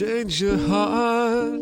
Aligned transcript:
change 0.00 0.40
your 0.40 0.56
heart. 0.56 1.60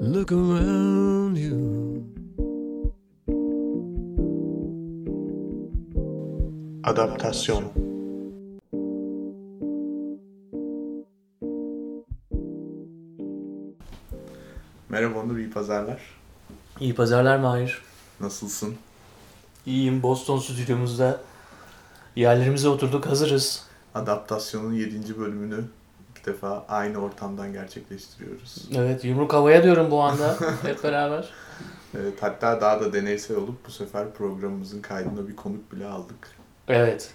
Look 0.00 0.32
around 0.32 1.36
you. 1.36 2.02
Adaptasyon 6.84 7.64
Merhaba 14.88 15.18
Onur, 15.18 15.38
iyi 15.38 15.50
pazarlar. 15.50 16.00
İyi 16.80 16.94
pazarlar 16.94 17.36
Mahir. 17.36 17.82
Nasılsın? 18.20 18.74
İyiyim. 19.66 20.02
Boston 20.02 20.38
stüdyomuzda 20.38 21.20
yerlerimize 22.16 22.68
oturduk. 22.68 23.06
Hazırız. 23.06 23.73
Adaptasyonun 23.94 24.72
7. 24.72 25.18
bölümünü 25.18 25.64
ilk 26.10 26.26
defa 26.26 26.64
aynı 26.68 26.98
ortamdan 26.98 27.52
gerçekleştiriyoruz. 27.52 28.68
Evet 28.74 29.04
yumruk 29.04 29.32
havaya 29.32 29.62
diyorum 29.62 29.90
bu 29.90 30.02
anda 30.02 30.36
hep 30.62 30.84
beraber. 30.84 31.30
Evet, 32.00 32.14
hatta 32.20 32.60
daha 32.60 32.80
da 32.80 32.92
deneysel 32.92 33.36
olup 33.36 33.66
bu 33.66 33.70
sefer 33.70 34.12
programımızın 34.12 34.82
kaydına 34.82 35.28
bir 35.28 35.36
konuk 35.36 35.72
bile 35.72 35.86
aldık. 35.86 36.28
Evet. 36.68 37.10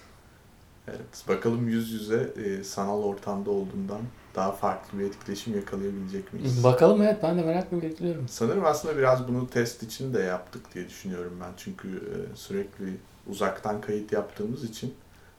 Evet, 0.88 1.28
bakalım 1.28 1.68
yüz 1.68 1.92
yüze 1.92 2.32
e, 2.44 2.64
sanal 2.64 3.02
ortamda 3.02 3.50
olduğundan 3.50 4.00
daha 4.34 4.52
farklı 4.52 4.98
bir 4.98 5.04
etkileşim 5.04 5.56
yakalayabilecek 5.56 6.32
miyiz? 6.32 6.64
Bakalım 6.64 7.02
evet 7.02 7.18
ben 7.22 7.38
de 7.38 7.42
merakla 7.42 7.82
bekliyorum. 7.82 8.28
Sanırım 8.28 8.64
aslında 8.64 8.98
biraz 8.98 9.28
bunu 9.28 9.50
test 9.50 9.82
için 9.82 10.14
de 10.14 10.20
yaptık 10.20 10.74
diye 10.74 10.88
düşünüyorum 10.88 11.38
ben. 11.40 11.50
Çünkü 11.56 11.88
e, 11.88 12.36
sürekli 12.36 12.96
uzaktan 13.26 13.80
kayıt 13.80 14.12
yaptığımız 14.12 14.64
için 14.64 14.94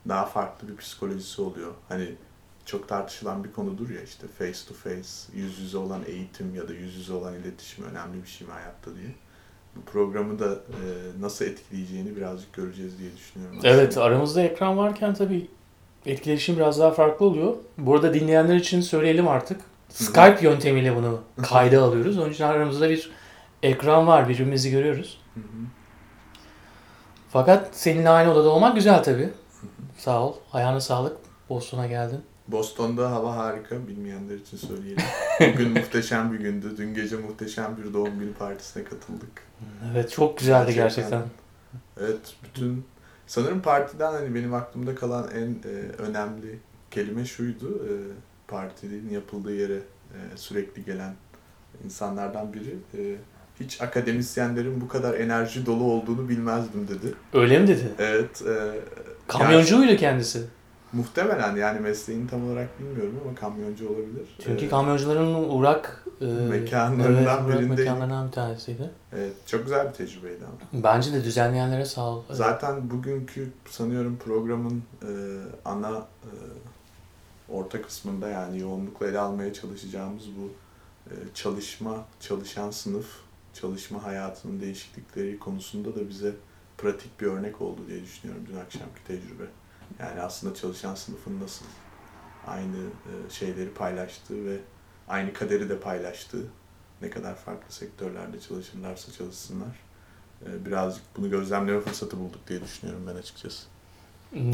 daha 0.08 0.26
farklı 0.26 0.68
bir 0.68 0.78
psikolojisi 0.78 1.42
oluyor. 1.42 1.72
Hani 1.90 2.16
çok 2.66 2.88
tartışılan 2.90 3.44
bir 3.44 3.52
konudur 3.52 3.90
ya 3.90 4.02
işte 4.02 4.28
face 4.28 4.60
to 4.68 4.74
face, 4.74 5.10
yüz 5.34 5.60
yüze 5.60 5.78
olan 5.78 6.02
eğitim 6.08 6.56
ya 6.56 6.68
da 6.68 6.74
yüz 6.74 6.96
yüze 6.96 7.14
olan 7.14 7.34
iletişim 7.34 7.86
önemli 7.86 8.24
bir 8.24 8.28
şey 8.28 8.48
mi 8.48 8.54
hayatta 8.54 8.96
diye. 8.96 9.16
Bu 9.76 9.82
programı 9.82 10.40
da 10.40 10.54
e, 10.54 10.82
nasıl 11.22 11.46
etkileyeceğini 11.46 12.16
birazcık 12.16 12.54
göreceğiz 12.54 13.00
diye 13.00 13.10
düşünüyorum. 13.18 13.58
aslında. 13.58 13.74
Evet 13.74 13.98
aramızda 13.98 14.42
ekran 14.42 14.78
varken 14.78 15.14
tabii 15.14 15.48
etkileşim 16.06 16.56
biraz 16.58 16.80
daha 16.80 16.92
farklı 16.92 17.26
oluyor. 17.26 17.56
Bu 17.78 17.96
arada 17.96 18.14
dinleyenler 18.14 18.56
için 18.56 18.82
söyleyelim 18.82 19.28
artık. 19.28 19.62
Skype 19.90 20.38
yöntemiyle 20.42 20.96
bunu 20.96 21.22
kayda 21.44 21.84
alıyoruz. 21.84 22.18
Onun 22.18 22.30
için 22.30 22.44
aramızda 22.44 22.90
bir 22.90 23.12
ekran 23.64 24.08
var. 24.08 24.30
Birbirimizi 24.30 24.72
görüyoruz. 24.72 25.22
Hı 25.34 25.40
hı. 25.40 25.66
Fakat 27.30 27.70
seninle 27.72 28.10
aynı 28.10 28.32
odada 28.32 28.50
olmak 28.50 28.76
güzel 28.76 29.04
tabii. 29.04 29.30
Sağ 30.02 30.24
ol. 30.24 30.36
Ayağına 30.54 30.82
sağlık. 30.82 31.18
Boston'a 31.50 31.88
geldin. 31.88 32.22
Boston'da 32.48 33.12
hava 33.12 33.36
harika. 33.36 33.88
Bilmeyenler 33.88 34.36
için 34.36 34.58
söyleyelim. 34.58 35.04
Bugün 35.54 35.72
muhteşem 35.72 36.34
bir 36.34 36.40
gündü. 36.40 36.78
Dün 36.78 36.94
gece 36.94 37.18
muhteşem 37.18 37.78
bir 37.78 37.94
doğum 37.94 38.20
günü 38.20 38.34
partisine 38.34 38.84
katıldık. 38.84 39.44
Evet 39.92 40.12
çok 40.12 40.38
güzeldi 40.38 40.74
Gerçekten. 40.74 41.22
Evet, 42.00 42.36
bütün 42.44 42.86
sanırım 43.28 43.62
partiden 43.62 44.14
hani 44.14 44.36
benim 44.36 44.54
aklımda 44.54 44.96
kalan 44.96 45.30
en 45.32 45.70
e, 45.70 45.74
önemli 45.98 46.60
kelime 46.92 47.26
şuydu. 47.26 47.86
E, 47.86 47.94
partinin 48.48 49.10
yapıldığı 49.10 49.56
yere 49.56 49.78
e, 49.78 50.20
sürekli 50.36 50.86
gelen 50.86 51.14
insanlardan 51.86 52.54
biri 52.54 52.76
e, 52.98 53.16
hiç 53.64 53.82
akademisyenlerin 53.82 54.82
bu 54.82 54.88
kadar 54.88 55.14
enerji 55.14 55.66
dolu 55.66 55.84
olduğunu 55.84 56.30
bilmezdim 56.30 56.88
dedi. 56.88 57.14
Öyle 57.34 57.60
mi 57.60 57.68
dedi? 57.68 57.92
Evet. 58.00 58.42
E, 58.42 58.80
Kamyoncu 59.28 59.78
muydu 59.78 59.96
kendisi? 59.98 60.42
muhtemelen 60.94 61.56
yani 61.56 61.80
mesleğini 61.80 62.30
tam 62.30 62.48
olarak 62.48 62.80
bilmiyorum 62.80 63.20
ama 63.26 63.36
kamyoncu 63.36 63.90
olabilir. 63.90 64.36
Çünkü 64.44 64.66
E, 64.66 64.70
kamyoncuların 64.70 65.34
uğrak 65.34 66.06
e, 66.22 66.26
Mekanlarından 66.26 67.40
evet, 67.46 67.60
birindeydi. 67.60 67.82
mekanlarından 67.82 68.28
bir 68.28 68.32
tanesiydi. 68.32 68.90
evet, 69.14 69.32
çok 69.48 69.64
güzel 69.64 69.88
bir 69.88 69.94
tecrübeydi 69.94 70.44
ama. 70.46 70.84
Bence 70.84 71.14
de 71.14 71.24
düzenleyenlere 71.24 71.86
sağ 71.86 72.02
ol. 72.10 72.24
Zaten 72.32 72.90
bugünkü 72.90 73.50
sanıyorum 73.70 74.18
programın 74.26 74.84
e, 75.02 75.12
ana 75.66 75.98
e, 75.98 76.32
orta 77.50 77.82
kısmında 77.82 78.30
yani 78.30 78.60
yoğunlukla 78.60 79.08
ele 79.08 79.20
almaya 79.20 79.54
çalışacağımız 79.54 80.24
bu 80.38 80.50
e, 81.12 81.14
çalışma, 81.34 82.06
çalışan 82.20 82.72
sınıf, 82.72 83.06
çalışma 83.54 84.04
hayatının 84.04 84.62
değişiklikleri 84.62 85.40
konusunda 85.40 85.96
da 85.96 86.10
bize 86.10 86.34
pratik 86.78 87.22
bir 87.22 87.26
örnek 87.26 87.62
oldu 87.62 87.82
diye 87.88 88.04
düşünüyorum 88.04 88.46
dün 88.50 88.58
akşamki 88.58 89.04
tecrübe. 89.08 89.44
Yani 90.00 90.22
aslında 90.22 90.56
çalışan 90.56 90.96
sınıfın 90.96 91.40
nasıl 91.40 91.66
aynı 92.48 92.78
e, 92.78 93.30
şeyleri 93.30 93.70
paylaştığı 93.70 94.46
ve 94.46 94.58
aynı 95.08 95.34
kaderi 95.34 95.70
de 95.70 95.80
paylaştığı 95.80 96.48
ne 97.02 97.10
kadar 97.10 97.36
farklı 97.36 97.74
sektörlerde 97.74 98.40
çalışırlarsa 98.40 99.12
çalışsınlar 99.12 99.80
e, 100.46 100.66
birazcık 100.66 101.04
bunu 101.18 101.30
gözlemleme 101.30 101.82
fırsatı 101.82 102.20
bulduk 102.20 102.48
diye 102.48 102.64
düşünüyorum 102.64 103.04
ben 103.08 103.16
açıkçası. 103.16 103.68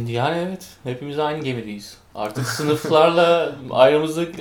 Yani 0.05 0.37
evet. 0.37 0.67
Hepimiz 0.83 1.19
aynı 1.19 1.43
gemideyiz. 1.43 1.97
Artık 2.15 2.47
sınıflarla 2.47 3.55
ayrımızı 3.69 4.31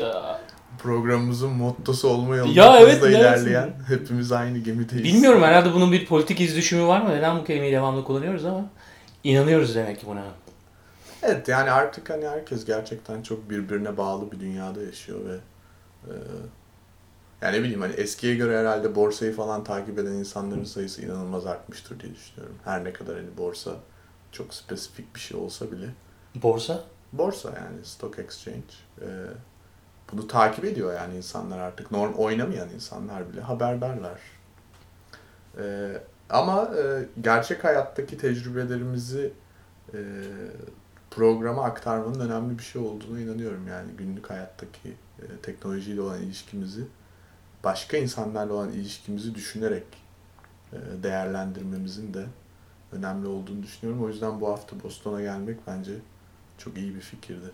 Programımızın 0.78 1.50
mottosu 1.50 2.08
olma 2.08 2.36
yolunda 2.36 2.60
Ya 2.60 2.78
evet, 2.80 2.94
hızla 2.94 3.10
ilerleyen 3.10 3.74
hepimiz 3.88 4.32
aynı 4.32 4.58
gemideyiz. 4.58 5.04
bilmiyorum 5.04 5.42
herhalde 5.42 5.74
bunun 5.74 5.92
bir 5.92 6.06
politik 6.06 6.40
iz 6.40 6.56
düşümü 6.56 6.86
var 6.86 7.00
mı? 7.00 7.10
Neden 7.10 7.38
bu 7.38 7.44
kelimeyi 7.44 7.72
devamlı 7.72 8.04
kullanıyoruz 8.04 8.44
ama 8.44 8.64
inanıyoruz 9.24 9.74
demek 9.74 10.00
ki 10.00 10.06
buna. 10.06 10.22
Evet 11.22 11.48
yani 11.48 11.70
artık 11.70 12.10
hani 12.10 12.28
herkes 12.28 12.64
gerçekten 12.64 13.22
çok 13.22 13.50
birbirine 13.50 13.96
bağlı 13.96 14.32
bir 14.32 14.40
dünyada 14.40 14.82
yaşıyor 14.82 15.18
ve 15.24 15.34
e, 16.06 16.12
yani 17.42 17.56
ne 17.56 17.60
bileyim 17.62 17.80
hani 17.80 17.92
eskiye 17.92 18.34
göre 18.34 18.58
herhalde 18.58 18.94
borsayı 18.94 19.32
falan 19.36 19.64
takip 19.64 19.98
eden 19.98 20.12
insanların 20.12 20.64
sayısı 20.64 21.02
inanılmaz 21.02 21.46
artmıştır 21.46 22.00
diye 22.00 22.14
düşünüyorum. 22.14 22.56
Her 22.64 22.84
ne 22.84 22.92
kadar 22.92 23.16
hani 23.16 23.36
borsa 23.38 23.70
çok 24.32 24.54
spesifik 24.54 25.14
bir 25.14 25.20
şey 25.20 25.36
olsa 25.36 25.72
bile. 25.72 25.86
Borsa? 26.34 26.80
Borsa 27.12 27.48
yani 27.48 27.84
stock 27.84 28.18
exchange. 28.18 28.60
e, 29.00 29.06
bunu 30.12 30.28
takip 30.28 30.64
ediyor 30.64 30.94
yani 30.94 31.16
insanlar 31.16 31.58
artık. 31.58 31.90
Norm 31.90 32.14
oynamayan 32.14 32.68
insanlar 32.68 33.32
bile 33.32 33.40
haberdarlar. 33.40 34.20
E, 35.58 35.92
ama 36.30 36.70
e, 36.78 37.06
gerçek 37.20 37.64
hayattaki 37.64 38.18
tecrübelerimizi 38.18 39.32
e, 39.94 39.98
programa 41.10 41.64
aktarmanın 41.64 42.20
önemli 42.20 42.58
bir 42.58 42.62
şey 42.62 42.82
olduğunu 42.82 43.20
inanıyorum. 43.20 43.68
Yani 43.68 43.90
günlük 43.98 44.30
hayattaki 44.30 44.88
e, 45.18 45.24
teknolojiyle 45.42 46.00
olan 46.00 46.22
ilişkimizi 46.22 46.84
başka 47.64 47.96
insanlarla 47.96 48.52
olan 48.52 48.72
ilişkimizi 48.72 49.34
düşünerek 49.34 49.86
e, 50.72 50.76
değerlendirmemizin 51.02 52.14
de 52.14 52.26
önemli 52.92 53.26
olduğunu 53.26 53.62
düşünüyorum. 53.62 54.04
O 54.04 54.08
yüzden 54.08 54.40
bu 54.40 54.48
hafta 54.48 54.82
Boston'a 54.82 55.20
gelmek 55.20 55.66
bence 55.66 55.92
çok 56.58 56.76
iyi 56.76 56.94
bir 56.94 57.00
fikirdi. 57.00 57.50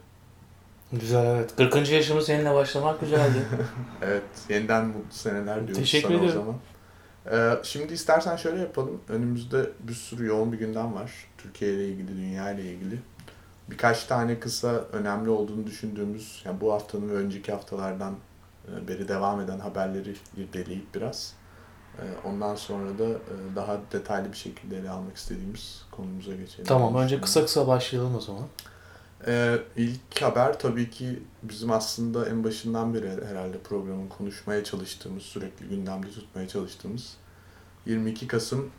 Güzel 0.92 1.26
evet. 1.26 1.56
40. 1.56 1.90
yaşımı 1.90 2.22
seninle 2.22 2.54
başlamak 2.54 3.00
güzeldi. 3.00 3.38
Evet, 4.02 4.22
yeniden 4.48 4.86
mutlu 4.86 5.12
seneler 5.16 5.56
diyoruz 5.56 5.76
Teşekkür 5.76 6.08
sana 6.08 6.18
ediyorum. 6.18 6.40
o 6.40 6.44
zaman. 6.44 7.52
Ee, 7.56 7.58
şimdi 7.62 7.92
istersen 7.92 8.36
şöyle 8.36 8.60
yapalım. 8.60 9.00
Önümüzde 9.08 9.70
bir 9.80 9.92
sürü 9.94 10.26
yoğun 10.26 10.52
bir 10.52 10.58
gündem 10.58 10.94
var. 10.94 11.12
Türkiye 11.38 11.74
ile 11.74 11.88
ilgili, 11.88 12.08
dünya 12.16 12.50
ile 12.52 12.62
ilgili. 12.62 12.98
Birkaç 13.70 14.04
tane 14.04 14.40
kısa 14.40 14.68
önemli 14.92 15.30
olduğunu 15.30 15.66
düşündüğümüz, 15.66 16.42
yani 16.44 16.60
bu 16.60 16.72
haftanın 16.72 17.08
ve 17.10 17.14
önceki 17.14 17.52
haftalardan 17.52 18.14
e, 18.68 18.88
beri 18.88 19.08
devam 19.08 19.40
eden 19.40 19.58
haberleri 19.58 20.14
irdeleyip 20.36 20.94
biraz. 20.94 21.34
e, 21.98 22.04
Ondan 22.28 22.54
sonra 22.54 22.98
da 22.98 23.04
e, 23.04 23.56
daha 23.56 23.80
detaylı 23.92 24.32
bir 24.32 24.36
şekilde 24.36 24.78
ele 24.78 24.90
almak 24.90 25.16
istediğimiz 25.16 25.82
konumuza 25.90 26.34
geçelim. 26.34 26.64
tamam 26.64 26.94
önce 26.96 27.20
kısa 27.20 27.42
kısa 27.44 27.66
başlayalım 27.66 28.16
o 28.16 28.20
zaman. 28.20 28.44
Ee, 29.26 29.58
ilk 29.76 30.22
haber 30.22 30.58
tabii 30.58 30.90
ki 30.90 31.22
bizim 31.42 31.70
aslında 31.70 32.28
en 32.28 32.44
başından 32.44 32.94
beri 32.94 33.24
herhalde 33.26 33.58
programın 33.58 34.08
konuşmaya 34.08 34.64
çalıştığımız, 34.64 35.22
sürekli 35.22 35.68
gündemde 35.68 36.10
tutmaya 36.10 36.48
çalıştığımız 36.48 37.16
22 37.86 38.26
Kasım 38.26 38.70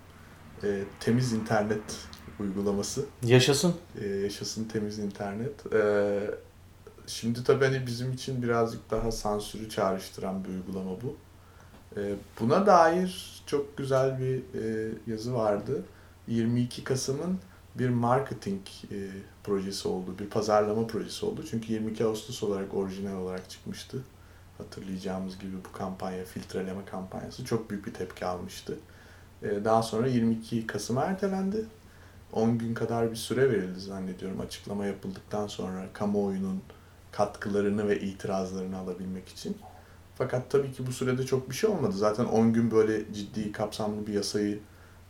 e, 0.63 0.83
temiz 0.99 1.33
internet 1.33 1.81
uygulaması. 2.39 3.05
Yaşasın. 3.23 3.75
E, 4.01 4.07
yaşasın 4.07 4.65
temiz 4.65 4.99
internet. 4.99 5.73
E, 5.73 6.19
şimdi 7.07 7.43
tabii 7.43 7.65
hani 7.65 7.87
bizim 7.87 8.13
için 8.13 8.43
birazcık 8.43 8.91
daha 8.91 9.11
sansürü 9.11 9.69
çağrıştıran 9.69 10.43
bir 10.43 10.49
uygulama 10.49 11.01
bu. 11.01 11.17
E, 11.97 12.15
buna 12.39 12.65
dair 12.65 13.41
çok 13.45 13.77
güzel 13.77 14.19
bir 14.19 14.37
e, 14.61 14.91
yazı 15.07 15.33
vardı. 15.33 15.83
22 16.27 16.83
Kasım'ın 16.83 17.39
bir 17.75 17.89
marketing 17.89 18.61
e, 18.91 18.97
projesi 19.43 19.87
oldu, 19.87 20.15
bir 20.19 20.29
pazarlama 20.29 20.87
projesi 20.87 21.25
oldu. 21.25 21.45
Çünkü 21.49 21.73
22 21.73 22.05
Ağustos 22.05 22.43
olarak 22.43 22.73
orijinal 22.73 23.21
olarak 23.21 23.49
çıkmıştı. 23.49 24.03
Hatırlayacağımız 24.57 25.39
gibi 25.39 25.55
bu 25.69 25.77
kampanya, 25.77 26.25
filtreleme 26.25 26.85
kampanyası 26.85 27.45
çok 27.45 27.69
büyük 27.69 27.87
bir 27.87 27.93
tepki 27.93 28.25
almıştı. 28.25 28.77
E, 29.43 29.65
daha 29.65 29.83
sonra 29.83 30.07
22 30.07 30.67
Kasım'a 30.67 31.01
ertelendi. 31.01 31.65
10 32.33 32.57
gün 32.57 32.73
kadar 32.73 33.11
bir 33.11 33.15
süre 33.15 33.51
verildi 33.51 33.79
zannediyorum 33.79 34.41
açıklama 34.41 34.85
yapıldıktan 34.85 35.47
sonra 35.47 35.85
kamuoyunun 35.93 36.61
katkılarını 37.11 37.87
ve 37.87 37.99
itirazlarını 37.99 38.77
alabilmek 38.77 39.29
için. 39.29 39.57
Fakat 40.15 40.49
tabii 40.49 40.71
ki 40.71 40.87
bu 40.87 40.91
sürede 40.91 41.25
çok 41.25 41.49
bir 41.49 41.55
şey 41.55 41.69
olmadı. 41.69 41.93
Zaten 41.95 42.25
10 42.25 42.53
gün 42.53 42.71
böyle 42.71 43.13
ciddi 43.13 43.51
kapsamlı 43.51 44.07
bir 44.07 44.13
yasayı 44.13 44.59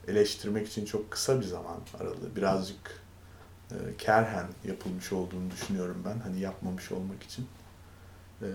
eleştirmek 0.07 0.67
için 0.67 0.85
çok 0.85 1.11
kısa 1.11 1.39
bir 1.39 1.45
zaman 1.45 1.77
aralığı. 1.99 2.35
Birazcık 2.35 3.01
e, 3.71 3.75
kerhen 3.97 4.47
yapılmış 4.67 5.13
olduğunu 5.13 5.51
düşünüyorum 5.51 6.03
ben. 6.05 6.19
Hani 6.19 6.39
yapmamış 6.39 6.91
olmak 6.91 7.23
için. 7.23 7.45
E, 8.41 8.47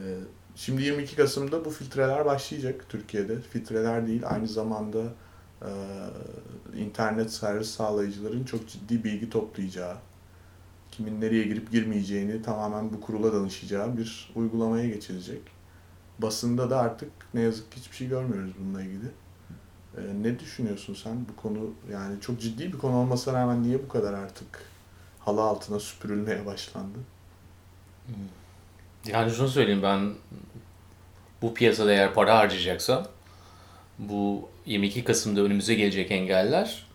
şimdi 0.55 0.83
22 0.83 1.17
Kasım'da 1.17 1.65
bu 1.65 1.71
filtreler 1.71 2.25
başlayacak 2.25 2.85
Türkiye'de. 2.89 3.41
Filtreler 3.41 4.07
değil 4.07 4.23
aynı 4.27 4.49
zamanda 4.49 5.03
e, 5.63 5.71
internet 6.77 7.33
servis 7.33 7.71
sağlayıcıların 7.71 8.45
çok 8.45 8.69
ciddi 8.69 9.05
bilgi 9.05 9.31
toplayacağı, 9.31 9.97
kimin 10.91 11.21
nereye 11.21 11.45
girip 11.45 11.73
girmeyeceğini 11.73 12.43
tamamen 12.43 12.93
bu 12.93 13.01
kurula 13.01 13.33
danışacağı 13.33 13.97
bir 13.97 14.33
uygulamaya 14.35 14.89
geçilecek. 14.89 15.43
Basında 16.19 16.71
da 16.71 16.79
artık 16.79 17.11
ne 17.35 17.41
yazık 17.41 17.73
ki 17.73 17.81
hiçbir 17.81 17.97
şey 17.97 18.09
görmüyoruz 18.09 18.53
bununla 18.59 18.83
ilgili. 18.83 19.11
Ee, 19.97 20.01
ne 20.23 20.39
düşünüyorsun 20.39 20.95
sen 20.95 21.27
bu 21.29 21.43
konu 21.43 21.71
yani 21.93 22.21
çok 22.21 22.41
ciddi 22.41 22.73
bir 22.73 22.79
konu 22.79 22.97
olmasına 22.97 23.41
rağmen 23.41 23.63
niye 23.63 23.83
bu 23.83 23.89
kadar 23.89 24.15
artık 24.15 24.63
halı 25.19 25.43
altına 25.43 25.81
süpürülmeye 25.81 26.47
başlandı? 26.47 26.99
Yani 29.07 29.33
şunu 29.33 29.49
söyleyeyim 29.49 29.83
ben 29.83 30.15
bu 31.43 31.55
piyasada 31.55 31.93
eğer 31.93 32.15
para 32.15 32.39
harcayacaksam 32.39 33.07
bu 33.99 34.49
22 34.67 35.05
Kasım'da 35.05 35.41
önümüze 35.41 35.75
gelecek 35.75 36.11
engeller 36.11 36.87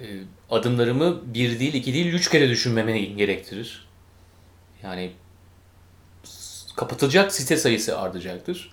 e, 0.00 0.04
adımlarımı 0.50 1.34
bir 1.34 1.58
değil, 1.60 1.74
iki 1.74 1.94
değil, 1.94 2.14
üç 2.14 2.30
kere 2.30 2.48
düşünmemi 2.48 3.16
gerektirir. 3.16 3.88
Yani 4.82 5.12
kapatılacak 6.76 7.32
site 7.32 7.56
sayısı 7.56 7.98
artacaktır. 7.98 8.72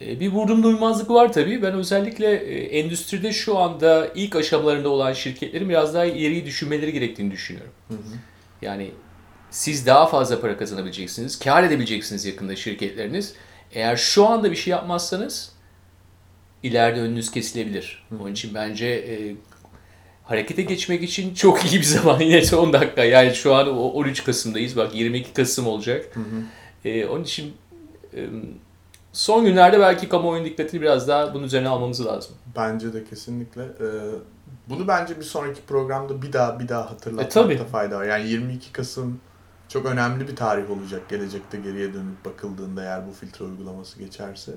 E, 0.00 0.20
Bir 0.20 0.28
vurdum 0.28 0.62
duymazlık 0.62 1.10
var 1.10 1.32
tabii. 1.32 1.62
Ben 1.62 1.74
özellikle 1.74 2.32
e, 2.36 2.78
endüstride 2.78 3.32
şu 3.32 3.58
anda 3.58 4.08
ilk 4.14 4.36
aşamalarında 4.36 4.88
olan 4.88 5.12
şirketlerin 5.12 5.68
biraz 5.68 5.94
daha 5.94 6.04
ileriyi 6.04 6.46
düşünmeleri 6.46 6.92
gerektiğini 6.92 7.30
düşünüyorum. 7.30 7.72
Yani 8.62 8.90
siz 9.50 9.86
daha 9.86 10.06
fazla 10.06 10.40
para 10.40 10.56
kazanabileceksiniz, 10.58 11.38
kar 11.38 11.62
edebileceksiniz 11.64 12.24
yakında 12.24 12.56
şirketleriniz. 12.56 13.34
Eğer 13.72 13.96
şu 13.96 14.26
anda 14.26 14.50
bir 14.50 14.56
şey 14.56 14.70
yapmazsanız 14.70 15.52
ileride 16.62 17.00
önünüz 17.00 17.30
kesilebilir. 17.30 18.06
Onun 18.20 18.32
için 18.32 18.54
bence 18.54 18.86
e, 18.86 19.34
harekete 20.24 20.62
geçmek 20.62 21.02
için 21.02 21.34
çok 21.34 21.64
iyi 21.72 21.78
bir 21.78 21.84
zaman. 21.84 22.20
Yine 22.20 22.42
son 22.44 22.66
10 22.68 22.72
dakika. 22.72 23.04
Yani 23.04 23.34
şu 23.34 23.54
an 23.54 23.78
o 23.78 23.82
13 23.82 24.24
Kasım'dayız. 24.24 24.76
Bak 24.76 24.94
22 24.94 25.32
Kasım 25.32 25.66
olacak. 25.66 26.16
E, 26.84 27.06
onun 27.06 27.24
için 27.24 27.54
e, 28.14 28.28
son 29.12 29.44
günlerde 29.44 29.80
belki 29.80 30.08
kamuoyunun 30.08 30.46
dikkatini 30.46 30.80
biraz 30.80 31.08
daha 31.08 31.34
bunun 31.34 31.44
üzerine 31.44 31.68
almamız 31.68 32.06
lazım. 32.06 32.34
Bence 32.56 32.92
de 32.92 33.04
kesinlikle. 33.04 33.62
Ee, 33.62 34.10
bunu 34.68 34.88
bence 34.88 35.16
bir 35.18 35.24
sonraki 35.24 35.60
programda 35.62 36.22
bir 36.22 36.32
daha 36.32 36.60
bir 36.60 36.68
daha 36.68 36.80
E, 36.84 36.88
hatırlatmakta 36.88 37.42
tabii. 37.42 37.56
fayda 37.58 37.98
var. 37.98 38.04
Yani 38.04 38.28
22 38.28 38.72
Kasım 38.72 39.20
çok 39.68 39.86
önemli 39.86 40.28
bir 40.28 40.36
tarih 40.36 40.70
olacak 40.70 41.08
gelecekte 41.08 41.58
geriye 41.58 41.94
dönüp 41.94 42.24
bakıldığında 42.24 42.82
eğer 42.82 43.08
bu 43.08 43.12
filtre 43.12 43.44
uygulaması 43.44 43.98
geçerse. 43.98 44.52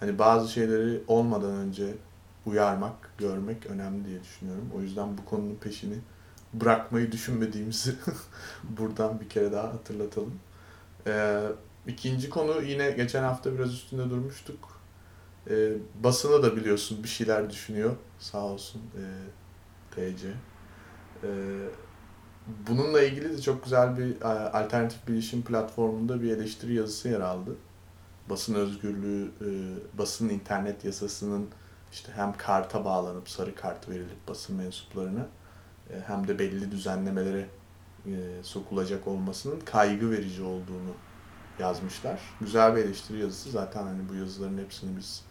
Hani 0.00 0.18
bazı 0.18 0.52
şeyleri 0.52 1.00
olmadan 1.08 1.50
önce 1.50 1.94
uyarmak, 2.46 2.94
görmek 3.18 3.66
önemli 3.66 4.04
diye 4.04 4.22
düşünüyorum. 4.22 4.64
O 4.78 4.80
yüzden 4.80 5.18
bu 5.18 5.24
konunun 5.24 5.54
peşini 5.56 5.94
bırakmayı 6.54 7.12
düşünmediğimizi 7.12 7.94
buradan 8.64 9.20
bir 9.20 9.28
kere 9.28 9.52
daha 9.52 9.64
hatırlatalım. 9.64 10.34
Ee, 11.08 11.40
ikinci 11.86 12.30
konu 12.30 12.62
yine 12.62 12.90
geçen 12.90 13.22
hafta 13.22 13.54
biraz 13.54 13.72
üstünde 13.72 14.10
durmuştuk. 14.10 14.80
Ee, 15.50 15.72
basını 16.04 16.42
da 16.42 16.56
biliyorsun 16.56 17.02
bir 17.02 17.08
şeyler 17.08 17.50
düşünüyor. 17.50 17.96
Sağ 18.18 18.44
olsun 18.44 18.82
e, 18.96 19.04
TC. 19.90 20.28
Ee, 20.28 21.28
bununla 22.68 23.02
ilgili 23.02 23.32
de 23.36 23.42
çok 23.42 23.64
güzel 23.64 23.98
bir 23.98 24.20
e, 24.20 24.24
alternatif 24.50 25.08
bilişim 25.08 25.42
platformunda 25.42 26.22
bir 26.22 26.36
eleştiri 26.36 26.74
yazısı 26.74 27.08
yer 27.08 27.20
aldı. 27.20 27.56
Basın 28.30 28.54
özgürlüğü, 28.54 29.24
e, 29.24 29.48
basın 29.98 30.28
internet 30.28 30.84
yasasının 30.84 31.48
işte 31.92 32.12
hem 32.12 32.36
karta 32.36 32.84
bağlanıp 32.84 33.28
sarı 33.28 33.54
kart 33.54 33.88
verilip 33.88 34.28
basın 34.28 34.56
mensuplarına 34.56 35.26
e, 35.90 36.00
hem 36.06 36.28
de 36.28 36.38
belli 36.38 36.70
düzenlemelere 36.70 37.48
e, 38.16 38.42
sokulacak 38.42 39.06
olmasının 39.06 39.60
kaygı 39.60 40.10
verici 40.10 40.42
olduğunu 40.42 40.94
yazmışlar. 41.58 42.20
Güzel 42.40 42.76
bir 42.76 42.80
eleştiri 42.80 43.20
yazısı. 43.20 43.50
Zaten 43.50 43.82
hani 43.82 44.08
bu 44.08 44.14
yazıların 44.14 44.58
hepsini 44.58 44.96
biz 44.96 45.24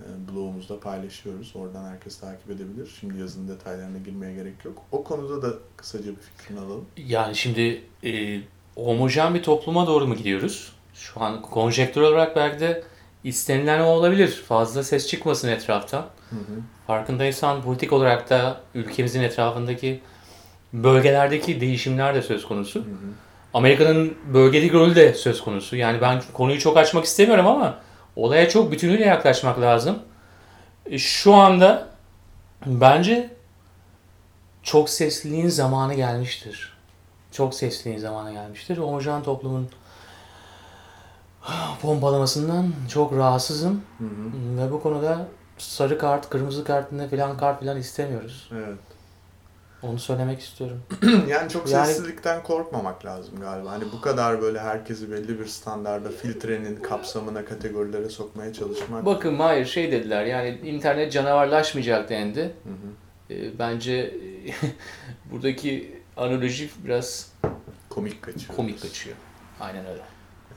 e, 0.00 0.32
blogumuzda 0.32 0.80
paylaşıyoruz. 0.80 1.52
Oradan 1.56 1.84
herkes 1.84 2.20
takip 2.20 2.50
edebilir. 2.50 2.96
Şimdi 3.00 3.20
yazının 3.20 3.48
detaylarına 3.48 3.98
girmeye 3.98 4.34
gerek 4.34 4.64
yok. 4.64 4.82
O 4.92 5.04
konuda 5.04 5.42
da 5.42 5.54
kısaca 5.76 6.10
bir 6.10 6.20
fikrini 6.20 6.60
alalım. 6.60 6.86
Yani 6.96 7.36
şimdi 7.36 7.82
e, 8.04 8.40
homojen 8.76 9.34
bir 9.34 9.42
topluma 9.42 9.86
doğru 9.86 10.06
mu 10.06 10.14
gidiyoruz? 10.14 10.72
Şu 10.94 11.22
an 11.22 11.42
konjektür 11.42 12.00
olarak 12.00 12.36
belki 12.36 12.60
de 12.60 12.84
istenilen 13.24 13.80
o 13.80 13.84
olabilir. 13.84 14.44
Fazla 14.48 14.82
ses 14.82 15.08
çıkmasın 15.08 15.48
etraftan. 15.48 16.06
Hı 16.30 16.36
hı. 16.36 16.60
Farkındaysan 16.86 17.62
politik 17.62 17.92
olarak 17.92 18.30
da 18.30 18.60
ülkemizin 18.74 19.22
etrafındaki 19.22 20.00
bölgelerdeki 20.82 21.60
değişimler 21.60 22.14
de 22.14 22.22
söz 22.22 22.46
konusu. 22.46 22.80
Hı 22.80 22.84
hı. 22.84 22.94
Amerika'nın 23.54 24.14
bölgedeki 24.34 24.72
rolü 24.74 24.94
de 24.96 25.14
söz 25.14 25.40
konusu. 25.40 25.76
Yani 25.76 26.00
ben 26.00 26.22
konuyu 26.32 26.58
çok 26.60 26.76
açmak 26.76 27.04
istemiyorum 27.04 27.46
ama 27.46 27.78
olaya 28.16 28.48
çok 28.48 28.72
bütünüyle 28.72 29.04
yaklaşmak 29.04 29.60
lazım. 29.60 29.98
E, 30.86 30.98
Şu 30.98 31.34
anda 31.34 31.88
bence 32.66 33.30
çok 34.62 34.90
sesliliğin 34.90 35.48
zamanı 35.48 35.94
gelmiştir. 35.94 36.74
Çok 37.32 37.54
sesliliğin 37.54 37.98
zamanı 38.00 38.32
gelmiştir. 38.32 38.78
Homojen 38.78 39.22
toplumun 39.22 39.68
pompalamasından 41.82 42.72
çok 42.92 43.12
rahatsızım. 43.12 43.82
Hı 43.98 44.04
hı. 44.04 44.58
Ve 44.58 44.72
bu 44.72 44.82
konuda 44.82 45.26
sarı 45.58 45.98
kart, 45.98 46.30
kırmızı 46.30 46.64
kart 46.64 46.92
ne 46.92 47.08
filan 47.08 47.36
kart 47.36 47.60
filan 47.60 47.76
istemiyoruz. 47.76 48.50
Evet. 48.54 48.78
Onu 49.88 49.98
söylemek 49.98 50.40
istiyorum. 50.40 50.82
yani 51.28 51.50
çok 51.50 51.70
Yani- 51.70 51.86
sessizlikten 51.86 52.42
korkmamak 52.42 53.04
lazım 53.04 53.40
galiba. 53.40 53.70
Hani 53.70 53.84
bu 53.92 54.00
kadar 54.00 54.42
böyle 54.42 54.60
herkesi 54.60 55.10
belli 55.12 55.40
bir 55.40 55.46
standarda 55.46 56.08
filtrenin 56.10 56.76
kapsamına, 56.76 57.44
kategorilere 57.44 58.08
sokmaya 58.08 58.52
çalışmak. 58.52 59.06
Bakın 59.06 59.38
hayır 59.38 59.66
şey 59.66 59.92
dediler 59.92 60.24
yani 60.24 60.48
internet 60.64 61.12
canavarlaşmayacak 61.12 62.08
dendi. 62.08 62.40
Hı 62.40 62.70
hı. 62.70 63.34
E, 63.34 63.58
bence 63.58 64.14
buradaki 65.30 66.00
analoji 66.16 66.70
biraz 66.84 67.32
Komik 67.88 68.22
kaçıyor. 68.22 68.56
komik 68.56 68.82
kaçıyor. 68.82 69.16
Aynen 69.60 69.86
öyle. 69.86 70.02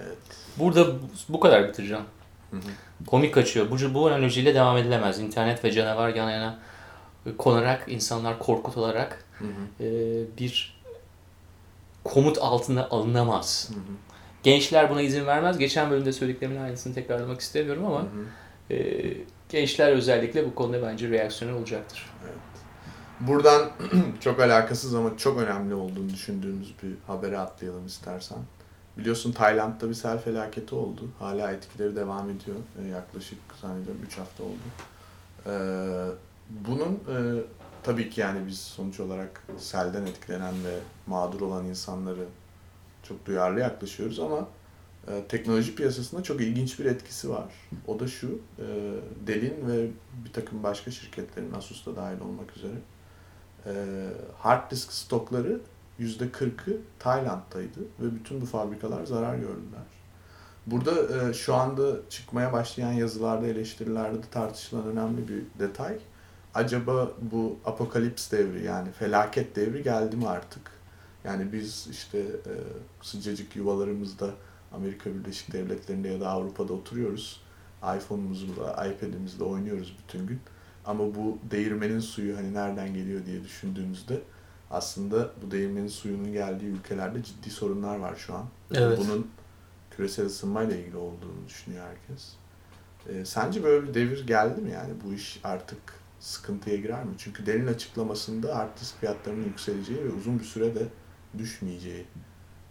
Evet. 0.06 0.18
Burada 0.60 0.88
bu- 1.30 1.40
kadar 1.40 1.68
bitireceğim. 1.68 2.04
Hı 2.52 2.58
hı. 2.58 3.06
Komik 3.08 3.34
kaçıyor. 3.34 3.68
Bu, 3.72 3.94
bu 3.94 4.08
analojiyle 4.08 4.56
devam 4.56 4.78
edilemez. 4.78 5.20
İnternet 5.20 5.64
ve 5.64 5.72
canavar 5.72 6.10
yan 6.10 6.30
yana 6.30 6.60
konarak, 7.38 7.84
insanlar 7.88 8.40
korkutularak 8.40 9.26
Hı 9.40 9.46
hı. 9.46 9.84
e, 9.84 9.88
bir 10.40 10.78
komut 12.04 12.38
altına 12.38 12.88
alınamaz. 12.88 13.70
Hı 13.74 13.80
hı. 13.80 13.96
Gençler 14.44 14.90
buna 14.90 15.02
izin 15.02 15.26
vermez. 15.26 15.58
Geçen 15.58 15.92
bölümde 15.92 16.12
söylediklerimin 16.14 16.62
aynısını 16.62 16.94
tekrarlamak 16.94 17.42
istemiyorum 17.42 17.86
ama 17.86 18.00
Hı 18.02 18.06
hı. 18.06 18.74
e, 18.74 19.18
gençler 19.50 19.92
özellikle 19.92 20.46
bu 20.46 20.56
konuda 20.56 20.82
bence 20.82 21.10
reaksiyonel 21.10 21.58
olacaktır. 21.58 22.10
Buradan 23.20 23.70
çok 24.20 24.40
alakasız 24.40 24.96
ama 24.96 25.18
çok 25.18 25.40
önemli 25.42 25.74
olduğunu 25.74 26.10
düşündüğümüz 26.10 26.74
bir 26.84 26.94
habere 27.08 27.38
atlayalım 27.38 27.86
istersen. 27.86 28.38
Biliyorsun 28.98 29.32
Tayland'da 29.32 29.90
bir 29.90 29.94
sel 29.94 30.20
felaketi 30.20 30.76
oldu. 30.76 31.10
Hala 31.20 31.52
etkileri 31.52 31.96
devam 31.96 32.30
ediyor. 32.30 32.58
Ee, 32.82 32.88
yaklaşık 32.88 33.40
zannediyorum 33.62 34.02
3 34.08 34.18
hafta 34.18 34.44
oldu. 34.44 34.58
Ee, 35.46 35.52
bunun 36.50 36.94
e, 36.94 37.44
tabii 37.84 38.10
ki 38.10 38.22
yani 38.22 38.48
biz 38.48 38.60
sonuç 38.60 39.00
olarak 39.00 39.44
selden 39.58 40.06
etkilenen 40.06 40.54
ve 40.64 40.80
mağdur 41.08 41.42
olan 41.42 41.66
insanları 41.66 42.26
çok 43.04 43.26
duyarlı 43.26 43.60
yaklaşıyoruz 43.60 44.20
ama 44.20 44.48
e, 45.08 45.24
teknoloji 45.30 45.76
piyasasında 45.76 46.24
çok 46.24 46.42
ilginç 46.42 46.80
bir 46.80 46.86
etkisi 46.86 47.30
var. 47.30 47.54
O 47.88 48.00
da 48.00 48.08
şu, 48.08 48.40
e, 48.60 48.66
Dell'in 49.28 49.68
ve 49.68 49.88
bir 50.26 50.34
takım 50.34 50.64
başka 50.64 50.92
şirketlerin, 50.92 51.54
Asus 51.54 51.86
da 51.86 51.96
dahil 51.96 52.20
olmak 52.20 52.58
üzere 52.58 52.74
e, 53.66 53.74
hard 54.38 54.72
disk 54.72 54.94
stokları 54.94 55.60
%40'ı 56.00 56.78
Tayland'daydı 57.00 57.80
ve 58.00 58.16
bütün 58.16 58.42
bu 58.42 58.46
fabrikalar 58.46 59.06
zarar 59.06 59.36
gördüler. 59.36 59.88
Burada 60.66 61.30
e, 61.30 61.34
şu 61.34 61.56
anda 61.56 62.10
çıkmaya 62.10 62.54
başlayan 62.54 62.92
yazılarda, 62.92 63.48
eleştirilerde 63.48 64.18
de 64.18 64.28
tartışılan 64.32 64.88
önemli 64.88 65.28
bir 65.28 65.44
detay. 65.60 65.98
Acaba 66.58 67.12
bu 67.22 67.60
apokalips 67.66 68.32
devri 68.32 68.64
yani 68.66 68.92
felaket 68.92 69.56
devri 69.56 69.84
geldi 69.84 70.16
mi 70.16 70.28
artık? 70.28 70.72
Yani 71.24 71.54
biz 71.54 71.88
işte 71.92 72.18
e, 72.20 72.54
sıcacık 73.02 73.56
yuvalarımızda 73.56 74.30
Amerika 74.74 75.10
Birleşik 75.16 75.54
Devletleri'nde 75.54 76.08
ya 76.08 76.20
da 76.20 76.30
Avrupa'da 76.30 76.74
oturuyoruz. 76.74 77.42
iPhone'umuzla, 77.98 78.88
iPad'imizle 78.88 79.44
oynuyoruz 79.44 79.98
bütün 80.04 80.28
gün. 80.28 80.40
Ama 80.86 81.16
bu 81.16 81.38
değirmenin 81.52 82.00
suyu 82.00 82.38
hani 82.38 82.54
nereden 82.54 82.94
geliyor 82.94 83.26
diye 83.26 83.44
düşündüğümüzde 83.44 84.22
aslında 84.72 85.32
bu 85.44 85.52
değirmenin 85.52 85.88
suyunun 85.88 86.34
geldiği 86.34 86.66
ülkelerde 86.66 87.24
ciddi 87.24 87.50
sorunlar 87.50 87.98
var 87.98 88.16
şu 88.16 88.34
an. 88.36 88.46
Evet. 88.74 89.00
Bunun 89.00 89.28
küresel 89.92 90.26
ısınmayla 90.26 90.76
ilgili 90.76 90.98
olduğunu 90.98 91.48
düşünüyor 91.48 91.86
herkes. 91.86 92.34
Ee, 93.10 93.26
sence 93.26 93.64
böyle 93.64 93.88
bir 93.88 93.94
devir 93.94 94.28
geldi 94.28 94.62
mi 94.62 94.72
yani? 94.72 94.94
Bu 95.06 95.14
iş 95.14 95.40
artık 95.44 95.80
sıkıntıya 96.28 96.76
girer 96.76 97.04
mi? 97.04 97.12
Çünkü 97.18 97.46
Dell'in 97.46 97.68
açıklamasında 97.68 98.58
hard 98.58 98.80
disk 98.82 99.00
fiyatlarının 99.00 99.46
yükseleceği 99.46 100.04
ve 100.06 100.10
uzun 100.10 100.40
bir 100.40 100.44
sürede 100.44 100.88
düşmeyeceği 101.38 102.06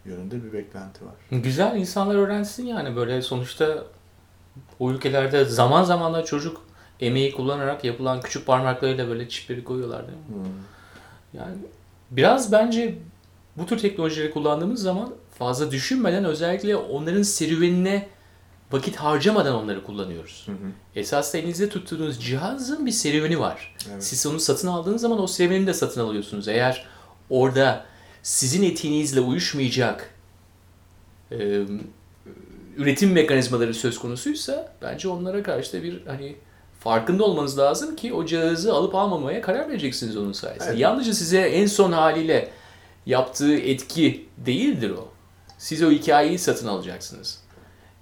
yönünde 0.05 0.45
bir 0.45 0.53
beklenti 0.53 1.05
var. 1.05 1.15
Güzel 1.31 1.77
insanlar 1.77 2.15
öğrensin 2.15 2.67
yani 2.67 2.97
böyle 2.97 3.23
sonuçta 3.23 3.85
o 4.79 4.91
ülkelerde 4.91 5.45
zaman 5.45 5.85
zaman 5.85 6.15
da 6.15 6.25
çocuk 6.25 6.63
emeği 7.01 7.33
kullanarak 7.33 7.85
yapılan 7.85 8.21
küçük 8.21 8.47
parmaklarıyla 8.47 9.09
böyle 9.09 9.29
çipleri 9.29 9.65
koyuyorlar 9.65 10.07
değil 10.07 10.19
mi? 10.19 10.25
Hmm. 10.29 11.41
Yani 11.41 11.57
biraz 12.11 12.53
bence 12.53 12.99
bu 13.57 13.67
tür 13.67 13.79
teknolojileri 13.79 14.31
kullandığımız 14.31 14.83
zaman 14.83 15.15
fazla 15.39 15.71
düşünmeden 15.71 16.25
özellikle 16.25 16.77
onların 16.77 17.23
serüvenine 17.23 18.09
vakit 18.73 18.97
harcamadan 18.97 19.55
onları 19.55 19.85
kullanıyoruz. 19.85 20.43
Hı 20.47 20.53
hı. 20.53 20.73
Esas 20.95 21.35
da 21.35 21.39
elinizde 21.39 21.69
tuttuğunuz 21.69 22.25
cihazın 22.25 22.87
bir 22.87 22.91
serüveni 22.91 23.41
var. 23.41 23.75
Evet. 23.91 24.05
Siz 24.05 24.27
onu 24.27 24.41
satın 24.41 24.69
aldığınız 24.69 25.01
zaman 25.01 25.21
o 25.21 25.27
serüveni 25.27 25.67
de 25.67 25.75
satın 25.75 26.01
alıyorsunuz. 26.01 26.49
Eğer 26.49 26.87
orada 27.31 27.85
sizin 28.23 28.63
etiğinizle 28.63 29.21
uyuşmayacak 29.21 30.15
e, 31.31 31.63
üretim 32.77 33.13
mekanizmaları 33.13 33.75
söz 33.75 33.99
konusuysa 33.99 34.73
bence 34.83 35.09
onlara 35.09 35.43
karşı 35.43 35.73
da 35.73 35.83
bir 35.83 36.07
hani 36.07 36.37
farkında 36.81 37.25
olmanız 37.25 37.59
lazım 37.59 37.97
ki 37.97 38.13
o 38.13 38.27
cihazı 38.27 38.75
alıp 38.75 38.95
almamaya 38.95 39.41
karar 39.41 39.69
vereceksiniz 39.69 40.17
onun 40.17 40.33
sayesinde. 40.33 40.71
Evet. 40.71 40.81
Yalnızca 40.81 41.15
size 41.15 41.41
en 41.41 41.67
son 41.67 41.93
haliyle 41.93 42.51
yaptığı 43.07 43.57
etki 43.57 44.29
değildir 44.37 44.91
o. 44.91 45.09
Siz 45.59 45.83
o 45.83 45.91
hikayeyi 45.91 46.39
satın 46.39 46.67
alacaksınız. 46.67 47.46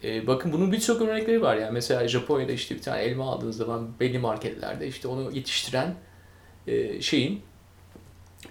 E, 0.05 0.27
bakın 0.27 0.53
bunun 0.53 0.73
birçok 0.73 1.03
örnekleri 1.03 1.43
var. 1.43 1.57
Yani 1.57 1.73
mesela 1.73 2.09
Japonya'da 2.09 2.53
işte 2.53 2.75
bir 2.75 2.83
tane 2.83 3.03
elma 3.03 3.33
aldığınız 3.33 3.57
zaman 3.57 3.89
belli 4.01 4.19
marketlerde 4.19 4.87
işte 4.87 5.09
onu 5.09 5.33
yetiştiren 5.33 5.95
e, 6.67 7.01
şeyin 7.01 7.43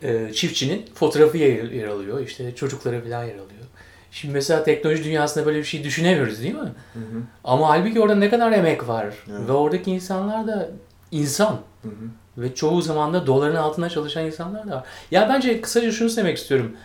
e, 0.04 0.34
çiftçinin 0.34 0.86
fotoğrafı 0.94 1.38
yer, 1.38 1.72
yer 1.72 1.88
alıyor. 1.88 2.20
İşte 2.20 2.56
çocukları 2.56 3.04
falan 3.04 3.24
yer 3.24 3.36
alıyor. 3.36 3.64
Şimdi 4.12 4.34
mesela 4.34 4.64
teknoloji 4.64 5.04
dünyasında 5.04 5.46
böyle 5.46 5.60
bir 5.60 5.64
şey 5.64 5.84
düşünemiyoruz 5.84 6.42
değil 6.42 6.54
mi? 6.54 6.72
Hı 6.94 7.00
hı. 7.00 7.22
Ama 7.44 7.70
halbuki 7.70 8.00
orada 8.00 8.16
ne 8.16 8.30
kadar 8.30 8.52
emek 8.52 8.88
var. 8.88 9.06
Evet. 9.32 9.48
Ve 9.48 9.52
oradaki 9.52 9.92
insanlar 9.92 10.48
da 10.48 10.70
insan. 11.12 11.60
Hı 11.82 11.88
hı. 11.88 11.94
Ve 12.38 12.56
çoğu 12.56 12.82
zaman 12.82 13.14
da 13.14 13.28
doların 13.28 13.56
altında 13.56 13.90
çalışan 13.90 14.26
insanlar 14.26 14.68
da 14.68 14.76
var. 14.76 14.84
Ya 15.12 15.30
bence 15.30 15.62
kısaca 15.62 15.92
şunu 15.92 16.16
demek 16.16 16.38
istiyorum. 16.38 16.78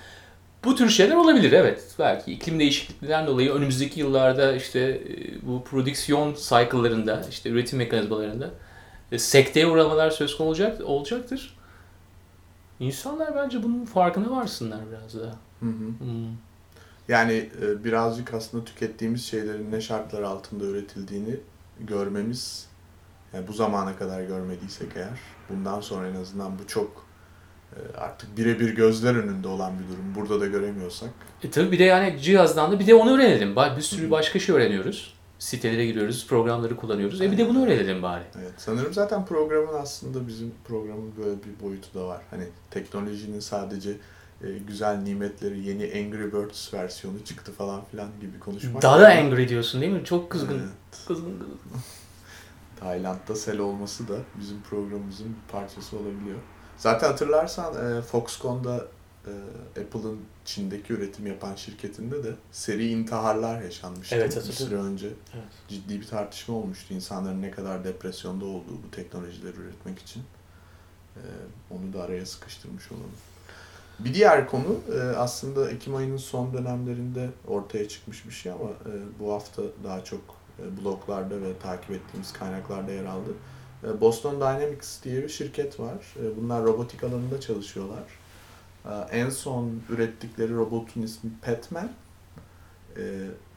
Bu 0.64 0.76
tür 0.76 0.88
şeyler 0.88 1.14
olabilir 1.14 1.52
evet. 1.52 1.94
Belki 1.98 2.32
iklim 2.32 2.60
değişikliklerinden 2.60 3.26
dolayı 3.26 3.52
önümüzdeki 3.52 4.00
yıllarda 4.00 4.52
işte 4.52 4.80
e, 4.80 5.46
bu 5.46 5.64
prodüksiyon 5.64 6.34
cycle'larında, 6.34 7.24
işte 7.30 7.50
üretim 7.50 7.78
mekanizmalarında 7.78 8.50
e, 9.12 9.18
sekteye 9.18 9.66
uğramalar 9.66 10.10
söz 10.10 10.36
konusu 10.36 10.44
olacak, 10.44 10.80
olacaktır. 10.80 11.56
İnsanlar 12.80 13.36
bence 13.36 13.62
bunun 13.62 13.84
farkına 13.84 14.30
varsınlar 14.30 14.80
biraz 14.90 15.14
daha. 15.14 15.36
Hı 15.60 15.66
hı. 15.66 16.04
Hmm. 16.04 16.36
Yani 17.08 17.50
e, 17.62 17.84
birazcık 17.84 18.34
aslında 18.34 18.64
tükettiğimiz 18.64 19.24
şeylerin 19.24 19.72
ne 19.72 19.80
şartlar 19.80 20.22
altında 20.22 20.64
üretildiğini 20.64 21.36
görmemiz, 21.80 22.68
yani 23.32 23.48
bu 23.48 23.52
zamana 23.52 23.96
kadar 23.96 24.22
görmediysek 24.22 24.88
eğer, 24.96 25.18
bundan 25.50 25.80
sonra 25.80 26.08
en 26.08 26.14
azından 26.14 26.58
bu 26.58 26.66
çok 26.66 27.07
artık 27.98 28.36
birebir 28.36 28.74
gözler 28.74 29.14
önünde 29.14 29.48
olan 29.48 29.72
bir 29.78 29.84
durum. 29.84 30.14
Burada 30.14 30.40
da 30.40 30.46
göremiyorsak. 30.46 31.10
E 31.42 31.50
tabii 31.50 31.72
bir 31.72 31.78
de 31.78 31.84
yani 31.84 32.20
cihazdan 32.20 32.72
da 32.72 32.80
bir 32.80 32.86
de 32.86 32.94
onu 32.94 33.14
öğrenelim. 33.14 33.56
Bir 33.76 33.82
sürü 33.82 34.06
hı. 34.06 34.10
başka 34.10 34.38
şey 34.38 34.54
öğreniyoruz. 34.54 35.14
Sitelere 35.38 35.86
giriyoruz, 35.86 36.26
programları 36.26 36.76
kullanıyoruz. 36.76 37.20
E 37.20 37.32
bir 37.32 37.38
de 37.38 37.48
bunu 37.48 37.64
öğrenelim 37.64 38.02
bari. 38.02 38.22
Evet, 38.38 38.52
sanırım 38.56 38.94
zaten 38.94 39.26
programın 39.26 39.74
aslında 39.74 40.28
bizim 40.28 40.52
programın 40.64 41.12
böyle 41.16 41.36
bir 41.36 41.64
boyutu 41.64 41.94
da 41.94 42.06
var. 42.06 42.22
Hani 42.30 42.44
teknolojinin 42.70 43.40
sadece 43.40 43.90
e, 44.42 44.46
güzel 44.66 44.96
nimetleri, 44.96 45.60
yeni 45.60 45.82
Angry 45.82 46.32
Birds 46.32 46.74
versiyonu 46.74 47.24
çıktı 47.24 47.52
falan 47.52 47.84
filan 47.90 48.08
gibi 48.20 48.38
konuşmak. 48.38 48.82
Daha 48.82 49.00
da 49.00 49.08
angry 49.08 49.48
diyorsun 49.48 49.80
değil 49.80 49.92
mi? 49.92 50.04
Çok 50.04 50.30
kızgın. 50.30 50.58
Evet. 50.58 51.06
Kızgın 51.08 51.38
kızgın. 51.38 51.80
Tayland'da 52.80 53.34
sel 53.34 53.58
olması 53.58 54.08
da 54.08 54.16
bizim 54.40 54.62
programımızın 54.62 55.26
bir 55.26 55.52
parçası 55.52 55.96
olabiliyor. 55.96 56.38
Zaten 56.78 57.08
hatırlarsan 57.08 57.98
e, 57.98 58.02
Foxconn'da 58.02 58.86
e, 59.26 59.80
Apple'ın 59.80 60.20
Çin'deki 60.44 60.92
üretim 60.92 61.26
yapan 61.26 61.54
şirketinde 61.54 62.24
de 62.24 62.34
seri 62.52 62.88
intiharlar 62.88 63.62
yaşanmıştı. 63.62 64.16
Evet, 64.16 64.30
bir 64.30 64.36
hatırlıyorum. 64.36 64.68
süre 64.68 64.80
önce 64.80 65.06
Evet. 65.06 65.44
ciddi 65.68 66.00
bir 66.00 66.06
tartışma 66.06 66.54
olmuştu. 66.54 66.94
İnsanların 66.94 67.42
ne 67.42 67.50
kadar 67.50 67.84
depresyonda 67.84 68.44
olduğu 68.44 68.82
bu 68.86 68.90
teknolojileri 68.90 69.56
üretmek 69.56 69.98
için. 69.98 70.22
E, 71.16 71.22
onu 71.70 71.92
da 71.92 72.02
araya 72.02 72.26
sıkıştırmış 72.26 72.92
olalım. 72.92 73.10
Bir 73.98 74.14
diğer 74.14 74.46
konu 74.48 74.80
e, 74.94 75.00
aslında 75.00 75.70
Ekim 75.70 75.94
ayının 75.94 76.16
son 76.16 76.52
dönemlerinde 76.52 77.30
ortaya 77.46 77.88
çıkmış 77.88 78.26
bir 78.26 78.32
şey 78.32 78.52
ama 78.52 78.70
e, 78.70 78.92
bu 79.20 79.32
hafta 79.32 79.62
daha 79.84 80.04
çok 80.04 80.20
e, 80.58 80.82
bloglarda 80.84 81.42
ve 81.42 81.58
takip 81.62 81.90
ettiğimiz 81.90 82.32
kaynaklarda 82.32 82.92
yer 82.92 83.04
aldı. 83.04 83.30
E, 83.84 84.00
Boston 84.00 84.34
Dynamics 84.36 85.02
diye 85.04 85.22
bir 85.22 85.28
şirket 85.28 85.80
var. 85.80 86.14
E, 86.22 86.36
Bunlar 86.42 86.64
robotik 86.64 87.04
alanında 87.04 87.40
çalışıyorlar. 87.40 88.02
E, 88.84 88.90
En 89.18 89.30
son 89.30 89.80
ürettikleri 89.90 90.54
robotun 90.56 91.02
ismi 91.02 91.30
Petman. 91.42 91.88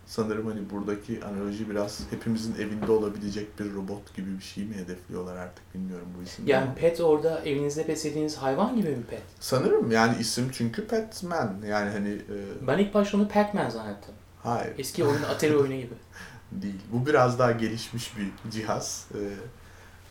Sanırım 0.06 0.48
hani 0.48 0.70
buradaki 0.70 1.24
analoji 1.26 1.70
biraz 1.70 2.00
hepimizin 2.10 2.56
evinde 2.56 2.92
olabilecek 2.92 3.60
bir 3.60 3.74
robot 3.74 4.16
gibi 4.16 4.38
bir 4.38 4.44
şey 4.44 4.64
mi 4.64 4.76
hedefliyorlar 4.76 5.36
artık 5.36 5.76
bilmiyorum 5.76 6.08
bu 6.20 6.24
isimden. 6.24 6.52
Yani 6.54 6.76
pet 6.76 7.02
orada 7.02 7.40
evinizde 7.40 7.88
beslediğiniz 7.88 8.38
hayvan 8.38 8.76
gibi 8.76 8.90
mi 8.90 9.04
pet? 9.10 9.22
Sanırım 9.40 9.92
yani 9.92 10.18
isim 10.20 10.50
çünkü 10.52 10.88
Petman 10.88 11.56
yani 11.68 11.90
hani 11.90 12.10
e, 12.10 12.68
Ben 12.68 12.78
ilk 12.78 12.94
başta 12.94 13.18
onu 13.18 13.28
Pac-Man 13.28 13.70
zannettim. 13.70 14.14
hayır 14.44 14.74
Eski 14.78 15.04
oyun 15.06 15.24
Atari 15.24 15.58
oyunu 15.58 15.76
gibi. 15.76 15.94
değil. 16.52 16.80
Bu 16.94 17.06
biraz 17.06 17.40
daha 17.40 17.52
gelişmiş 17.52 18.12
bir 18.18 18.52
cihaz. 18.52 19.08
E, 19.14 19.20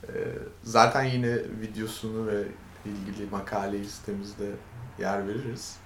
e, 0.09 0.13
zaten 0.63 1.05
yine 1.05 1.37
videosunu 1.61 2.27
ve 2.27 2.45
ilgili 2.85 3.31
makaleyi 3.31 3.85
sitemizde 3.85 4.51
yer 4.99 5.29
veririz. 5.29 5.77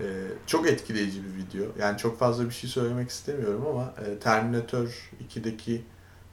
E, 0.00 0.04
çok 0.46 0.68
etkileyici 0.68 1.22
bir 1.24 1.34
video. 1.36 1.66
Yani 1.78 1.98
çok 1.98 2.18
fazla 2.18 2.44
bir 2.44 2.54
şey 2.54 2.70
söylemek 2.70 3.10
istemiyorum 3.10 3.66
ama 3.66 3.94
e, 4.06 4.18
Terminator 4.18 5.10
2'deki 5.28 5.82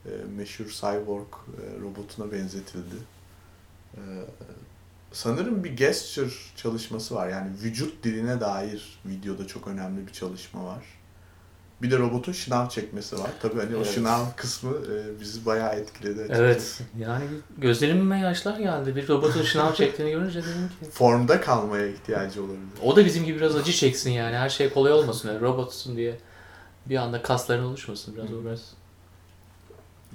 e, 0.05 0.09
meşhur 0.35 0.65
cyborg 0.65 1.27
e, 1.33 1.81
robotuna 1.81 2.31
benzetildi. 2.31 2.95
E, 3.95 4.01
sanırım 5.11 5.63
bir 5.63 5.77
gesture 5.77 6.29
çalışması 6.55 7.15
var. 7.15 7.29
Yani 7.29 7.51
vücut 7.63 8.03
diline 8.03 8.39
dair 8.39 8.99
videoda 9.05 9.47
çok 9.47 9.67
önemli 9.67 10.07
bir 10.07 10.13
çalışma 10.13 10.65
var. 10.65 10.83
Bir 11.81 11.91
de 11.91 11.97
robotun 11.99 12.31
şınav 12.31 12.69
çekmesi 12.69 13.19
var. 13.19 13.29
Tabii 13.41 13.59
hani 13.59 13.75
o 13.75 13.79
Evet. 13.79 13.91
şınav 13.95 14.25
kısmı 14.35 14.71
e, 14.71 15.19
bizi 15.19 15.45
bayağı 15.45 15.75
etkiledi 15.75 16.19
açıkçası. 16.21 16.43
Evet. 16.43 16.81
Yani 16.99 17.23
gözlerime 17.57 18.19
yaşlar 18.19 18.59
geldi. 18.59 18.95
Bir 18.95 19.07
robotun 19.07 19.41
şınav 19.43 19.73
çektiğini 19.75 20.11
görünce 20.11 20.39
dedim 20.43 20.69
ki. 20.79 20.91
Formda 20.91 21.41
kalmaya 21.41 21.87
ihtiyacı 21.87 22.43
olabilir. 22.43 22.59
O 22.83 22.95
da 22.95 23.05
bizim 23.05 23.25
gibi 23.25 23.37
biraz 23.37 23.55
acı 23.55 23.71
çeksin 23.71 24.11
yani. 24.11 24.35
Her 24.35 24.49
şey 24.49 24.69
kolay 24.69 24.93
olmasın. 24.93 25.27
Yani 25.29 25.41
robotsun 25.41 25.97
diye 25.97 26.17
bir 26.85 26.95
anda 26.95 27.21
kasların 27.21 27.63
oluşmasın. 27.63 28.15
Biraz 28.15 28.33
o 28.33 28.43
biraz. 28.45 28.73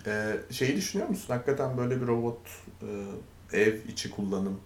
Ee, 0.07 0.37
şeyi 0.50 0.76
düşünüyor 0.76 1.09
musun? 1.09 1.35
Hakikaten 1.35 1.76
böyle 1.76 2.00
bir 2.00 2.07
robot 2.07 2.38
e, 3.52 3.61
ev 3.61 3.75
içi 3.88 4.11
kullanım. 4.11 4.61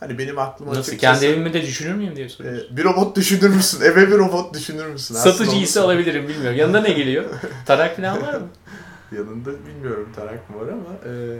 Hani 0.00 0.18
benim 0.18 0.38
aklıma 0.38 0.70
Nasıl? 0.70 0.80
açıkçası, 0.92 1.20
Kendi 1.20 1.34
evimi 1.34 1.52
de 1.52 1.62
düşünür 1.62 1.94
müyüm 1.94 2.16
diye 2.16 2.28
soruyorsun. 2.28 2.74
e, 2.74 2.76
bir 2.76 2.84
robot 2.84 3.16
düşünür 3.16 3.48
müsün? 3.48 3.80
Eve 3.80 4.08
bir 4.08 4.18
robot 4.18 4.54
düşünür 4.54 4.86
müsün? 4.86 5.14
Satıcı 5.14 5.72
sor- 5.72 5.82
alabilirim 5.82 6.28
bilmiyorum. 6.28 6.58
Yanında 6.58 6.80
ne 6.80 6.90
geliyor? 6.92 7.24
Tarak 7.66 7.96
falan 7.96 8.22
var 8.22 8.34
mı? 8.34 8.48
Yanında 9.16 9.50
bilmiyorum 9.66 10.08
tarak 10.16 10.50
mı 10.50 10.56
var 10.60 10.68
ama 10.68 11.14
e, 11.14 11.38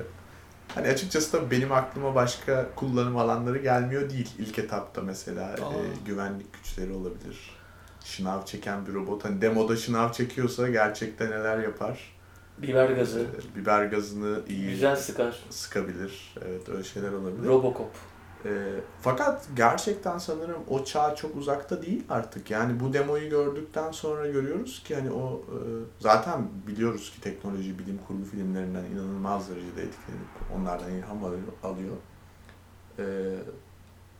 hani 0.75 0.89
açıkçası 0.89 1.33
da 1.33 1.51
benim 1.51 1.73
aklıma 1.73 2.15
başka 2.15 2.67
kullanım 2.77 3.17
alanları 3.17 3.59
gelmiyor 3.59 4.11
değil. 4.11 4.29
İlk 4.39 4.59
etapta 4.59 5.01
mesela 5.03 5.57
e, 5.57 6.07
güvenlik 6.07 6.47
güçleri 6.53 6.93
olabilir. 6.93 7.51
Şınav 8.05 8.45
çeken 8.45 8.87
bir 8.87 8.95
robot. 8.95 9.25
Hani 9.25 9.41
demoda 9.43 9.77
şınav 9.77 10.13
çekiyorsa 10.13 10.69
gerçekten 10.69 11.31
neler 11.31 11.59
yapar? 11.59 11.99
Biber 12.59 12.91
gazı. 12.91 13.21
e, 13.21 13.57
biber 13.61 13.85
gazını 13.85 14.41
iyi 14.49 14.71
Güzel 14.71 14.97
sıkar. 14.97 15.37
sıkabilir. 15.51 16.35
Evet 16.49 16.69
öyle 16.69 16.85
şeyler 16.85 17.13
olabilir. 17.13 17.49
Robocop. 17.49 17.91
E, 18.45 18.51
fakat 19.01 19.49
gerçekten 19.57 20.19
sanırım 20.19 20.63
o 20.71 20.85
çağ 20.85 21.15
çok 21.15 21.37
uzakta 21.37 21.83
değil 21.83 22.03
artık. 22.09 22.51
Yani 22.51 22.81
bu 22.81 22.93
demoyu 22.93 23.31
gördükten 23.31 23.93
sonra 23.93 24.27
görüyoruz 24.27 24.83
ki 24.83 24.95
hani 24.95 25.11
o 25.11 25.43
e, 25.49 25.57
zaten 25.99 26.49
biliyoruz 26.67 27.11
ki 27.11 27.21
teknoloji 27.21 27.79
bilim 27.79 27.99
kurgu 28.07 28.25
filmlerinden 28.25 28.85
inanılmaz 28.85 29.51
derecede 29.51 29.83
etkilenip 29.83 30.29
onlardan 30.57 30.93
ilham 30.93 31.19
alıyor. 31.63 31.97
E, 32.99 33.05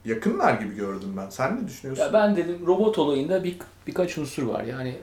yakınlar 0.05 0.55
gibi 0.55 0.75
gördüm 0.75 1.15
ben. 1.17 1.29
Sen 1.29 1.63
ne 1.63 1.69
düşünüyorsun? 1.69 2.05
Ya 2.05 2.13
ben 2.13 2.37
dedim 2.37 2.67
robot 2.67 2.99
olayında 2.99 3.45
bir, 3.45 3.57
birkaç 3.87 4.19
unsur 4.19 4.43
var. 4.43 4.65
Yani 4.65 4.97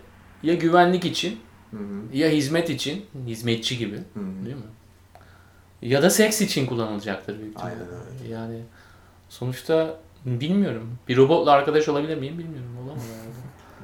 ya 0.43 0.53
güvenlik 0.53 1.05
için 1.05 1.39
Hı 1.71 1.77
hı, 1.77 2.17
ya 2.17 2.29
hizmet 2.29 2.69
için, 2.69 3.05
hizmetçi 3.25 3.77
gibi 3.77 3.95
hı 3.95 4.19
hı. 4.19 4.45
değil 4.45 4.55
mi? 4.55 4.61
Ya 5.81 6.03
da 6.03 6.09
seks 6.09 6.41
için 6.41 6.65
kullanılacaktır 6.65 7.39
büyük 7.39 7.55
ihtimalle. 7.55 7.73
Aynen 7.73 7.87
öyle. 7.87 8.33
Yani 8.33 8.61
sonuçta 9.39 9.99
bilmiyorum. 10.25 10.97
Bir 11.07 11.17
robotla 11.17 11.51
arkadaş 11.51 11.89
olabilir 11.89 12.17
miyim 12.17 12.37
bilmiyorum. 12.37 12.77
Olamam 12.77 12.97
yani. 12.97 13.33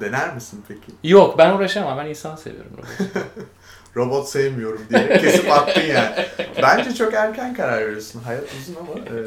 Dener 0.00 0.34
misin 0.34 0.64
peki? 0.68 0.92
Yok 1.04 1.38
ben 1.38 1.54
uğraşamam. 1.54 1.98
Ben 1.98 2.06
insan 2.06 2.36
seviyorum 2.36 2.72
robot. 2.76 2.88
Robot 3.96 4.28
sevmiyorum 4.28 4.82
diye 4.90 5.18
kesip 5.18 5.52
attın 5.52 5.80
yani. 5.80 6.26
Bence 6.62 6.94
çok 6.94 7.14
erken 7.14 7.54
karar 7.54 7.80
veriyorsun. 7.80 8.22
Hayat 8.22 8.44
uzun 8.60 8.74
ama 8.80 8.92
e, 9.00 9.18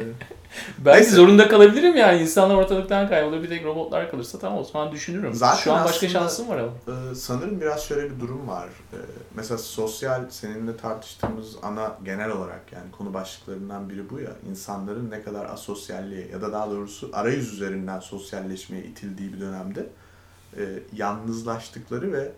Belki 0.78 1.02
Neyse. 1.02 1.16
zorunda 1.16 1.48
kalabilirim 1.48 1.96
yani. 1.96 2.22
İnsanlar 2.22 2.54
ortalıktan 2.54 3.08
kaybolur. 3.08 3.42
Bir 3.42 3.48
tek 3.48 3.64
robotlar 3.64 4.10
kalırsa 4.10 4.38
tamam 4.38 4.58
o 4.58 4.64
zaman 4.64 4.92
düşünürüm. 4.92 5.34
Zaten 5.34 5.62
Şu 5.62 5.72
an 5.72 5.84
başka 5.84 6.08
şansım 6.08 6.48
var 6.48 6.58
ama. 6.58 6.72
Ee, 6.88 7.14
sanırım 7.14 7.60
biraz 7.60 7.82
şöyle 7.82 8.10
bir 8.10 8.20
durum 8.20 8.48
var. 8.48 8.68
Ee, 8.92 8.96
mesela 9.34 9.58
sosyal 9.58 10.30
seninle 10.30 10.76
tartıştığımız 10.76 11.56
ana 11.62 11.96
genel 12.04 12.30
olarak 12.30 12.72
yani 12.72 12.90
konu 12.90 13.14
başlıklarından 13.14 13.90
biri 13.90 14.10
bu 14.10 14.20
ya. 14.20 14.30
İnsanların 14.50 15.10
ne 15.10 15.22
kadar 15.22 15.46
asosyalliğe 15.46 16.28
ya 16.32 16.42
da 16.42 16.52
daha 16.52 16.70
doğrusu 16.70 17.10
arayüz 17.12 17.52
üzerinden 17.52 18.00
sosyalleşmeye 18.00 18.82
itildiği 18.84 19.32
bir 19.32 19.40
dönemde 19.40 19.86
e, 20.56 20.62
yalnızlaştıkları 20.92 22.12
ve 22.12 22.32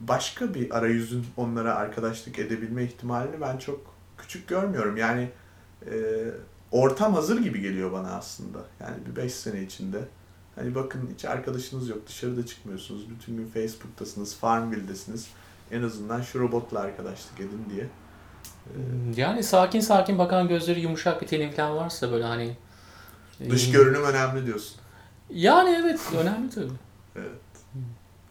başka 0.00 0.54
bir 0.54 0.78
arayüzün 0.78 1.26
onlara 1.36 1.74
arkadaşlık 1.74 2.38
edebilme 2.38 2.84
ihtimalini 2.84 3.40
ben 3.40 3.56
çok 3.56 3.80
küçük 4.18 4.48
görmüyorum. 4.48 4.96
Yani 4.96 5.28
e, 5.86 5.94
ortam 6.70 7.14
hazır 7.14 7.42
gibi 7.42 7.60
geliyor 7.60 7.92
bana 7.92 8.16
aslında. 8.16 8.58
Yani 8.80 8.96
bir 9.06 9.16
5 9.16 9.32
sene 9.32 9.62
içinde 9.62 9.98
Hani 10.56 10.74
bakın 10.74 11.10
hiç 11.14 11.24
arkadaşınız 11.24 11.88
yok, 11.88 12.08
dışarıda 12.08 12.46
çıkmıyorsunuz, 12.46 13.10
bütün 13.10 13.36
gün 13.36 13.46
Facebook'tasınız, 13.46 14.36
Farmville'desiniz. 14.36 15.28
En 15.70 15.82
azından 15.82 16.22
şu 16.22 16.40
robotla 16.40 16.80
arkadaşlık 16.80 17.40
edin 17.40 17.64
diye. 17.74 17.86
Ee, 18.66 19.20
Yani 19.20 19.42
sakin 19.42 19.80
sakin 19.80 20.18
bakan 20.18 20.48
gözleri 20.48 20.80
yumuşak 20.80 21.22
bir 21.22 21.52
falan 21.52 21.76
varsa 21.76 22.12
böyle 22.12 22.24
hani... 22.24 22.56
dış 23.50 23.68
e, 23.68 23.70
görünüm 23.70 24.04
önemli 24.04 24.46
diyorsun. 24.46 24.76
Yani 25.30 25.76
evet 25.80 26.00
önemli 26.20 26.50
tabii. 26.50 26.66
Evet. 27.16 27.30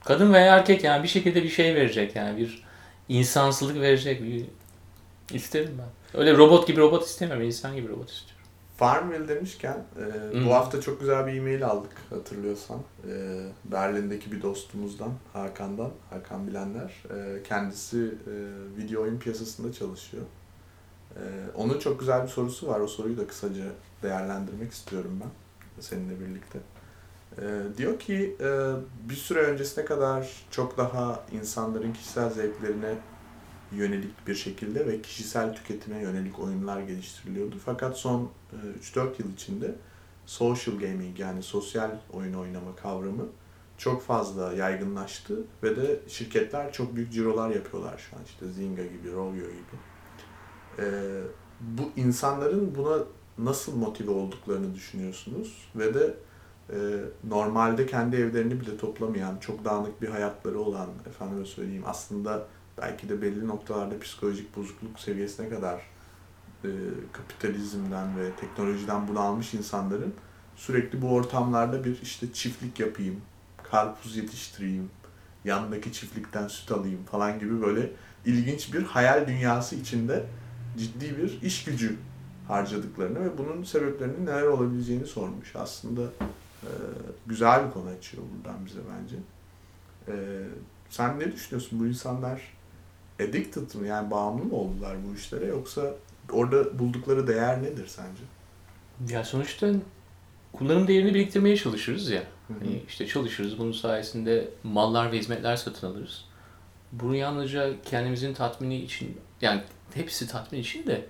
Kadın 0.05 0.33
veya 0.33 0.55
erkek 0.55 0.83
yani 0.83 1.03
bir 1.03 1.07
şekilde 1.07 1.43
bir 1.43 1.49
şey 1.49 1.75
verecek 1.75 2.15
yani 2.15 2.37
bir 2.37 2.65
insansılık 3.09 3.81
verecek 3.81 4.23
bir 4.23 4.45
isterim 5.33 5.77
ben. 5.77 5.89
Öyle 6.17 6.37
robot 6.37 6.67
gibi 6.67 6.81
robot 6.81 7.05
istemiyorum, 7.05 7.45
insan 7.45 7.75
gibi 7.75 7.89
robot 7.89 8.09
istiyorum. 8.09 8.35
Farmville 8.77 9.27
demişken 9.27 9.85
e, 9.97 10.01
Hı. 10.37 10.45
bu 10.45 10.53
hafta 10.53 10.81
çok 10.81 10.99
güzel 10.99 11.27
bir 11.27 11.33
e-mail 11.33 11.65
aldık 11.65 11.91
hatırlıyorsan. 12.09 12.79
E, 13.11 13.45
Berlin'deki 13.65 14.31
bir 14.31 14.41
dostumuzdan, 14.41 15.11
Hakan'dan, 15.33 15.91
Hakan 16.09 16.47
Bilenler. 16.47 17.03
E, 17.15 17.43
kendisi 17.43 17.97
e, 18.27 18.33
video 18.77 19.01
oyun 19.01 19.19
piyasasında 19.19 19.73
çalışıyor. 19.73 20.23
E, 21.15 21.21
onun 21.55 21.79
çok 21.79 21.99
güzel 21.99 22.23
bir 22.23 22.27
sorusu 22.27 22.67
var. 22.67 22.79
O 22.79 22.87
soruyu 22.87 23.17
da 23.17 23.27
kısaca 23.27 23.63
değerlendirmek 24.03 24.71
istiyorum 24.71 25.19
ben 25.23 25.29
seninle 25.81 26.19
birlikte. 26.19 26.59
E, 27.41 27.43
diyor 27.77 27.99
ki 27.99 28.35
e, 28.41 28.71
bir 29.09 29.15
süre 29.15 29.39
öncesine 29.39 29.85
kadar 29.85 30.45
çok 30.51 30.77
daha 30.77 31.23
insanların 31.31 31.93
kişisel 31.93 32.29
zevklerine 32.29 32.95
yönelik 33.71 34.27
bir 34.27 34.35
şekilde 34.35 34.87
ve 34.87 35.01
kişisel 35.01 35.55
tüketime 35.55 36.01
yönelik 36.01 36.39
oyunlar 36.39 36.81
geliştiriliyordu. 36.81 37.55
Fakat 37.65 37.97
son 37.97 38.29
e, 38.51 38.79
3-4 38.79 39.07
yıl 39.19 39.33
içinde 39.33 39.75
social 40.25 40.75
gaming 40.75 41.19
yani 41.19 41.43
sosyal 41.43 41.91
oyun 42.13 42.33
oynama 42.33 42.75
kavramı 42.75 43.25
çok 43.77 44.01
fazla 44.01 44.53
yaygınlaştı 44.53 45.43
ve 45.63 45.75
de 45.75 45.99
şirketler 46.07 46.73
çok 46.73 46.95
büyük 46.95 47.13
cirolar 47.13 47.49
yapıyorlar 47.49 47.97
şu 47.97 48.15
an 48.15 48.21
işte 48.25 48.47
Zynga 48.47 48.83
gibi, 48.83 49.11
Rovio 49.11 49.33
gibi. 49.33 49.77
E, 50.79 50.85
bu 51.61 51.81
insanların 51.95 52.75
buna 52.75 53.03
nasıl 53.37 53.75
motive 53.75 54.11
olduklarını 54.11 54.75
düşünüyorsunuz 54.75 55.67
ve 55.75 55.93
de 55.93 56.13
e, 56.69 56.77
normalde 57.23 57.85
kendi 57.85 58.15
evlerini 58.15 58.61
bile 58.61 58.77
toplamayan, 58.77 59.37
çok 59.37 59.65
dağınık 59.65 60.01
bir 60.01 60.07
hayatları 60.07 60.59
olan, 60.59 60.89
efendime 61.07 61.45
söyleyeyim 61.45 61.83
aslında 61.85 62.47
belki 62.77 63.09
de 63.09 63.21
belli 63.21 63.47
noktalarda 63.47 63.99
psikolojik 63.99 64.57
bozukluk 64.57 64.99
seviyesine 64.99 65.49
kadar 65.49 65.81
e, 66.63 66.69
kapitalizmden 67.13 68.19
ve 68.19 68.31
teknolojiden 68.31 69.07
bunalmış 69.07 69.53
insanların 69.53 70.13
sürekli 70.55 71.01
bu 71.01 71.09
ortamlarda 71.09 71.85
bir 71.85 72.01
işte 72.01 72.33
çiftlik 72.33 72.79
yapayım, 72.79 73.21
karpuz 73.63 74.15
yetiştireyim, 74.17 74.89
yandaki 75.45 75.93
çiftlikten 75.93 76.47
süt 76.47 76.71
alayım 76.71 77.03
falan 77.11 77.39
gibi 77.39 77.61
böyle 77.61 77.91
ilginç 78.25 78.73
bir 78.73 78.83
hayal 78.83 79.27
dünyası 79.27 79.75
içinde 79.75 80.25
ciddi 80.77 81.17
bir 81.17 81.41
iş 81.41 81.63
gücü 81.63 81.95
harcadıklarını 82.47 83.25
ve 83.25 83.37
bunun 83.37 83.63
sebeplerinin 83.63 84.25
neler 84.25 84.43
olabileceğini 84.43 85.05
sormuş. 85.05 85.55
Aslında 85.55 86.01
e, 86.63 86.69
güzel 87.27 87.67
bir 87.67 87.71
konu 87.71 87.89
açıyor 87.89 88.23
buradan 88.35 88.65
bize 88.65 88.79
bence. 88.79 89.15
E, 90.07 90.13
sen 90.89 91.19
ne 91.19 91.31
düşünüyorsun? 91.31 91.79
Bu 91.79 91.87
insanlar 91.87 92.54
addicted 93.19 93.75
mı? 93.75 93.87
Yani 93.87 94.11
bağımlı 94.11 94.43
mı 94.43 94.55
oldular 94.55 94.97
bu 95.09 95.15
işlere 95.15 95.45
yoksa 95.45 95.93
orada 96.31 96.79
buldukları 96.79 97.27
değer 97.27 97.63
nedir 97.63 97.87
sence? 97.87 98.21
Ya 99.13 99.23
sonuçta 99.23 99.71
kullanım 100.53 100.87
değerini 100.87 101.13
biriktirmeye 101.13 101.57
çalışırız 101.57 102.09
ya. 102.09 102.23
Hani 102.59 102.83
işte 102.87 103.07
çalışırız. 103.07 103.59
Bunun 103.59 103.71
sayesinde 103.71 104.49
mallar 104.63 105.11
ve 105.11 105.17
hizmetler 105.17 105.55
satın 105.55 105.87
alırız. 105.87 106.25
Bunu 106.91 107.15
yalnızca 107.15 107.81
kendimizin 107.81 108.33
tatmini 108.33 108.81
için 108.81 109.17
yani 109.41 109.61
hepsi 109.93 110.27
tatmin 110.27 110.59
için 110.59 110.87
de 110.87 111.05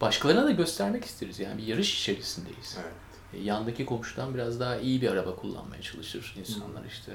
başkalarına 0.00 0.44
da 0.44 0.50
göstermek 0.50 1.04
isteriz. 1.04 1.40
Yani 1.40 1.58
bir 1.58 1.66
yarış 1.66 2.00
içerisindeyiz. 2.00 2.78
Evet. 2.82 2.92
E, 3.42 3.44
Yandaki 3.44 3.86
komşudan 3.86 4.34
biraz 4.34 4.60
daha 4.60 4.76
iyi 4.76 5.02
bir 5.02 5.10
araba 5.10 5.36
kullanmaya 5.36 5.82
çalışır 5.82 6.34
insanlar 6.38 6.84
işte. 6.84 7.12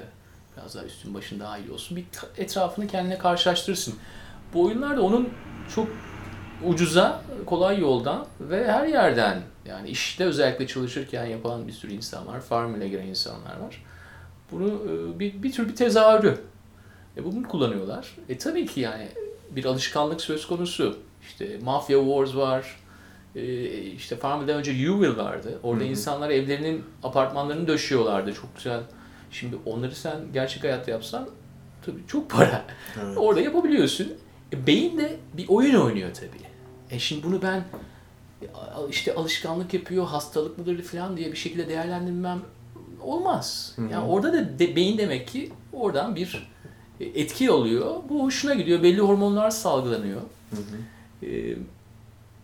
Biraz 0.60 0.74
daha 0.74 0.84
üstün 0.84 1.14
başın 1.14 1.40
daha 1.40 1.58
iyi 1.58 1.70
olsun. 1.70 1.96
Bir 1.96 2.04
etrafını 2.36 2.86
kendine 2.86 3.18
karşılaştırırsın. 3.18 3.94
Bu 4.54 4.64
oyunlar 4.64 4.96
da 4.96 5.02
onun 5.02 5.28
çok 5.74 5.88
ucuza, 6.64 7.22
kolay 7.46 7.80
yoldan 7.80 8.26
ve 8.40 8.72
her 8.72 8.86
yerden 8.86 9.42
yani 9.66 9.88
işte 9.88 10.24
özellikle 10.24 10.66
çalışırken 10.66 11.26
yapan 11.26 11.66
bir 11.66 11.72
sürü 11.72 11.92
insan 11.92 12.26
var. 12.26 12.40
Farm 12.40 12.74
ile 12.74 12.88
giren 12.88 13.06
insanlar 13.06 13.60
var. 13.60 13.84
Bunu 14.52 14.68
e, 14.68 15.18
bir, 15.18 15.42
bir 15.42 15.52
tür 15.52 15.68
bir 15.68 15.76
tezahürü. 15.76 16.38
E, 17.16 17.24
bunu 17.24 17.48
kullanıyorlar. 17.48 18.16
E 18.28 18.38
tabii 18.38 18.66
ki 18.66 18.80
yani 18.80 19.08
bir 19.50 19.64
alışkanlık 19.64 20.20
söz 20.20 20.46
konusu. 20.46 20.98
İşte 21.22 21.58
Mafia 21.62 22.00
Wars 22.00 22.36
var. 22.36 22.76
E, 23.36 23.42
işte 23.82 24.16
Farmville'den 24.16 24.58
önce 24.58 24.72
You 24.72 25.04
Will 25.04 25.24
vardı. 25.24 25.58
Orada 25.62 25.84
Hı 25.84 25.86
hı. 25.86 25.90
insanlar 25.90 26.30
evlerinin, 26.30 26.84
apartmanlarını 27.02 27.66
döşüyorlardı. 27.66 28.34
Çok 28.34 28.56
güzel. 28.56 28.80
Şimdi 29.30 29.56
onları 29.66 29.94
sen 29.94 30.18
gerçek 30.32 30.64
hayatta 30.64 30.90
yapsan 30.90 31.28
tabii 31.86 32.00
çok 32.06 32.30
para. 32.30 32.64
Evet. 33.02 33.16
Orada 33.18 33.40
yapabiliyorsun. 33.40 34.12
E, 34.52 34.66
beyin 34.66 34.98
de 34.98 35.16
bir 35.36 35.48
oyun 35.48 35.74
oynuyor 35.74 36.14
tabii. 36.14 36.50
E 36.90 36.98
şimdi 36.98 37.22
bunu 37.22 37.42
ben 37.42 37.64
işte 38.90 39.14
alışkanlık 39.14 39.74
yapıyor, 39.74 40.06
hastalık 40.06 40.58
mıdır 40.58 40.82
falan 40.82 41.16
diye 41.16 41.32
bir 41.32 41.36
şekilde 41.36 41.68
değerlendirmem 41.68 42.40
olmaz. 43.02 43.72
Hı 43.76 43.82
hı. 43.82 43.92
Yani 43.92 44.08
orada 44.08 44.32
da 44.32 44.58
de, 44.58 44.76
beyin 44.76 44.98
demek 44.98 45.28
ki 45.28 45.52
oradan 45.72 46.16
bir 46.16 46.48
etki 47.00 47.50
oluyor. 47.50 47.96
Bu 48.08 48.22
hoşuna 48.24 48.54
gidiyor. 48.54 48.82
Belli 48.82 49.00
hormonlar 49.00 49.50
salgılanıyor. 49.50 50.20
Hı 50.50 50.56
hı. 50.56 51.26
E, 51.26 51.56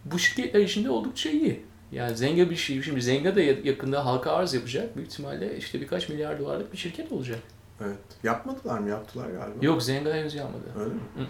bu 0.05 0.19
şirketler 0.19 0.61
için 0.61 0.85
de 0.85 0.91
oldukça 0.91 1.31
iyi. 1.31 1.63
Yani 1.93 2.17
Zenga 2.17 2.51
bir 2.51 2.57
şey. 2.57 2.83
Şimdi 2.83 3.03
Zenga 3.03 3.37
da 3.37 3.41
ya- 3.41 3.57
yakında 3.65 4.05
halka 4.07 4.33
arz 4.33 4.55
yapacak. 4.55 4.97
Büyük 4.97 5.13
ihtimalle 5.13 5.57
işte 5.57 5.81
birkaç 5.81 6.09
milyar 6.09 6.39
dolarlık 6.39 6.73
bir 6.73 6.79
şirket 6.79 7.13
olacak. 7.13 7.39
Evet. 7.85 7.99
Yapmadılar 8.23 8.79
mı? 8.79 8.89
Yaptılar 8.89 9.27
galiba. 9.31 9.65
Yok 9.67 9.83
Zenga 9.83 10.15
henüz 10.15 10.35
yapmadı. 10.35 10.65
Öyle 10.79 10.95
mi? 10.95 11.01
Hı 11.17 11.21
hı. 11.23 11.27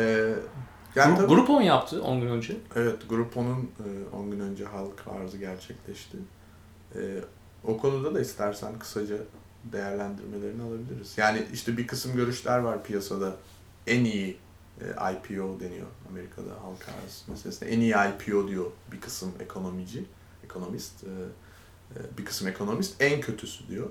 Ee, 0.00 0.34
yani 0.94 1.14
Gru- 1.14 1.16
tabii- 1.16 1.26
Groupon 1.34 1.60
yaptı 1.62 2.02
10 2.02 2.20
gün 2.20 2.26
önce. 2.28 2.56
Evet, 2.76 2.96
Grupo'nun 3.08 3.70
10 4.12 4.30
gün 4.30 4.40
önce 4.40 4.64
halk 4.64 5.04
arzı 5.20 5.38
gerçekleşti. 5.38 6.16
E, 6.96 7.00
o 7.64 7.76
konuda 7.78 8.14
da 8.14 8.20
istersen 8.20 8.78
kısaca 8.78 9.16
değerlendirmelerini 9.72 10.62
alabiliriz. 10.62 11.18
Yani 11.18 11.42
işte 11.52 11.76
bir 11.76 11.86
kısım 11.86 12.16
görüşler 12.16 12.58
var 12.58 12.84
piyasada. 12.84 13.36
En 13.86 14.04
iyi 14.04 14.30
e, 14.30 14.36
IPO 14.84 15.60
deniyor 15.60 15.86
Amerika'da 16.10 16.50
halka 16.50 16.92
arz 17.04 17.24
meselesine. 17.28 17.68
En 17.68 17.80
iyi 17.80 17.94
IPO 17.94 18.48
diyor 18.48 18.70
bir 18.92 19.00
kısım 19.00 19.32
ekonomici, 19.40 20.04
ekonomist. 20.44 21.04
E, 21.04 21.06
e, 21.06 22.18
bir 22.18 22.24
kısım 22.24 22.48
ekonomist 22.48 23.02
en 23.02 23.20
kötüsü 23.20 23.68
diyor. 23.68 23.88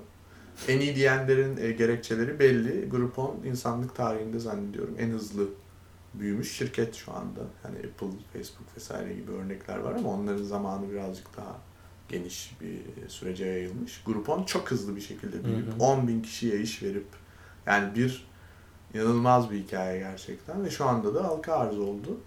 En 0.68 0.80
iyi 0.80 0.96
diyenlerin 0.96 1.56
e, 1.56 1.72
gerekçeleri 1.72 2.38
belli. 2.38 2.88
Groupon 2.88 3.40
insanlık 3.44 3.96
tarihinde 3.96 4.38
zannediyorum 4.38 4.96
en 4.98 5.10
hızlı 5.10 5.48
büyümüş 6.14 6.52
şirket 6.52 6.94
şu 6.94 7.12
anda. 7.12 7.40
Yani 7.64 7.76
Apple, 7.76 8.18
Facebook 8.32 8.76
vesaire 8.76 9.14
gibi 9.14 9.32
örnekler 9.32 9.78
var 9.78 9.94
ama 9.94 10.10
onların 10.10 10.44
zamanı 10.44 10.92
birazcık 10.92 11.36
daha 11.36 11.58
geniş 12.08 12.56
bir 12.60 13.08
sürece 13.08 13.46
yayılmış. 13.46 14.02
Groupon 14.06 14.44
çok 14.44 14.70
hızlı 14.70 14.96
bir 14.96 15.00
şekilde 15.00 15.44
büyüyüp 15.44 15.66
Hı 15.66 15.70
hı. 15.70 15.84
10 15.84 16.08
bin 16.08 16.22
kişiye 16.22 16.60
iş 16.60 16.82
verip 16.82 17.06
yani 17.66 17.94
bir 17.94 18.26
inanılmaz 18.96 19.50
bir 19.50 19.58
hikaye 19.58 19.98
gerçekten 19.98 20.64
ve 20.64 20.70
şu 20.70 20.84
anda 20.84 21.14
da 21.14 21.24
halka 21.24 21.54
arz 21.54 21.78
oldu. 21.78 22.18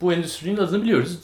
Bu 0.00 0.12
endüstrinin 0.12 0.56
adını 0.56 0.82
biliyoruz. 0.82 1.18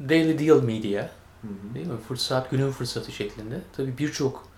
Daily 0.00 0.38
Deal 0.38 0.62
Media. 0.62 1.02
Hı 1.42 1.48
hı. 1.48 1.74
Değil 1.74 1.86
mi? 1.86 1.98
Fırsat, 2.08 2.50
günün 2.50 2.70
fırsatı 2.70 3.12
şeklinde. 3.12 3.60
Tabii 3.76 3.98
birçok 3.98 4.48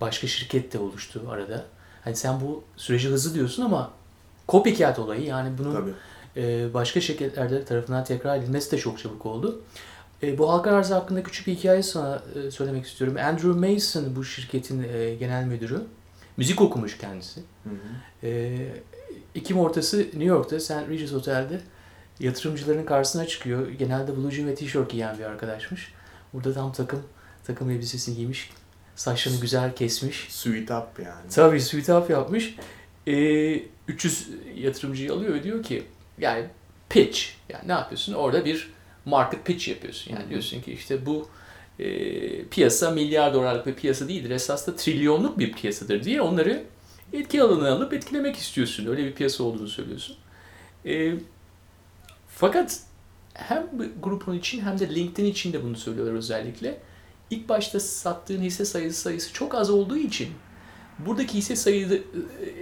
başka 0.00 0.26
şirket 0.26 0.72
de 0.72 0.78
oluştu 0.78 1.22
arada. 1.30 1.64
Hani 2.04 2.16
sen 2.16 2.40
bu 2.40 2.64
süreci 2.76 3.08
hızlı 3.08 3.34
diyorsun 3.34 3.62
ama 3.62 3.90
copycat 4.48 4.98
olayı 4.98 5.24
yani 5.24 5.58
bunun 5.58 5.74
Tabii. 5.74 5.92
e, 6.36 6.74
başka 6.74 7.00
şirketlerde 7.00 7.64
tarafından 7.64 8.04
tekrar 8.04 8.38
edilmesi 8.38 8.72
de 8.72 8.78
çok 8.78 8.98
çabuk 8.98 9.26
oldu. 9.26 9.60
E, 10.22 10.38
bu 10.38 10.52
halka 10.52 10.70
arzı 10.70 10.94
hakkında 10.94 11.22
küçük 11.22 11.46
bir 11.46 11.54
hikaye 11.54 11.82
sana 11.82 12.22
e, 12.34 12.50
söylemek 12.50 12.86
istiyorum. 12.86 13.16
Andrew 13.20 13.72
Mason 13.72 14.16
bu 14.16 14.24
şirketin 14.24 14.82
e, 14.82 15.14
genel 15.14 15.44
müdürü. 15.44 15.82
Müzik 16.36 16.60
okumuş 16.60 16.98
kendisi. 16.98 17.40
Hı 17.64 17.70
hı. 17.70 18.26
E, 18.26 18.58
Ekim 19.34 19.58
ortası 19.58 19.98
New 19.98 20.24
York'ta 20.24 20.60
St. 20.60 20.88
Regis 20.88 21.12
Otel'de 21.12 21.60
yatırımcıların 22.20 22.84
karşısına 22.84 23.26
çıkıyor. 23.26 23.68
Genelde 23.68 24.16
blue 24.16 24.30
jean 24.30 24.46
ve 24.48 24.54
tişört 24.54 24.90
giyen 24.90 25.18
bir 25.18 25.24
arkadaşmış. 25.24 25.92
Burada 26.32 26.54
tam 26.54 26.72
takım 26.72 27.02
takım 27.44 27.70
elbisesini 27.70 28.16
giymiş. 28.16 28.50
Saçlarını 28.96 29.40
güzel 29.40 29.74
kesmiş. 29.76 30.26
Suite 30.30 30.74
up 30.74 30.98
yani. 30.98 31.28
Tabii 31.30 31.60
suite 31.60 31.94
up 31.94 32.10
yapmış. 32.10 32.54
Ee, 33.06 33.62
300 33.88 34.28
yatırımcıyı 34.56 35.12
alıyor 35.12 35.34
ve 35.34 35.42
diyor 35.42 35.62
ki 35.62 35.84
yani 36.18 36.46
pitch. 36.88 37.20
Yani 37.48 37.68
ne 37.68 37.72
yapıyorsun? 37.72 38.12
Orada 38.12 38.44
bir 38.44 38.70
market 39.04 39.44
pitch 39.44 39.68
yapıyorsun. 39.68 40.10
Yani 40.10 40.22
Hı 40.22 40.26
hı. 40.26 40.30
diyorsun 40.30 40.60
ki 40.60 40.72
işte 40.72 41.06
bu 41.06 41.28
e, 41.82 42.44
piyasa 42.44 42.90
milyar 42.90 43.34
dolarlık 43.34 43.66
bir 43.66 43.74
piyasa 43.74 44.08
değildir. 44.08 44.30
Esas 44.30 44.66
da 44.66 44.76
trilyonluk 44.76 45.38
bir 45.38 45.52
piyasadır 45.52 46.04
diye 46.04 46.22
onları 46.22 46.64
etki 47.12 47.42
alanına 47.42 47.72
alıp 47.72 47.92
etkilemek 47.92 48.36
istiyorsun. 48.36 48.86
Öyle 48.86 49.04
bir 49.04 49.12
piyasa 49.12 49.44
olduğunu 49.44 49.68
söylüyorsun. 49.68 50.16
E, 50.86 51.14
fakat 52.28 52.80
hem 53.34 53.66
bu 53.72 53.84
grubun 54.02 54.38
için 54.38 54.60
hem 54.60 54.78
de 54.78 54.94
LinkedIn 54.94 55.24
için 55.24 55.52
de 55.52 55.64
bunu 55.64 55.76
söylüyorlar 55.76 56.14
özellikle. 56.14 56.78
İlk 57.30 57.48
başta 57.48 57.80
sattığın 57.80 58.42
hisse 58.42 58.64
sayısı 58.64 59.00
sayısı 59.00 59.32
çok 59.32 59.54
az 59.54 59.70
olduğu 59.70 59.96
için 59.96 60.28
buradaki 60.98 61.34
hisse 61.34 61.56
sayısı 61.56 61.94
e, 61.94 62.00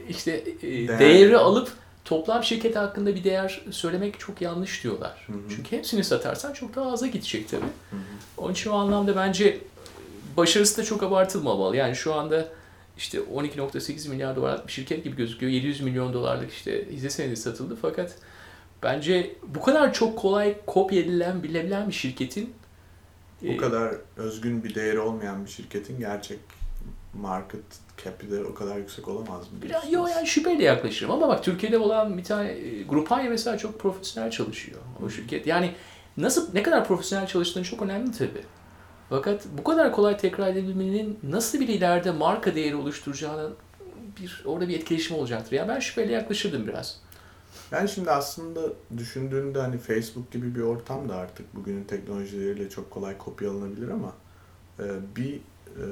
işte 0.08 0.44
e, 0.62 0.88
Değer. 0.88 0.98
değeri 0.98 1.36
alıp 1.38 1.72
toplam 2.04 2.44
şirket 2.44 2.76
hakkında 2.76 3.14
bir 3.14 3.24
değer 3.24 3.62
söylemek 3.70 4.20
çok 4.20 4.40
yanlış 4.40 4.84
diyorlar. 4.84 5.24
Hı 5.26 5.32
hı. 5.32 5.38
Çünkü 5.56 5.76
hepsini 5.76 6.04
satarsan 6.04 6.52
çok 6.52 6.76
daha 6.76 6.92
aza 6.92 7.06
gidecek 7.06 7.48
tabii. 7.48 7.60
Hı 7.60 7.96
hı. 7.96 8.00
Onun 8.38 8.52
için 8.52 8.70
o 8.70 8.74
anlamda 8.74 9.16
bence 9.16 9.58
başarısı 10.36 10.78
da 10.78 10.84
çok 10.84 11.02
abartılmamalı. 11.02 11.76
Yani 11.76 11.96
şu 11.96 12.14
anda 12.14 12.48
işte 12.96 13.18
12.8 13.18 14.08
milyar 14.08 14.36
dolarlık 14.36 14.66
bir 14.66 14.72
şirket 14.72 15.04
gibi 15.04 15.16
gözüküyor. 15.16 15.52
700 15.52 15.80
milyon 15.80 16.14
dolarlık 16.14 16.52
işte 16.52 16.86
hisse 16.92 17.10
senedi 17.10 17.36
satıldı 17.36 17.76
fakat 17.82 18.14
bence 18.82 19.36
bu 19.46 19.60
kadar 19.60 19.92
çok 19.92 20.18
kolay 20.18 20.56
kopya 20.66 21.00
edilen, 21.00 21.42
bilebilen 21.42 21.88
bir 21.88 21.92
şirketin 21.92 22.54
Bu 23.42 23.46
e, 23.46 23.56
kadar 23.56 23.94
özgün 24.16 24.64
bir 24.64 24.74
değeri 24.74 25.00
olmayan 25.00 25.44
bir 25.44 25.50
şirketin 25.50 25.98
gerçek 25.98 26.38
market 27.14 27.64
cap'i 28.04 28.30
de 28.30 28.44
o 28.44 28.54
kadar 28.54 28.76
yüksek 28.76 29.08
olamaz 29.08 29.52
mı? 29.52 29.58
Biraz, 29.62 29.70
diyorsunuz? 29.70 30.10
yo 30.10 30.16
yani 30.16 30.26
şüpheyle 30.26 30.64
yaklaşırım 30.64 31.10
ama 31.10 31.28
bak 31.28 31.44
Türkiye'de 31.44 31.78
olan 31.78 32.18
bir 32.18 32.24
tane 32.24 32.50
e, 32.50 32.82
Grupanya 32.82 33.30
mesela 33.30 33.58
çok 33.58 33.80
profesyonel 33.80 34.30
çalışıyor 34.30 34.78
o 35.04 35.10
şirket. 35.10 35.46
Yani 35.46 35.74
nasıl 36.16 36.54
ne 36.54 36.62
kadar 36.62 36.86
profesyonel 36.86 37.26
çalıştığını 37.26 37.64
çok 37.64 37.82
önemli 37.82 38.12
tabii. 38.12 38.44
Fakat 39.08 39.46
bu 39.58 39.64
kadar 39.64 39.92
kolay 39.92 40.16
tekrar 40.16 40.46
edebilmenin 40.46 41.18
nasıl 41.22 41.60
bir 41.60 41.68
ileride 41.68 42.10
marka 42.10 42.54
değeri 42.54 42.76
oluşturacağını 42.76 43.50
bir 44.20 44.42
orada 44.46 44.68
bir 44.68 44.76
etkileşim 44.76 45.16
olacaktır. 45.16 45.52
Ya 45.52 45.68
ben 45.68 45.78
şüpheyle 45.78 46.12
yaklaşırdım 46.12 46.66
biraz. 46.66 47.00
Yani 47.72 47.88
şimdi 47.88 48.10
aslında 48.10 48.60
düşündüğünde 48.96 49.60
hani 49.60 49.78
Facebook 49.78 50.32
gibi 50.32 50.54
bir 50.54 50.60
ortam 50.60 51.08
da 51.08 51.16
artık 51.16 51.54
bugünün 51.54 51.84
teknolojileriyle 51.84 52.70
çok 52.70 52.90
kolay 52.90 53.18
kopyalanabilir 53.18 53.88
ama 53.88 54.12
e, 54.78 54.84
bir 55.16 55.34
e, 55.66 55.84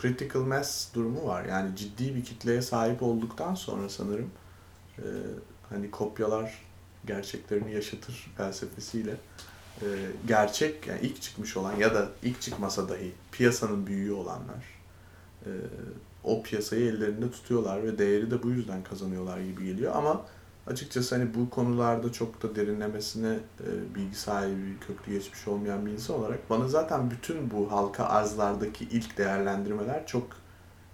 critical 0.00 0.42
mass 0.42 0.94
durumu 0.94 1.26
var. 1.26 1.44
Yani 1.44 1.76
ciddi 1.76 2.14
bir 2.14 2.24
kitleye 2.24 2.62
sahip 2.62 3.02
olduktan 3.02 3.54
sonra 3.54 3.88
sanırım 3.88 4.30
e, 4.98 5.04
hani 5.70 5.90
kopyalar 5.90 6.62
gerçeklerini 7.06 7.72
yaşatır 7.74 8.30
felsefesiyle 8.36 9.16
e, 9.82 9.86
gerçek 10.28 10.86
yani 10.86 11.00
ilk 11.02 11.22
çıkmış 11.22 11.56
olan 11.56 11.76
ya 11.76 11.94
da 11.94 12.08
ilk 12.22 12.40
çıkmasa 12.40 12.88
dahi 12.88 13.12
piyasanın 13.32 13.86
büyüğü 13.86 14.12
olanlar 14.12 14.64
e, 15.46 15.50
o 16.24 16.42
piyasayı 16.42 16.86
ellerinde 16.86 17.30
tutuyorlar 17.30 17.82
ve 17.82 17.98
değeri 17.98 18.30
de 18.30 18.42
bu 18.42 18.50
yüzden 18.50 18.82
kazanıyorlar 18.82 19.40
gibi 19.40 19.64
geliyor 19.64 19.96
ama 19.96 20.26
açıkçası 20.66 21.14
hani 21.14 21.34
bu 21.34 21.50
konularda 21.50 22.12
çok 22.12 22.42
da 22.42 22.56
derinlemesine 22.56 23.38
e, 23.60 23.94
bilgi 23.94 24.16
sahibi, 24.16 24.78
köklü 24.86 25.12
geçmiş 25.12 25.48
olmayan 25.48 25.86
bir 25.86 25.90
insan 25.90 26.18
olarak 26.18 26.50
bana 26.50 26.68
zaten 26.68 27.10
bütün 27.10 27.50
bu 27.50 27.72
halka 27.72 28.04
arzlardaki 28.04 28.84
ilk 28.84 29.18
değerlendirmeler 29.18 30.06
çok 30.06 30.26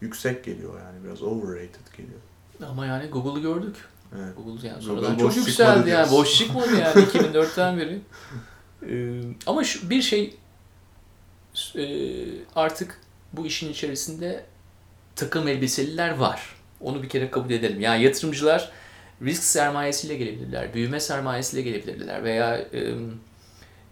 yüksek 0.01 0.45
geliyor 0.45 0.81
yani 0.81 1.05
biraz 1.05 1.23
overrated 1.23 1.97
geliyor. 1.97 2.21
Ama 2.71 2.87
yani 2.87 3.09
Google'ı 3.09 3.43
gördük. 3.43 3.77
Evet. 4.17 4.37
Google 4.37 4.69
yani 4.69 4.85
Google 4.85 5.03
sonradan 5.03 5.19
boş 5.19 5.35
çok 5.35 5.47
yükseldi 5.47 5.79
yani. 5.79 5.87
diyorsun. 5.87 6.19
Boş 6.19 6.39
çıkmadı 6.39 6.77
yani 6.81 7.05
2004'ten 7.05 7.79
beri. 7.79 8.01
Ee, 8.89 9.23
ama 9.47 9.65
şu, 9.65 9.91
bir 9.91 10.03
şey 10.03 10.37
e, 11.77 11.85
artık 12.57 13.01
bu 13.33 13.47
işin 13.47 13.73
içerisinde 13.73 14.45
takım 15.17 15.49
elbiseliler 15.49 16.17
var. 16.17 16.57
Onu 16.81 17.03
bir 17.03 17.09
kere 17.09 17.31
kabul 17.31 17.51
edelim. 17.51 17.81
Yani 17.81 18.03
yatırımcılar 18.03 18.73
risk 19.23 19.43
sermayesiyle 19.43 20.17
gelebilirler, 20.17 20.75
büyüme 20.75 21.01
sermayesiyle 21.01 21.63
gelebilirler 21.63 22.25
veya 22.25 22.57
e, 22.59 22.95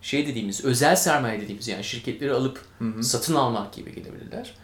şey 0.02 0.26
dediğimiz 0.26 0.64
özel 0.64 0.96
sermaye 0.96 1.40
dediğimiz 1.40 1.68
yani 1.68 1.84
şirketleri 1.84 2.32
alıp 2.32 2.60
Hı 2.78 2.84
hı. 2.84 3.02
satın 3.02 3.34
almak 3.34 3.72
gibi 3.72 3.94
gelebilirler. 3.94 4.54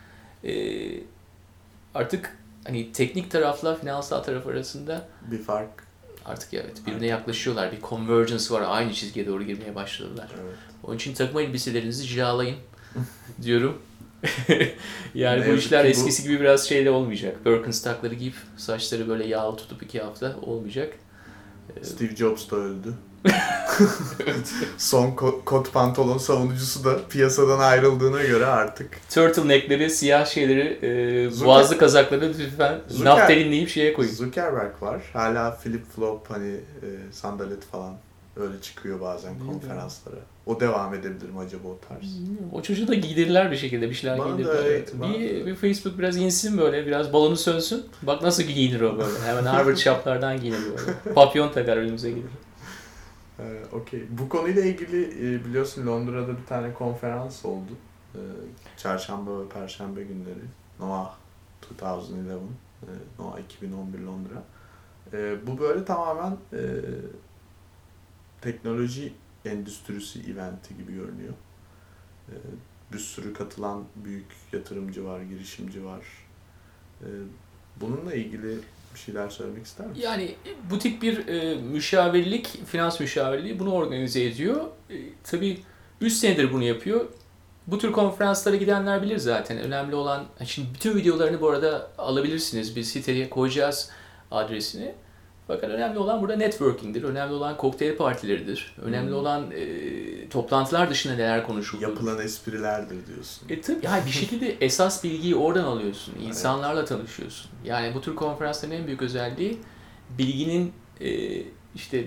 Ee, 0.44 1.00
artık 1.94 2.36
hani 2.66 2.92
teknik 2.92 3.30
tarafla 3.30 3.74
finansal 3.76 4.22
taraf 4.22 4.46
arasında 4.46 5.08
Bir 5.30 5.38
fark. 5.42 5.70
artık 6.24 6.54
evet 6.54 6.86
birbirine 6.86 7.06
yaklaşıyorlar. 7.06 7.72
Bir 7.72 7.80
convergence 7.80 8.44
var. 8.54 8.62
Aynı 8.66 8.92
çizgiye 8.92 9.26
doğru 9.26 9.42
girmeye 9.42 9.74
başladılar. 9.74 10.28
Evet. 10.44 10.54
Onun 10.84 10.96
için 10.96 11.14
takım 11.14 11.38
elbiselerinizi 11.40 12.06
cilalayın 12.06 12.56
diyorum. 13.42 13.82
yani 15.14 15.40
Ne 15.40 15.48
bu 15.52 15.54
işler 15.54 15.84
bu- 15.84 15.88
eskisi 15.88 16.22
gibi 16.22 16.40
biraz 16.40 16.68
şeyle 16.68 16.90
olmayacak. 16.90 17.46
Birkenstock'ları 17.46 18.14
giyip 18.14 18.34
saçları 18.56 19.08
böyle 19.08 19.26
yağlı 19.26 19.56
tutup 19.56 19.82
iki 19.82 20.00
hafta 20.00 20.36
olmayacak. 20.42 20.92
Steve 21.82 22.16
Jobs 22.16 22.50
da 22.50 22.56
öldü. 22.56 22.94
Son 24.78 25.10
ko- 25.16 25.44
kot 25.44 25.72
pantolon 25.72 26.18
savunucusu 26.18 26.84
da 26.84 27.08
piyasadan 27.08 27.58
ayrıldığına 27.58 28.22
göre 28.22 28.46
artık 28.46 28.98
Turtleneck'leri, 29.14 29.90
siyah 29.90 30.26
şeyleri, 30.26 30.78
e, 30.82 30.88
Zucker- 31.30 31.44
boğazlı 31.44 31.78
kazakları 31.78 32.34
lütfen 32.38 32.80
Zucker- 32.90 33.04
naftalinleyip 33.04 33.68
şeye 33.68 33.92
koyun. 33.92 34.10
Zuckerberg 34.10 34.82
var. 34.82 35.00
Hala 35.12 35.50
flip 35.50 35.86
flop 35.96 36.30
hani 36.30 36.50
e, 36.54 36.88
sandalet 37.12 37.64
falan 37.64 37.96
öyle 38.36 38.60
çıkıyor 38.60 39.00
bazen 39.00 39.34
Bilmiyorum. 39.34 39.60
konferanslara. 39.60 40.16
O 40.46 40.60
devam 40.60 40.94
edebilir 40.94 41.30
mi 41.30 41.38
acaba 41.38 41.68
o 41.68 41.78
tarz? 41.88 42.18
O 42.52 42.62
çocuğu 42.62 42.88
da 42.88 42.94
giydirirler 42.94 43.50
bir 43.50 43.56
şekilde 43.56 43.90
bir 43.90 43.94
şeyler 43.94 44.18
Bana 44.18 44.28
da 44.32 44.36
giydirirler. 44.36 44.64
evet, 44.64 44.94
Evet, 45.00 45.18
bir, 45.18 45.40
da. 45.42 45.46
bir 45.46 45.54
Facebook 45.54 45.98
biraz 45.98 46.16
insin 46.16 46.58
böyle 46.58 46.86
biraz 46.86 47.12
balonu 47.12 47.36
sönsün. 47.36 47.86
Bak 48.02 48.22
nasıl 48.22 48.42
giyinir 48.42 48.80
o 48.80 48.98
böyle. 48.98 49.18
Hemen 49.26 49.44
Harvard 49.44 49.76
şaplardan 49.86 50.40
giyinir 50.40 50.58
böyle. 50.70 51.14
Papyon 51.14 51.52
takar 51.52 51.76
önümüze 51.76 52.10
gelir. 52.10 52.24
Ee, 53.38 53.42
Okey. 53.72 54.02
Bu 54.10 54.28
konuyla 54.28 54.62
ilgili 54.64 55.02
e, 55.04 55.44
biliyorsun 55.44 55.86
Londra'da 55.86 56.28
bir 56.38 56.46
tane 56.48 56.74
konferans 56.74 57.44
oldu. 57.44 57.70
Ee, 58.14 58.18
Çarşamba 58.76 59.40
ve 59.40 59.48
Perşembe 59.48 60.02
günleri. 60.02 60.44
Noah 60.80 61.14
2011. 61.74 62.30
e, 62.32 62.34
Noah 63.18 63.38
2011 63.38 63.98
Londra. 63.98 64.42
Ee, 65.12 65.46
Bu 65.46 65.58
böyle 65.60 65.84
tamamen 65.84 66.30
e, 66.52 66.58
teknoloji 68.44 69.12
endüstrisi 69.44 70.20
eventi 70.32 70.76
gibi 70.76 70.92
görünüyor. 70.94 71.34
Ee, 72.28 72.32
Bir 72.92 72.98
sürü 72.98 73.34
katılan 73.34 73.84
büyük 74.04 74.26
yatırımcı 74.52 75.04
var, 75.04 75.20
girişimci 75.20 75.84
var. 75.84 76.00
Ee, 77.02 77.06
Bununla 77.80 78.14
ilgili 78.14 78.58
bir 78.94 78.98
şeyler 78.98 79.28
söylemek 79.28 79.66
ister 79.66 79.86
misin? 79.86 80.02
Yani 80.02 80.34
bu 80.70 80.78
tip 80.78 81.02
bir 81.02 81.28
e, 81.28 81.54
müşavirlik, 81.58 82.66
finans 82.66 83.00
müşavirliği 83.00 83.58
bunu 83.58 83.72
organize 83.72 84.24
ediyor. 84.24 84.64
E, 84.90 84.94
tabii 85.24 85.60
3 86.00 86.12
senedir 86.12 86.52
bunu 86.52 86.64
yapıyor. 86.64 87.06
Bu 87.66 87.78
tür 87.78 87.92
konferanslara 87.92 88.56
gidenler 88.56 89.02
bilir 89.02 89.16
zaten. 89.18 89.58
Önemli 89.58 89.94
olan, 89.94 90.24
şimdi 90.44 90.68
bütün 90.74 90.96
videolarını 90.96 91.40
bu 91.40 91.50
arada 91.50 91.90
alabilirsiniz. 91.98 92.76
Bir 92.76 92.82
siteye 92.82 93.30
koyacağız 93.30 93.90
adresini. 94.30 94.94
Fakat 95.46 95.70
önemli 95.70 95.98
olan 95.98 96.22
burada 96.22 96.36
networking'dir. 96.36 97.02
Önemli 97.02 97.32
olan 97.34 97.56
kokteyl 97.56 97.96
partileridir. 97.96 98.74
Önemli 98.82 99.10
Hmm. 99.10 99.16
olan 99.18 99.50
e, 99.50 100.28
toplantılar 100.28 100.90
dışında 100.90 101.14
neler 101.14 101.46
konuşulduğu. 101.46 101.82
Yapılan 101.82 102.20
esprilerdir 102.20 103.06
diyorsun. 103.06 103.48
E 103.48 103.60
tabii 103.60 103.78
yani 103.86 104.06
bir 104.06 104.10
şekilde 104.10 104.50
esas 104.60 105.04
bilgiyi 105.04 105.34
oradan 105.36 105.64
alıyorsun. 105.64 106.14
İnsanlarla 106.22 106.84
tanışıyorsun. 106.84 107.50
Yani 107.64 107.94
bu 107.94 108.00
tür 108.00 108.14
konferansların 108.14 108.72
en 108.72 108.86
büyük 108.86 109.02
özelliği 109.02 109.58
bilginin 110.18 110.72
e, 111.00 111.42
işte 111.74 112.04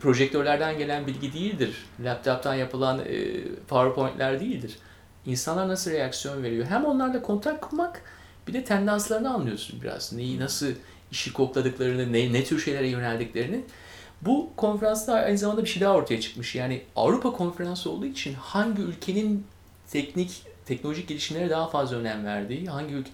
projektörlerden 0.00 0.78
gelen 0.78 1.06
bilgi 1.06 1.32
değildir. 1.32 1.84
Laptop'tan 2.04 2.54
yapılan 2.54 2.98
e, 2.98 3.42
PowerPoint'ler 3.68 4.40
değildir. 4.40 4.76
İnsanlar 5.26 5.68
nasıl 5.68 5.90
reaksiyon 5.90 6.42
veriyor? 6.42 6.66
Hem 6.68 6.84
onlarla 6.84 7.22
kontak 7.22 7.62
kurmak 7.62 8.02
bir 8.48 8.52
de 8.52 8.64
tendanslarını 8.64 9.34
anlıyorsun 9.34 9.82
biraz. 9.82 10.12
Neyi 10.12 10.40
nasıl 10.40 10.66
işi 11.12 11.32
kokladıklarını, 11.32 12.12
ne, 12.12 12.32
ne 12.32 12.44
tür 12.44 12.60
şeylere 12.60 12.88
yöneldiklerini. 12.88 13.60
Bu 14.22 14.50
konferansta 14.56 15.14
aynı 15.14 15.38
zamanda 15.38 15.64
bir 15.64 15.68
şey 15.68 15.82
daha 15.82 15.94
ortaya 15.94 16.20
çıkmış. 16.20 16.54
Yani 16.54 16.82
Avrupa 16.96 17.32
konferansı 17.32 17.90
olduğu 17.90 18.06
için 18.06 18.34
hangi 18.34 18.82
ülkenin 18.82 19.46
teknik, 19.90 20.42
teknolojik 20.66 21.08
gelişimlere 21.08 21.50
daha 21.50 21.68
fazla 21.68 21.96
önem 21.96 22.24
verdiği, 22.24 22.66
hangi 22.66 22.94
ülke, 22.94 23.10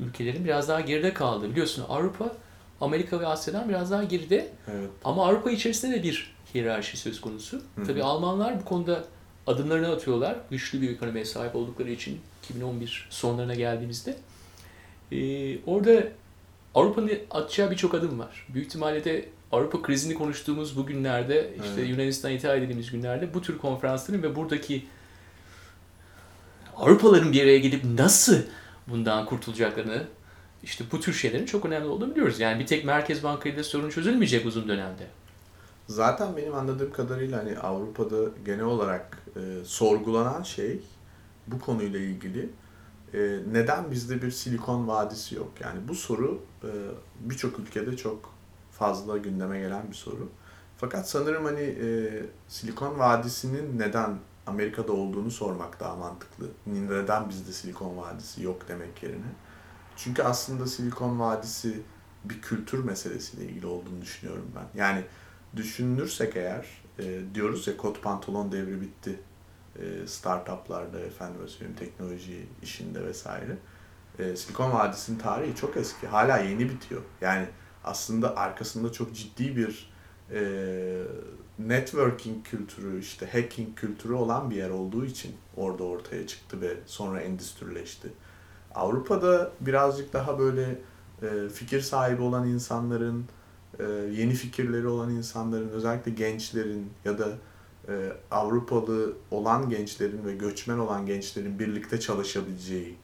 ülkelerin 0.00 0.44
biraz 0.44 0.68
daha 0.68 0.80
geride 0.80 1.14
kaldığı. 1.14 1.50
Biliyorsun 1.50 1.84
Avrupa, 1.88 2.32
Amerika 2.80 3.20
ve 3.20 3.26
Asya'dan 3.26 3.68
biraz 3.68 3.90
daha 3.90 4.04
geride. 4.04 4.48
Evet. 4.72 4.90
Ama 5.04 5.26
Avrupa 5.26 5.50
içerisinde 5.50 5.96
de 5.96 6.02
bir 6.02 6.34
hiyerarşi 6.54 6.96
söz 6.96 7.20
konusu. 7.20 7.56
Hı 7.56 7.82
hı. 7.82 7.86
Tabii 7.86 8.02
Almanlar 8.02 8.60
bu 8.60 8.64
konuda 8.64 9.04
adımlarını 9.46 9.92
atıyorlar. 9.92 10.36
Güçlü 10.50 10.80
bir 10.80 10.90
ekonomiye 10.90 11.24
sahip 11.24 11.56
oldukları 11.56 11.90
için 11.90 12.20
2011 12.44 13.08
sonlarına 13.10 13.54
geldiğimizde. 13.54 14.16
Ee, 15.12 15.58
orada 15.66 16.02
Avrupa'nın 16.76 17.10
atacağı 17.30 17.70
birçok 17.70 17.94
adım 17.94 18.18
var. 18.18 18.46
Büyük 18.48 18.66
ihtimalle 18.66 19.04
de 19.04 19.28
Avrupa 19.52 19.82
krizini 19.82 20.14
konuştuğumuz 20.14 20.76
bu 20.76 20.86
günlerde, 20.86 21.54
işte 21.64 21.80
Evet. 21.80 21.90
Yunanistan'a 21.90 22.32
ithal 22.32 22.58
edildiğimiz 22.58 22.90
günlerde 22.90 23.34
bu 23.34 23.42
tür 23.42 23.58
konferansların 23.58 24.22
ve 24.22 24.36
buradaki 24.36 24.86
Avrupalıların 26.76 27.32
bir 27.32 27.42
araya 27.42 27.58
gelip 27.58 27.84
nasıl 27.84 28.36
bundan 28.86 29.26
kurtulacaklarını 29.26 30.04
işte 30.62 30.84
bu 30.92 31.00
tür 31.00 31.12
şeylerin 31.12 31.46
çok 31.46 31.64
önemli 31.64 31.86
olduğunu 31.86 32.10
biliyoruz. 32.10 32.40
Yani 32.40 32.60
bir 32.60 32.66
tek 32.66 32.84
Merkez 32.84 33.22
Bankası'yla 33.22 33.64
sorun 33.64 33.90
çözülmeyecek 33.90 34.46
uzun 34.46 34.68
dönemde. 34.68 35.06
Zaten 35.88 36.36
benim 36.36 36.54
anladığım 36.54 36.92
kadarıyla 36.92 37.38
hani 37.38 37.58
Avrupa'da 37.58 38.16
genel 38.46 38.64
olarak 38.64 39.18
e, 39.36 39.64
sorgulanan 39.64 40.42
şey 40.42 40.80
bu 41.46 41.60
konuyla 41.60 42.00
ilgili 42.00 42.48
e, 43.16 43.38
neden 43.52 43.90
bizde 43.90 44.22
bir 44.22 44.30
silikon 44.30 44.88
vadisi 44.88 45.34
yok? 45.34 45.52
Yani 45.60 45.88
bu 45.88 45.94
soru 45.94 46.40
e, 46.62 46.70
birçok 47.20 47.58
ülkede 47.58 47.96
çok 47.96 48.34
fazla 48.72 49.16
gündeme 49.16 49.58
gelen 49.58 49.88
bir 49.88 49.96
soru. 49.96 50.28
Fakat 50.78 51.08
sanırım 51.08 51.44
hani 51.44 51.60
e, 51.60 52.22
silikon 52.48 52.98
vadisinin 52.98 53.78
neden 53.78 54.18
Amerika'da 54.46 54.92
olduğunu 54.92 55.30
sormak 55.30 55.80
daha 55.80 55.96
mantıklı. 55.96 56.46
Neden 56.66 57.28
bizde 57.28 57.52
silikon 57.52 57.96
vadisi 57.96 58.42
yok 58.42 58.68
demek 58.68 59.02
yerine. 59.02 59.32
Çünkü 59.96 60.22
aslında 60.22 60.66
silikon 60.66 61.20
vadisi 61.20 61.82
bir 62.24 62.42
kültür 62.42 62.84
meselesiyle 62.84 63.44
ilgili 63.44 63.66
olduğunu 63.66 64.02
düşünüyorum 64.02 64.46
ben. 64.56 64.80
Yani 64.80 65.04
düşünürsek 65.56 66.36
eğer 66.36 66.66
e, 66.98 67.20
diyoruz 67.34 67.66
ya 67.66 67.76
kot 67.76 68.02
pantolon 68.02 68.52
devri 68.52 68.80
bitti 68.80 69.20
e, 69.82 70.06
startuplarda 70.06 71.00
efendim 71.00 71.48
söyleyeyim 71.48 71.76
teknoloji 71.78 72.46
işinde 72.62 73.04
vesaire. 73.04 73.56
E, 74.18 74.36
Silikon 74.36 74.72
Vadisi'nin 74.72 75.18
tarihi 75.18 75.56
çok 75.56 75.76
eski. 75.76 76.06
Hala 76.06 76.38
yeni 76.38 76.70
bitiyor. 76.70 77.02
Yani 77.20 77.46
aslında 77.84 78.36
arkasında 78.36 78.92
çok 78.92 79.14
ciddi 79.14 79.56
bir 79.56 79.90
e, 80.32 80.40
networking 81.58 82.46
kültürü, 82.46 83.00
işte 83.00 83.26
hacking 83.32 83.78
kültürü 83.78 84.12
olan 84.12 84.50
bir 84.50 84.56
yer 84.56 84.70
olduğu 84.70 85.04
için 85.04 85.34
orada 85.56 85.84
ortaya 85.84 86.26
çıktı 86.26 86.60
ve 86.60 86.76
sonra 86.86 87.20
endüstrileşti. 87.20 88.08
Avrupa'da 88.74 89.52
birazcık 89.60 90.12
daha 90.12 90.38
böyle 90.38 90.78
e, 91.22 91.48
fikir 91.48 91.80
sahibi 91.80 92.22
olan 92.22 92.48
insanların, 92.48 93.24
e, 93.78 93.84
yeni 94.12 94.34
fikirleri 94.34 94.86
olan 94.86 95.10
insanların, 95.10 95.68
özellikle 95.68 96.10
gençlerin 96.10 96.90
ya 97.04 97.18
da 97.18 97.28
e, 97.88 98.12
Avrupalı 98.30 99.16
olan 99.30 99.70
gençlerin 99.70 100.24
ve 100.24 100.34
göçmen 100.34 100.78
olan 100.78 101.06
gençlerin 101.06 101.58
birlikte 101.58 102.00
çalışabileceği, 102.00 102.96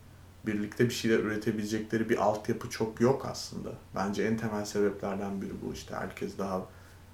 birlikte 0.46 0.84
bir 0.84 0.94
şeyler 0.94 1.18
üretebilecekleri 1.18 2.08
bir 2.08 2.18
altyapı 2.18 2.70
çok 2.70 3.00
yok 3.00 3.26
aslında. 3.30 3.72
Bence 3.94 4.22
en 4.22 4.36
temel 4.36 4.64
sebeplerden 4.64 5.42
biri 5.42 5.52
bu 5.66 5.72
işte. 5.72 5.94
Herkes 5.94 6.38
daha 6.38 6.66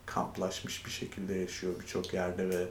kamplaşmış 0.06 0.86
bir 0.86 0.90
şekilde 0.90 1.34
yaşıyor 1.34 1.72
birçok 1.80 2.14
yerde 2.14 2.48
ve 2.48 2.68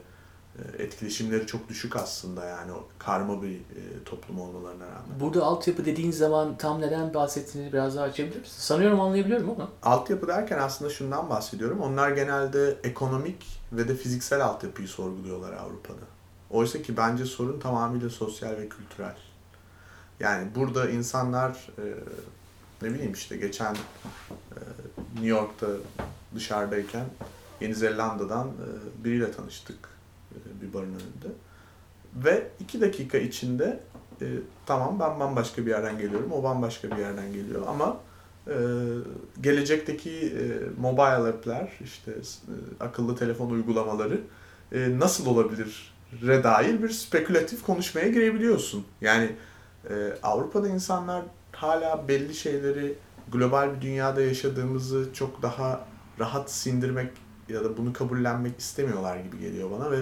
etkileşimleri 0.78 1.46
çok 1.46 1.68
düşük 1.68 1.96
aslında 1.96 2.44
yani 2.44 2.72
o 2.72 2.88
karma 2.98 3.42
bir 3.42 3.54
e, 3.54 4.04
toplum 4.04 4.40
olmalarına 4.40 4.86
rağmen. 4.86 5.20
Burada 5.20 5.44
altyapı 5.44 5.84
dediğin 5.84 6.10
zaman 6.10 6.56
tam 6.58 6.80
neden 6.80 7.14
bahsettiğini 7.14 7.72
biraz 7.72 7.96
daha 7.96 8.04
açabilir 8.04 8.40
misin? 8.40 8.54
Sanıyorum 8.58 9.00
anlayabiliyorum 9.00 9.50
ama. 9.50 9.68
Altyapı 9.82 10.28
derken 10.28 10.58
aslında 10.58 10.90
şundan 10.90 11.30
bahsediyorum. 11.30 11.80
Onlar 11.80 12.10
genelde 12.10 12.76
ekonomik 12.84 13.46
ve 13.72 13.88
de 13.88 13.94
fiziksel 13.94 14.44
altyapıyı 14.44 14.88
sorguluyorlar 14.88 15.52
Avrupa'da. 15.52 16.06
Oysa 16.50 16.82
ki 16.82 16.96
bence 16.96 17.24
sorun 17.24 17.60
tamamıyla 17.60 18.10
sosyal 18.10 18.50
ve 18.50 18.68
kültürel. 18.68 19.16
Yani 20.20 20.48
burada 20.54 20.90
insanlar 20.90 21.70
e, 21.78 21.84
ne 22.82 22.94
bileyim 22.94 23.12
işte 23.12 23.36
geçen 23.36 23.74
e, 23.74 23.78
New 25.12 25.28
York'ta 25.28 25.66
dışarıdayken 26.34 27.04
Yeni 27.60 27.74
Zelanda'dan 27.74 28.46
e, 28.48 29.04
biriyle 29.04 29.32
tanıştık 29.32 29.76
e, 29.76 29.97
bir 30.62 30.74
barın 30.74 30.88
önünde. 30.88 31.34
Ve 32.14 32.48
iki 32.60 32.80
dakika 32.80 33.18
içinde 33.18 33.80
e, 34.22 34.26
tamam 34.66 35.00
ben 35.00 35.20
bambaşka 35.20 35.66
bir 35.66 35.70
yerden 35.70 35.98
geliyorum, 35.98 36.32
o 36.32 36.42
bambaşka 36.42 36.90
bir 36.90 36.96
yerden 36.96 37.32
geliyor 37.32 37.62
ama 37.68 37.96
e, 38.46 38.56
gelecekteki 39.40 40.10
e, 40.10 40.42
mobile 40.80 41.28
app'ler, 41.28 41.72
işte 41.84 42.10
e, 42.10 42.84
akıllı 42.84 43.16
telefon 43.16 43.50
uygulamaları 43.50 44.20
e, 44.72 44.98
nasıl 44.98 45.26
olabilir 45.26 45.94
re 46.22 46.44
dair 46.44 46.82
bir 46.82 46.88
spekülatif 46.88 47.62
konuşmaya 47.62 48.08
girebiliyorsun. 48.08 48.84
Yani 49.00 49.30
e, 49.90 49.94
Avrupa'da 50.22 50.68
insanlar 50.68 51.22
hala 51.52 52.08
belli 52.08 52.34
şeyleri 52.34 52.94
global 53.32 53.76
bir 53.76 53.80
dünyada 53.80 54.22
yaşadığımızı 54.22 55.08
çok 55.12 55.42
daha 55.42 55.86
rahat 56.18 56.50
sindirmek 56.50 57.10
ya 57.48 57.64
da 57.64 57.76
bunu 57.76 57.92
kabullenmek 57.92 58.58
istemiyorlar 58.58 59.16
gibi 59.16 59.38
geliyor 59.38 59.70
bana 59.70 59.90
ve 59.90 59.98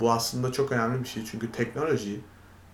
bu 0.00 0.12
aslında 0.12 0.52
çok 0.52 0.72
önemli 0.72 1.02
bir 1.02 1.08
şey 1.08 1.24
çünkü 1.30 1.52
teknoloji 1.52 2.20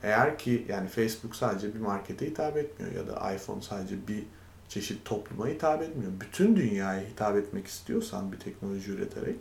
eğer 0.03 0.39
ki 0.39 0.67
yani 0.69 0.89
Facebook 0.89 1.37
sadece 1.37 1.75
bir 1.75 1.81
markete 1.81 2.27
hitap 2.27 2.57
etmiyor 2.57 2.95
ya 2.95 3.07
da 3.09 3.33
iPhone 3.33 3.63
sadece 3.63 4.09
bir 4.09 4.23
çeşit 4.69 5.05
topluma 5.05 5.47
hitap 5.47 5.83
etmiyor. 5.83 6.13
Bütün 6.21 6.57
dünyaya 6.57 7.01
hitap 7.01 7.37
etmek 7.37 7.67
istiyorsan 7.67 8.33
bir 8.33 8.39
teknoloji 8.39 8.91
üreterek 8.91 9.37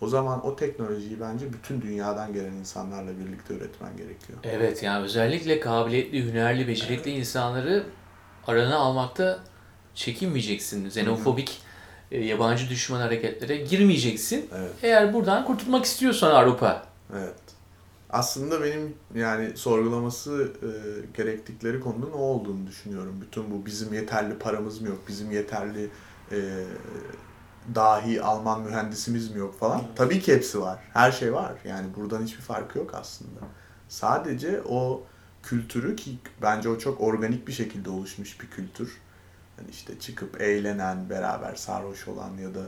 o 0.00 0.08
zaman 0.08 0.46
o 0.46 0.56
teknolojiyi 0.56 1.20
bence 1.20 1.52
bütün 1.52 1.82
dünyadan 1.82 2.32
gelen 2.32 2.52
insanlarla 2.52 3.10
birlikte 3.18 3.54
üretmen 3.54 3.96
gerekiyor. 3.96 4.38
Evet 4.44 4.82
yani 4.82 5.04
özellikle 5.04 5.60
kabiliyetli, 5.60 6.24
hünerli, 6.24 6.68
becerikli 6.68 7.10
insanları 7.10 7.86
arana 8.46 8.76
almakta 8.76 9.38
çekinmeyeceksin. 9.94 10.86
Xenofobik, 10.86 11.60
e, 12.10 12.24
yabancı 12.24 12.68
düşman 12.68 13.00
hareketlere 13.00 13.56
girmeyeceksin. 13.56 14.50
Evet. 14.58 14.70
Eğer 14.82 15.12
buradan 15.12 15.44
kurtulmak 15.44 15.84
istiyorsan 15.84 16.30
Avrupa. 16.30 16.93
Evet. 17.14 17.34
Aslında 18.10 18.62
benim 18.62 18.94
yani 19.14 19.56
sorgulaması 19.56 20.52
e, 20.62 20.70
gerektikleri 21.16 21.80
konunun 21.80 22.12
o 22.12 22.18
olduğunu 22.18 22.66
düşünüyorum. 22.66 23.18
Bütün 23.20 23.50
bu 23.50 23.66
bizim 23.66 23.94
yeterli 23.94 24.38
paramız 24.38 24.80
mı 24.80 24.88
yok, 24.88 24.98
bizim 25.08 25.30
yeterli 25.30 25.90
e, 26.32 26.64
dahi 27.74 28.22
Alman 28.22 28.62
mühendisimiz 28.62 29.30
mi 29.30 29.38
yok 29.38 29.58
falan. 29.58 29.82
Tabii 29.96 30.20
ki 30.20 30.34
hepsi 30.34 30.60
var. 30.60 30.78
Her 30.92 31.12
şey 31.12 31.32
var. 31.32 31.52
Yani 31.64 31.86
buradan 31.96 32.22
hiçbir 32.22 32.42
farkı 32.42 32.78
yok 32.78 32.94
aslında. 32.94 33.40
Sadece 33.88 34.62
o 34.68 35.02
kültürü 35.42 35.96
ki 35.96 36.18
bence 36.42 36.68
o 36.68 36.78
çok 36.78 37.00
organik 37.00 37.48
bir 37.48 37.52
şekilde 37.52 37.90
oluşmuş 37.90 38.40
bir 38.40 38.46
kültür. 38.46 39.00
Hani 39.56 39.70
işte 39.70 39.98
çıkıp 39.98 40.40
eğlenen, 40.40 41.10
beraber 41.10 41.54
sarhoş 41.54 42.08
olan 42.08 42.36
ya 42.36 42.54
da 42.54 42.62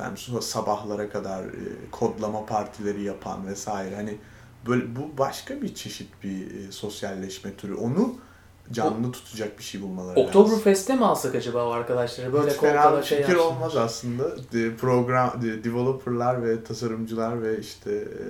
efendim 0.00 0.42
sabahlara 0.42 1.10
kadar 1.10 1.44
e, 1.44 1.90
kodlama 1.90 2.46
partileri 2.46 3.02
yapan 3.02 3.46
vesaire. 3.46 3.96
Hani 3.96 4.18
böyle 4.66 4.96
bu 4.96 5.18
başka 5.18 5.62
bir 5.62 5.74
çeşit 5.74 6.08
bir 6.24 6.68
e, 6.68 6.72
sosyalleşme 6.72 7.54
türü. 7.54 7.74
Onu 7.74 8.14
canlı 8.72 9.12
tutacak 9.12 9.58
bir 9.58 9.62
şey 9.62 9.82
bulmaları 9.82 10.18
lazım. 10.20 10.26
Oktoberfest'te 10.26 10.94
mi 10.96 11.04
alsak 11.04 11.34
acaba 11.34 11.64
o 11.66 11.70
arkadaşları? 11.70 12.32
Böyle 12.32 12.50
Hiç 12.50 12.56
fena 12.56 12.98
bir 12.98 13.02
şey 13.02 13.18
fikir 13.18 13.32
yapsınlar. 13.32 13.56
olmaz 13.56 13.76
aslında. 13.76 14.24
Program, 14.80 15.42
de- 15.42 15.64
developerlar 15.64 16.42
ve 16.44 16.64
tasarımcılar 16.64 17.42
ve 17.42 17.58
işte 17.58 17.92
e, 17.92 18.20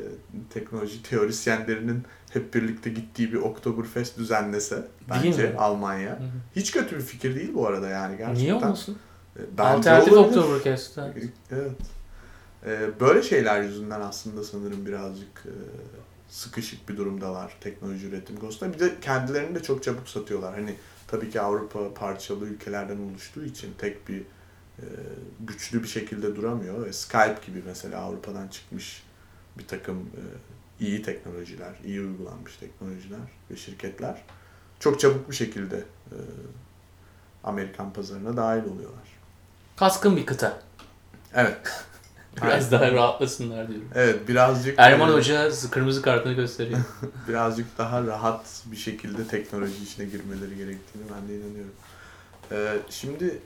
teknoloji 0.54 1.02
teorisyenlerinin 1.02 2.02
hep 2.32 2.54
birlikte 2.54 2.90
gittiği 2.90 3.32
bir 3.32 3.38
Oktoberfest 3.38 4.18
düzenlese 4.18 4.88
bence 5.10 5.42
mi? 5.50 5.58
Almanya. 5.58 6.10
Hı 6.10 6.14
hı. 6.24 6.28
Hiç 6.56 6.70
kötü 6.70 6.96
bir 6.96 7.02
fikir 7.02 7.34
değil 7.34 7.54
bu 7.54 7.66
arada 7.66 7.88
yani 7.88 8.16
gerçekten. 8.16 8.42
Niye 8.44 8.54
olmasın? 8.54 8.96
E, 9.36 9.40
Bence 9.58 9.62
Alternatif 9.90 10.12
olabilir. 10.12 10.38
Oktoberfest. 10.38 10.96
ha. 10.96 11.14
Evet. 11.50 11.70
E, 12.66 13.00
böyle 13.00 13.22
şeyler 13.22 13.62
yüzünden 13.62 14.00
aslında 14.00 14.44
sanırım 14.44 14.86
birazcık 14.86 15.46
e, 15.46 15.54
sıkışık 16.28 16.88
bir 16.88 16.96
durumdalar 16.96 17.56
teknoloji 17.60 18.06
üretim 18.06 18.36
konusunda. 18.36 18.74
Bir 18.74 18.78
de 18.78 19.00
kendilerini 19.00 19.54
de 19.54 19.62
çok 19.62 19.82
çabuk 19.82 20.08
satıyorlar. 20.08 20.54
Hani 20.54 20.74
tabii 21.08 21.30
ki 21.30 21.40
Avrupa 21.40 21.94
parçalı 21.94 22.46
ülkelerden 22.46 22.98
oluştuğu 22.98 23.44
için 23.44 23.72
tek 23.78 24.08
bir 24.08 24.20
e, 24.78 24.84
güçlü 25.40 25.82
bir 25.82 25.88
şekilde 25.88 26.36
duramıyor. 26.36 26.86
Ve 26.86 26.92
Skype 26.92 27.38
gibi 27.46 27.62
mesela 27.66 28.00
Avrupa'dan 28.00 28.48
çıkmış 28.48 29.02
bir 29.58 29.66
takım 29.66 29.96
e, 29.98 30.22
iyi 30.84 31.02
teknolojiler, 31.02 31.72
iyi 31.84 32.00
uygulanmış 32.00 32.56
teknolojiler 32.56 33.20
ve 33.50 33.56
şirketler 33.56 34.22
çok 34.80 35.00
çabuk 35.00 35.30
bir 35.30 35.34
şekilde 35.34 35.76
e, 36.10 36.16
Amerikan 37.44 37.92
pazarına 37.92 38.36
dahil 38.36 38.64
oluyorlar. 38.64 39.19
Kaskın 39.80 40.16
bir 40.16 40.26
kıta. 40.26 40.58
Evet. 41.34 41.84
Biraz 42.42 42.72
daha 42.72 42.92
rahatlasınlar 42.92 43.68
diyorum. 43.68 43.88
Evet 43.94 44.28
birazcık 44.28 44.74
Erman 44.78 45.10
e, 45.10 45.12
Hoca 45.12 45.50
kırmızı 45.70 46.02
kartını 46.02 46.32
gösteriyor. 46.32 46.80
birazcık 47.28 47.78
daha 47.78 48.06
rahat 48.06 48.62
bir 48.66 48.76
şekilde 48.76 49.26
teknoloji 49.26 49.82
içine 49.84 50.06
girmeleri 50.06 50.56
gerektiğini 50.56 51.04
ben 51.14 51.28
de 51.28 51.36
inanıyorum. 51.36 51.72
Ee, 52.52 52.78
şimdi 52.90 53.38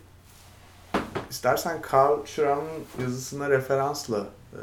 istersen 1.30 1.82
Carl 1.92 2.26
Schramm'ın 2.26 3.02
yazısına 3.02 3.50
referansla 3.50 4.26
e, 4.52 4.62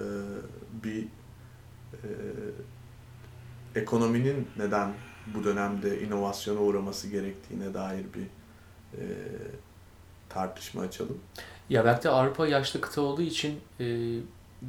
bir 0.83 1.03
e, 1.93 2.09
ekonominin 3.75 4.47
neden 4.57 4.93
bu 5.35 5.43
dönemde 5.43 6.01
inovasyona 6.01 6.59
uğraması 6.59 7.07
gerektiğine 7.07 7.73
dair 7.73 8.05
bir 8.13 8.27
e, 8.97 9.03
tartışma 10.29 10.81
açalım. 10.81 11.17
Ya 11.71 11.85
belki 11.85 12.03
de 12.03 12.09
Avrupa 12.09 12.47
yaşlı 12.47 12.81
kıta 12.81 13.01
olduğu 13.01 13.21
için 13.21 13.59
e, 13.79 13.85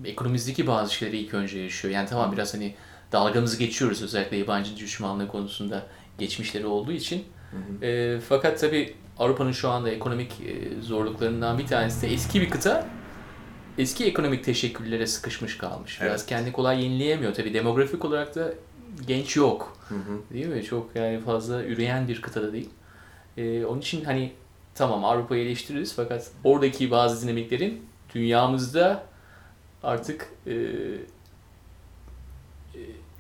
ekonomimizdeki 0.05 0.67
bazı 0.67 0.95
şeyleri 0.95 1.19
ilk 1.19 1.35
önce 1.35 1.59
yaşıyor. 1.59 1.95
Yani 1.95 2.09
tamam 2.09 2.33
biraz 2.33 2.55
hani 2.55 2.75
dalgamızı 3.12 3.59
geçiyoruz 3.59 4.03
özellikle 4.03 4.37
yabancı 4.37 4.77
düşmanlığı 4.77 5.29
konusunda 5.29 5.87
geçmişleri 6.19 6.67
olduğu 6.67 6.93
için. 6.93 7.25
E, 7.83 8.19
fakat 8.29 8.61
tabii 8.61 8.95
Avrupa'nın 9.19 9.53
şu 9.53 9.69
anda 9.69 9.91
ekonomik 9.91 10.33
e, 10.41 10.81
zorluklarından 10.83 11.59
bir 11.59 11.67
tanesi 11.67 12.03
de 12.03 12.12
eski 12.12 12.41
bir 12.41 12.51
kıta 12.51 12.87
eski 13.79 14.05
ekonomik 14.07 14.45
teşekküllere 14.45 15.07
sıkışmış 15.07 15.59
kalmış. 15.59 16.01
Biraz 16.01 16.21
Evet. 16.21 16.27
kendi 16.29 16.53
kolay 16.53 16.85
yenileyemiyor. 16.85 17.35
Tabii 17.35 17.55
demografik 17.55 18.05
olarak 18.05 18.35
da 18.35 18.55
genç 19.07 19.37
yok. 19.37 19.77
Hı 19.88 19.95
hı. 19.95 20.35
Değil 20.35 20.47
mi? 20.47 20.65
Çok 20.65 20.91
yani 20.97 21.21
fazla 21.21 21.65
üreyen 21.65 22.09
bir 22.09 22.23
kıtada 22.23 22.53
değil. 22.53 22.69
Ee, 23.37 23.65
onun 23.65 23.81
için 23.81 24.05
hani 24.05 24.33
tamam 24.75 25.05
Avrupa'yı 25.05 25.45
eleştiririz 25.45 25.95
fakat 25.97 26.31
oradaki 26.45 26.91
bazı 26.91 27.23
dinamiklerin 27.27 27.87
dünyamızda 28.15 29.03
artık 29.83 30.29
e, 30.47 30.53
e, 30.53 30.57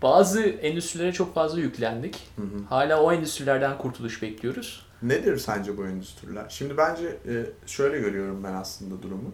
bazı 0.02 0.42
endüstrilere 0.42 1.12
çok 1.12 1.34
fazla 1.34 1.60
yüklendik. 1.60 2.28
Hı 2.36 2.42
hı. 2.42 2.64
Hala 2.68 3.02
o 3.02 3.12
endüstrilerden 3.12 3.78
kurtuluş 3.78 4.22
bekliyoruz. 4.22 4.86
Nedir 5.02 5.38
sence 5.38 5.76
bu 5.76 5.86
endüstriler? 5.86 6.46
Şimdi 6.48 6.76
bence 6.76 7.06
e, 7.28 7.46
şöyle 7.66 7.98
görüyorum 8.00 8.44
ben 8.44 8.52
aslında 8.52 9.02
durumu. 9.02 9.30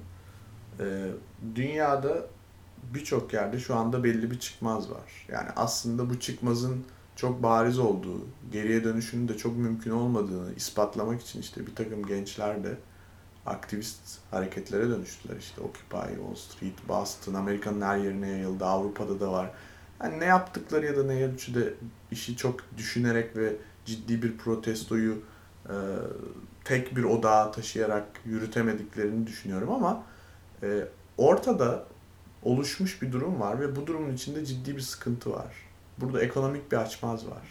E, 0.81 0.85
Dünyada 1.55 2.27
birçok 2.95 3.33
yerde 3.33 3.59
şu 3.59 3.75
anda 3.75 4.05
belli 4.05 4.31
bir 4.31 4.39
çıkmaz 4.39 4.91
var. 4.91 5.27
Yani 5.29 5.49
aslında 5.57 6.11
bu 6.11 6.21
çıkmazın 6.21 6.85
çok 7.19 7.43
bariz 7.43 7.79
olduğu, 7.79 8.27
geriye 8.53 8.85
dönüşünün 8.85 9.29
de 9.29 9.37
çok 9.37 9.57
mümkün 9.57 9.91
olmadığını 9.91 10.55
ispatlamak 10.55 11.21
için 11.21 11.41
işte 11.41 11.67
bir 11.67 11.75
takım 11.75 12.07
gençler 12.07 12.65
de 12.65 12.77
aktivist 13.47 14.01
hareketlere 14.31 14.89
dönüştüler. 14.89 15.37
İşte 15.37 15.61
Occupy 15.61 16.15
Wall 16.15 16.35
Street, 16.35 16.89
Boston, 16.89 17.35
Amerika'nın 17.35 17.81
her 17.81 17.97
yerine 17.97 18.29
yayıldı, 18.29 18.65
Avrupa'da 18.65 19.21
da 19.21 19.33
var. 19.33 19.51
Yani 20.03 20.21
ne 20.21 20.25
yaptıkları 20.25 20.87
ya 20.87 20.97
da 20.97 21.05
ne 21.05 21.25
ölçüde 21.25 21.75
işi 22.11 22.37
çok 22.37 22.61
düşünerek 22.77 23.37
ve 23.37 23.57
ciddi 23.85 24.23
bir 24.23 24.37
protestoyu 24.37 25.23
e, 25.69 25.75
tek 26.65 26.97
bir 26.97 27.05
odağa 27.05 27.51
taşıyarak 27.51 28.07
yürütemediklerini 28.25 29.27
düşünüyorum 29.27 29.71
ama 29.71 30.03
e, 30.63 30.89
ortada 31.17 31.85
oluşmuş 32.43 33.03
bir 33.03 33.13
durum 33.13 33.41
var 33.41 33.61
ve 33.61 33.77
bu 33.77 33.87
durumun 33.87 34.13
içinde 34.13 34.45
ciddi 34.45 34.77
bir 34.77 34.81
sıkıntı 34.81 35.33
var. 35.33 35.68
Burada 36.01 36.23
ekonomik 36.23 36.73
bir 36.73 36.77
açmaz 36.77 37.27
var. 37.27 37.43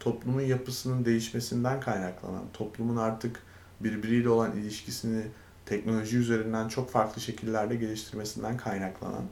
Toplumun 0.00 0.40
yapısının 0.40 1.04
değişmesinden 1.04 1.80
kaynaklanan, 1.80 2.44
toplumun 2.52 2.96
artık 2.96 3.42
birbiriyle 3.80 4.28
olan 4.28 4.56
ilişkisini 4.56 5.22
teknoloji 5.66 6.16
üzerinden 6.16 6.68
çok 6.68 6.90
farklı 6.90 7.22
şekillerde 7.22 7.76
geliştirmesinden 7.76 8.56
kaynaklanan 8.56 9.24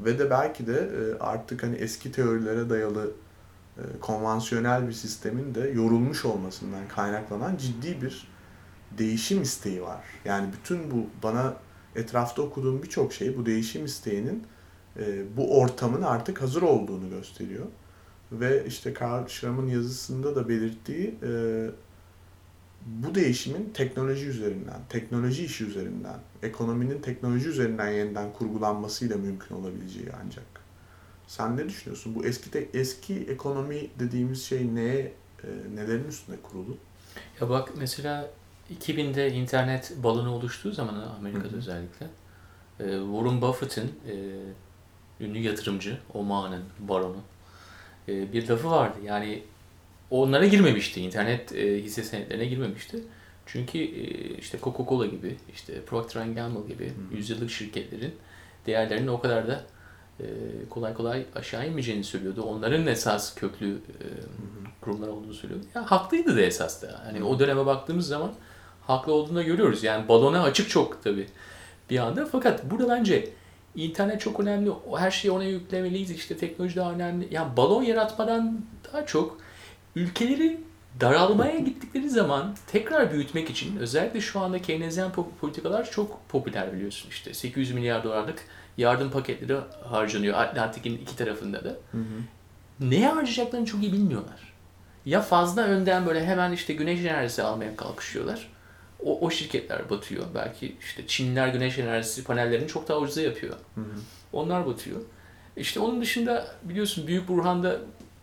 ve 0.00 0.18
de 0.18 0.30
belki 0.30 0.66
de 0.66 0.72
e, 0.72 1.18
artık 1.18 1.62
hani 1.62 1.76
eski 1.76 2.12
teorilere 2.12 2.70
dayalı 2.70 3.12
e, 3.78 3.82
konvansiyonel 4.00 4.88
bir 4.88 4.92
sistemin 4.92 5.54
de 5.54 5.60
yorulmuş 5.60 6.24
olmasından 6.24 6.88
kaynaklanan 6.88 7.56
ciddi 7.56 8.02
bir 8.02 8.28
değişim 8.98 9.42
isteği 9.42 9.82
var. 9.82 10.04
Yani 10.24 10.48
bütün 10.52 10.90
bu 10.90 11.06
bana 11.22 11.54
etrafta 11.96 12.42
okuduğum 12.42 12.82
birçok 12.82 13.12
şey 13.12 13.36
bu 13.36 13.46
değişim 13.46 13.84
isteğinin 13.84 14.46
e, 15.00 15.36
bu 15.36 15.60
ortamın 15.60 16.02
artık 16.02 16.42
hazır 16.42 16.62
olduğunu 16.62 17.10
gösteriyor. 17.10 17.66
Ve 18.32 18.64
işte 18.66 18.92
Karl 18.94 19.26
Schramm'ın 19.28 19.66
yazısında 19.68 20.36
da 20.36 20.48
belirttiği 20.48 21.14
e, 21.22 21.30
bu 22.86 23.14
değişimin 23.14 23.70
teknoloji 23.74 24.26
üzerinden, 24.26 24.80
teknoloji 24.88 25.44
işi 25.44 25.64
üzerinden, 25.64 26.18
ekonominin 26.42 26.98
teknoloji 27.00 27.48
üzerinden 27.48 27.88
yeniden 27.88 28.32
kurgulanmasıyla 28.32 29.16
mümkün 29.16 29.54
olabileceği 29.54 30.08
ancak. 30.24 30.44
Sen 31.26 31.56
ne 31.56 31.68
düşünüyorsun? 31.68 32.14
Bu 32.14 32.24
eski 32.26 32.50
te- 32.50 32.68
eski 32.74 33.14
ekonomi 33.14 33.90
dediğimiz 33.98 34.44
şey 34.44 34.74
neye, 34.74 35.12
e, 35.44 35.48
nelerin 35.74 36.08
üstüne 36.08 36.36
kurulu? 36.42 36.76
Ya 37.40 37.48
bak 37.50 37.72
mesela 37.76 38.30
2000'de 38.80 39.30
internet 39.32 39.92
balonu 40.02 40.30
oluştuğu 40.30 40.72
zaman 40.72 40.94
Amerika'da 41.18 41.48
Hı 41.48 41.52
hı. 41.52 41.56
özellikle 41.56 42.06
e, 42.80 42.84
Warren 42.84 43.42
Buffett'in 43.42 43.92
e, 44.08 44.14
ünlü 45.20 45.38
yatırımcı, 45.38 45.98
Oman'ın 46.14 46.64
baronu 46.78 47.20
e, 48.08 48.32
bir 48.32 48.48
lafı 48.48 48.70
vardı. 48.70 48.96
Yani 49.04 49.42
onlara 50.10 50.46
girmemişti. 50.46 51.00
internet 51.00 51.52
e, 51.52 51.82
hisse 51.82 52.02
senetlerine 52.02 52.46
girmemişti. 52.46 52.98
Çünkü 53.46 53.78
e, 53.78 54.04
işte 54.38 54.58
Coca-Cola 54.58 55.06
gibi, 55.06 55.36
işte 55.54 55.82
Procter 55.82 56.26
Gamble 56.26 56.74
gibi 56.74 56.88
Hı. 56.88 57.16
yüzyıllık 57.16 57.50
şirketlerin 57.50 58.14
değerlerinin 58.66 59.06
o 59.08 59.20
kadar 59.20 59.48
da 59.48 59.64
e, 60.20 60.24
kolay 60.70 60.94
kolay 60.94 61.24
aşağı 61.34 61.66
inmeyeceğini 61.66 62.04
söylüyordu. 62.04 62.42
Onların 62.42 62.86
esas 62.86 63.34
köklü 63.34 63.72
e, 63.74 64.06
kurumlar 64.80 65.08
olduğunu 65.08 65.34
söylüyordu. 65.34 65.66
Ya 65.74 65.90
haklıydı 65.90 66.36
da 66.36 66.40
esas 66.40 66.82
da. 66.82 67.02
Hani 67.04 67.24
o 67.24 67.38
döneme 67.38 67.66
baktığımız 67.66 68.08
zaman 68.08 68.32
haklı 68.86 69.12
olduğunu 69.12 69.44
görüyoruz. 69.44 69.84
Yani 69.84 70.08
balona 70.08 70.42
açık 70.42 70.70
çok 70.70 71.04
tabii 71.04 71.26
bir 71.90 71.98
anda. 71.98 72.26
Fakat 72.26 72.70
burada 72.70 72.88
bence 72.88 73.28
internet 73.76 74.20
çok 74.20 74.40
önemli. 74.40 74.70
Her 74.98 75.10
şeyi 75.10 75.32
ona 75.32 75.44
yüklemeliyiz. 75.44 76.10
İşte 76.10 76.36
teknoloji 76.36 76.76
daha 76.76 76.92
önemli. 76.92 77.28
Yani 77.30 77.56
balon 77.56 77.82
yaratmadan 77.82 78.60
daha 78.92 79.06
çok 79.06 79.38
ülkeleri 79.96 80.60
daralmaya 81.00 81.58
gittikleri 81.58 82.10
zaman 82.10 82.54
tekrar 82.66 83.12
büyütmek 83.12 83.50
için 83.50 83.76
özellikle 83.76 84.20
şu 84.20 84.40
anda 84.40 84.62
Keynesyen 84.62 85.10
po- 85.10 85.26
politikalar 85.40 85.90
çok 85.90 86.28
popüler 86.28 86.72
biliyorsun. 86.72 87.10
İşte 87.10 87.34
800 87.34 87.72
milyar 87.72 88.04
dolarlık 88.04 88.44
yardım 88.76 89.10
paketleri 89.10 89.58
harcanıyor 89.84 90.34
Atlantik'in 90.38 90.98
iki 90.98 91.16
tarafında 91.16 91.64
da. 91.64 91.76
Neye 92.80 93.08
harcayacaklarını 93.08 93.66
çok 93.66 93.82
iyi 93.82 93.92
bilmiyorlar. 93.92 94.52
Ya 95.06 95.20
fazla 95.22 95.62
önden 95.62 96.06
böyle 96.06 96.26
hemen 96.26 96.52
işte 96.52 96.74
güneş 96.74 97.00
enerjisi 97.00 97.42
almaya 97.42 97.76
kalkışıyorlar. 97.76 98.48
O, 99.04 99.20
o 99.20 99.30
şirketler 99.30 99.90
batıyor. 99.90 100.24
Belki 100.34 100.76
işte 100.80 101.06
Çinliler 101.06 101.48
güneş 101.48 101.78
enerjisi 101.78 102.24
panellerini 102.24 102.68
çok 102.68 102.88
daha 102.88 102.98
ucuza 102.98 103.20
yapıyor. 103.20 103.56
Onlar 104.32 104.66
batıyor. 104.66 105.00
İşte 105.56 105.80
onun 105.80 106.00
dışında 106.00 106.46
biliyorsun 106.62 107.06
Büyük 107.06 107.28
Burhan'da 107.28 107.76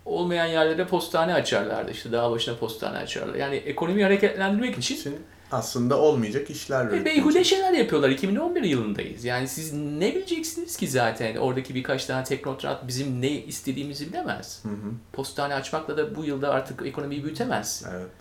olmayan 0.05 0.45
yerlere 0.45 0.87
postane 0.87 1.33
açarlardı. 1.33 1.91
İşte 1.91 2.11
dağ 2.11 2.31
başına 2.31 2.55
postane 2.55 2.97
açarlar. 2.97 3.35
Yani 3.35 3.55
ekonomiyi 3.55 4.03
hareketlendirmek 4.03 4.77
için 4.77 4.95
için 4.95 5.15
aslında 5.51 5.99
olmayacak 5.99 6.49
işler 6.49 6.81
e, 6.81 6.87
üretmek 6.87 7.05
beyhude 7.05 7.43
şeyler 7.43 7.73
yapıyorlar. 7.73 8.09
2011 8.09 8.63
yılındayız. 8.63 9.25
Yani 9.25 9.47
siz 9.47 9.73
ne 9.73 10.15
bileceksiniz 10.15 10.77
ki 10.77 10.87
zaten 10.87 11.35
oradaki 11.35 11.75
birkaç 11.75 12.05
tane 12.05 12.23
teknokrat 12.23 12.87
bizim 12.87 13.21
ne 13.21 13.31
istediğimizi 13.31 14.07
bilemez. 14.07 14.59
Hı 14.63 14.69
hı, 14.69 14.91
Postane 15.13 15.53
açmakla 15.55 15.97
da 15.97 16.15
bu 16.15 16.25
yılda 16.25 16.49
artık 16.49 16.85
ekonomiyi 16.85 17.23
büyütemez. 17.23 17.83
Evet. 17.91 18.11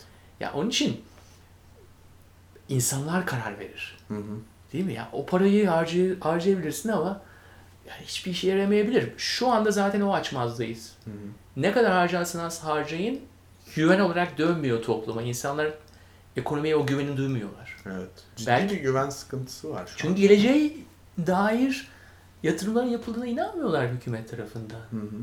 Ya 0.41 0.53
onun 0.55 0.71
için 0.71 1.01
insanlar 2.69 3.27
karar 3.27 3.59
verir. 3.59 3.99
Hı 4.09 4.15
hı. 4.15 4.39
Değil 4.73 4.85
mi? 4.85 4.93
Ya 4.93 5.09
o 5.13 5.27
parayı 5.27 5.67
harcay 5.67 6.19
harcayabilirsin 6.21 6.89
ama 6.89 7.21
yani 7.89 8.01
hiçbir 8.05 8.31
işe 8.31 8.49
yaramayabilir. 8.49 9.13
Şu 9.17 9.49
anda 9.49 9.71
zaten 9.71 10.01
o 10.01 10.13
açmazdayız. 10.13 10.93
Hı 11.05 11.11
hı. 11.11 11.15
Ne 11.57 11.73
kadar 11.73 11.93
harcarsanız 11.93 12.61
harcayın 12.61 13.21
güven 13.77 14.01
olarak 14.01 14.39
dönmüyor 14.39 14.83
topluma. 14.83 15.23
İnsanlar 15.23 15.75
ekonomiye 16.37 16.77
o 16.77 16.87
güveni 16.87 17.17
duymuyorlar. 17.17 17.77
Evet. 17.87 18.11
Ciddi 18.37 18.47
Belki- 18.51 18.75
bir 18.75 18.81
güven 18.81 19.11
sıkıntısı 19.11 19.71
var 19.71 19.87
şu 19.87 19.97
Çünkü 19.99 20.21
geleceğe 20.21 20.77
dair 21.27 21.89
yatırımların 22.43 22.87
yapıldığına 22.89 23.27
inanmıyorlar 23.27 23.89
hükümet 23.89 24.31
tarafından. 24.31 24.81
Hı 24.91 24.97
hı. 24.97 25.17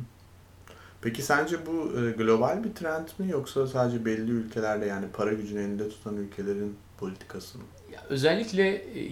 Peki 1.02 1.22
sence 1.22 1.66
bu 1.66 2.00
e, 2.00 2.12
global 2.12 2.64
bir 2.64 2.74
trend 2.74 3.08
mi 3.20 3.32
yoksa 3.32 3.68
sadece 3.68 4.06
belli 4.06 4.32
ülkelerde 4.32 4.86
yani 4.86 5.06
para 5.14 5.34
gücünü 5.34 5.60
elinde 5.60 5.90
tutan 5.90 6.18
ülkelerin 6.18 6.78
politikası 7.00 7.58
mı? 7.58 7.64
Ya 7.94 8.04
özellikle 8.10 8.68
e, 8.70 9.12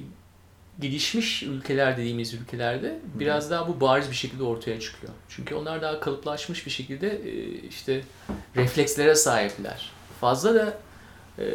gelişmiş 0.79 1.43
ülkeler 1.43 1.97
dediğimiz 1.97 2.33
ülkelerde 2.33 2.99
biraz 3.13 3.51
daha 3.51 3.67
bu 3.67 3.81
bariz 3.81 4.09
bir 4.09 4.15
şekilde 4.15 4.43
ortaya 4.43 4.79
çıkıyor. 4.79 5.13
Çünkü 5.29 5.55
onlar 5.55 5.81
daha 5.81 5.99
kalıplaşmış 5.99 6.65
bir 6.65 6.71
şekilde 6.71 7.09
e, 7.09 7.43
işte 7.67 8.01
reflekslere 8.55 9.15
sahipler. 9.15 9.91
Fazla 10.21 10.55
da 10.55 10.77
e, 11.39 11.45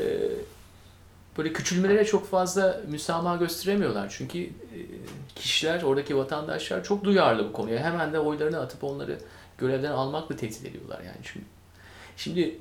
böyle 1.38 1.52
küçülmelere 1.52 2.04
çok 2.04 2.30
fazla 2.30 2.80
müsamaha 2.88 3.36
gösteremiyorlar. 3.36 4.14
Çünkü 4.18 4.50
kişiler, 5.34 5.82
oradaki 5.82 6.16
vatandaşlar 6.16 6.84
çok 6.84 7.04
duyarlı 7.04 7.48
bu 7.48 7.52
konuya. 7.52 7.84
Hemen 7.84 8.12
de 8.12 8.18
oylarını 8.18 8.60
atıp 8.60 8.84
onları 8.84 9.18
görevden 9.58 9.90
almakla 9.90 10.36
tehdit 10.36 10.66
ediyorlar 10.66 11.00
yani 11.00 11.18
çünkü. 11.22 11.46
Şimdi 12.16 12.58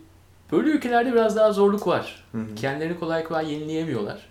böyle 0.52 0.70
ülkelerde 0.70 1.14
biraz 1.14 1.36
daha 1.36 1.54
zorluk 1.54 1.88
var. 1.88 2.24
Hı 2.32 2.38
hı. 2.38 2.56
Kendilerini 2.56 3.00
kolay 3.00 3.24
kolay 3.24 3.54
yenileyemiyorlar. 3.54 4.30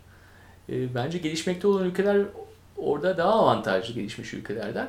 E, 0.68 0.94
bence 0.94 1.18
gelişmekte 1.18 1.66
olan 1.66 1.84
ülkeler 1.84 2.22
orada 2.76 3.16
daha 3.16 3.32
avantajlı 3.32 3.94
gelişmiş 3.94 4.34
ülkelerden. 4.34 4.88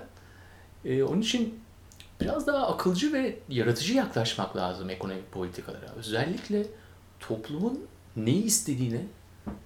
E, 0.85 1.03
onun 1.03 1.21
için 1.21 1.59
biraz 2.21 2.47
daha 2.47 2.67
akılcı 2.67 3.13
ve 3.13 3.39
yaratıcı 3.49 3.93
yaklaşmak 3.93 4.57
lazım 4.57 4.89
ekonomik 4.89 5.31
politikalara. 5.31 5.85
Özellikle 5.97 6.65
toplumun 7.19 7.85
neyi 8.15 8.43
istediğini 8.43 9.05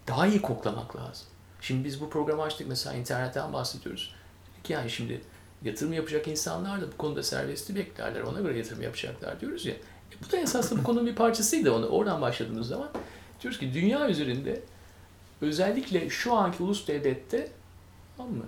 daha 0.07 0.27
iyi 0.27 0.41
koklamak 0.41 0.95
lazım. 0.95 1.27
Şimdi 1.61 1.83
biz 1.83 2.01
bu 2.01 2.09
programı 2.09 2.41
açtık 2.41 2.67
mesela 2.67 2.95
internetten 2.95 3.53
bahsediyoruz. 3.53 4.15
Dedik 4.53 4.69
Yani 4.69 4.89
şimdi 4.89 5.21
yatırım 5.63 5.93
yapacak 5.93 6.27
insanlar 6.27 6.81
da 6.81 6.91
bu 6.91 6.97
konuda 6.97 7.23
serbestli 7.23 7.75
beklerler. 7.75 8.21
Ona 8.21 8.41
göre 8.41 8.57
yatırım 8.57 8.81
yapacaklar 8.81 9.39
diyoruz 9.39 9.65
ya. 9.65 9.73
E, 10.11 10.15
bu 10.25 10.31
da 10.31 10.37
esasında 10.37 10.79
bu 10.79 10.83
konunun 10.83 11.05
bir 11.05 11.15
parçasıydı. 11.15 11.71
Onu, 11.71 11.85
oradan 11.85 12.21
başladığımız 12.21 12.67
zaman 12.67 12.89
diyoruz 13.41 13.59
ki 13.59 13.73
dünya 13.73 14.09
üzerinde 14.09 14.61
özellikle 15.41 16.09
şu 16.09 16.33
anki 16.33 16.63
ulus 16.63 16.87
devlette 16.87 17.51
tamam 18.17 18.33
mı? 18.33 18.45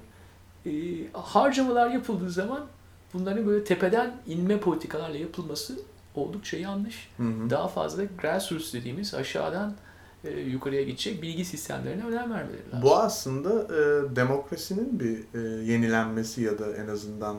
E, 0.65 0.71
harcamalar 1.13 1.89
yapıldığı 1.89 2.29
zaman 2.29 2.65
bunların 3.13 3.47
böyle 3.47 3.63
tepeden 3.63 4.17
inme 4.27 4.59
politikalarla 4.59 5.17
yapılması 5.17 5.79
oldukça 6.15 6.57
yanlış. 6.57 7.09
Hı 7.17 7.23
hı. 7.23 7.49
Daha 7.49 7.67
fazla 7.67 8.03
grassroots 8.21 8.73
dediğimiz 8.73 9.13
aşağıdan 9.13 9.75
e, 10.23 10.39
yukarıya 10.39 10.83
gidecek 10.83 11.21
bilgi 11.21 11.45
sistemlerine 11.45 12.05
önem 12.05 12.31
vermeleri 12.31 12.65
lazım. 12.67 12.81
Bu 12.81 12.97
aslında 12.97 13.63
e, 13.63 14.15
demokrasinin 14.15 14.99
bir 14.99 15.19
e, 15.33 15.63
yenilenmesi 15.71 16.41
ya 16.41 16.59
da 16.59 16.75
en 16.75 16.87
azından 16.87 17.37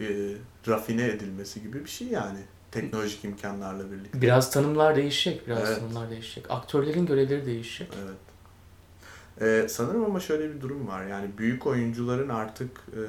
e, 0.00 0.32
rafine 0.68 1.04
edilmesi 1.04 1.62
gibi 1.62 1.84
bir 1.84 1.90
şey 1.90 2.08
yani 2.08 2.38
teknolojik 2.70 3.24
imkanlarla 3.24 3.90
birlikte. 3.92 4.22
Biraz 4.22 4.50
tanımlar 4.50 4.96
değişecek, 4.96 5.46
biraz 5.46 5.68
Evet. 5.68 5.78
tanımlar 5.78 6.10
değişecek. 6.10 6.50
Aktörlerin 6.50 7.06
görevleri 7.06 7.46
değişecek. 7.46 7.88
Evet. 8.04 8.16
Ee, 9.40 9.68
sanırım 9.68 10.04
ama 10.04 10.20
şöyle 10.20 10.54
bir 10.54 10.60
durum 10.60 10.88
var. 10.88 11.06
Yani 11.06 11.30
büyük 11.38 11.66
oyuncuların 11.66 12.28
artık 12.28 12.70
e, 12.92 13.02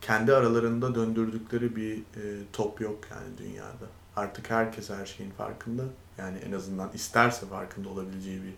kendi 0.00 0.34
aralarında 0.34 0.94
döndürdükleri 0.94 1.76
bir 1.76 1.96
e, 1.98 2.42
top 2.52 2.80
yok 2.80 2.98
yani 3.10 3.38
dünyada. 3.38 3.86
Artık 4.16 4.50
herkes 4.50 4.90
her 4.90 5.06
şeyin 5.06 5.30
farkında. 5.30 5.82
Yani 6.18 6.38
en 6.38 6.52
azından 6.52 6.90
isterse 6.94 7.46
farkında 7.46 7.88
olabileceği 7.88 8.40
bir 8.42 8.54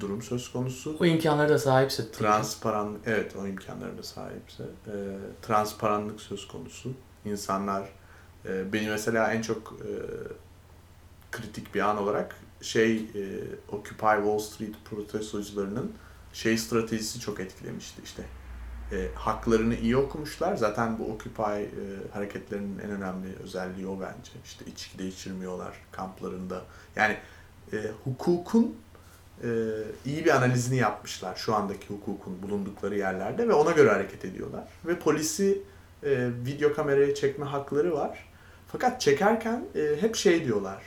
durum 0.00 0.22
söz 0.22 0.52
konusu. 0.52 0.96
O 1.00 1.04
imkanlara 1.06 1.48
da 1.48 1.58
sahipse. 1.58 2.10
Transparan, 2.12 2.98
evet 3.06 3.36
o 3.42 3.46
imkanlara 3.46 3.98
da 3.98 4.02
sahipse. 4.02 4.64
e, 4.86 4.92
transparanlık 5.42 6.20
söz 6.20 6.48
konusu. 6.48 6.92
İnsanlar, 7.24 7.88
e, 8.44 8.72
beni 8.72 8.90
mesela 8.90 9.32
en 9.32 9.42
çok 9.42 9.72
e, 9.80 9.90
kritik 11.32 11.74
bir 11.74 11.80
an 11.80 11.98
olarak 11.98 12.36
şey 12.60 12.96
e, 12.96 13.02
Occupy 13.68 14.16
Wall 14.16 14.38
Street 14.38 14.74
protestocularının 14.84 15.92
şey 16.32 16.58
stratejisi 16.58 17.20
çok 17.20 17.40
etkilemişti 17.40 18.02
işte. 18.04 18.22
E, 18.92 19.08
haklarını 19.14 19.76
iyi 19.76 19.96
okumuşlar. 19.96 20.56
Zaten 20.56 20.98
bu 20.98 21.12
Occupy 21.12 21.42
e, 21.42 21.66
hareketlerinin 22.12 22.78
en 22.78 22.90
önemli 22.90 23.36
özelliği 23.42 23.86
o 23.86 24.00
bence. 24.00 24.32
İşte 24.44 24.64
içki 24.64 24.98
de 24.98 25.06
içirmiyorlar 25.06 25.74
kamplarında. 25.92 26.62
Yani 26.96 27.16
e, 27.72 27.76
hukukun 28.04 28.76
e, 29.44 29.48
iyi 30.04 30.24
bir 30.24 30.36
analizini 30.36 30.76
yapmışlar 30.76 31.36
şu 31.36 31.54
andaki 31.54 31.86
hukukun 31.88 32.42
bulundukları 32.42 32.98
yerlerde 32.98 33.48
ve 33.48 33.52
ona 33.52 33.70
göre 33.70 33.90
hareket 33.90 34.24
ediyorlar. 34.24 34.68
Ve 34.86 34.98
polisi 34.98 35.62
e, 36.02 36.30
video 36.46 36.74
kameraya 36.74 37.14
çekme 37.14 37.44
hakları 37.44 37.94
var. 37.94 38.27
Fakat 38.72 39.00
çekerken 39.00 39.64
e, 39.74 40.02
hep 40.02 40.16
şey 40.16 40.44
diyorlar. 40.44 40.82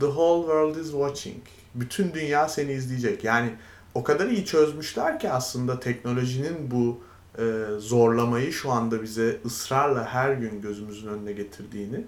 The 0.00 0.06
whole 0.06 0.42
world 0.42 0.76
is 0.76 0.90
watching. 0.90 1.42
Bütün 1.74 2.14
dünya 2.14 2.48
seni 2.48 2.72
izleyecek. 2.72 3.24
Yani 3.24 3.50
o 3.94 4.04
kadar 4.04 4.26
iyi 4.26 4.44
çözmüşler 4.44 5.18
ki 5.18 5.30
aslında 5.30 5.80
teknolojinin 5.80 6.70
bu 6.70 7.00
e, 7.38 7.42
zorlamayı 7.78 8.52
şu 8.52 8.70
anda 8.70 9.02
bize 9.02 9.40
ısrarla 9.44 10.04
her 10.04 10.32
gün 10.32 10.62
gözümüzün 10.62 11.08
önüne 11.08 11.32
getirdiğini 11.32 12.04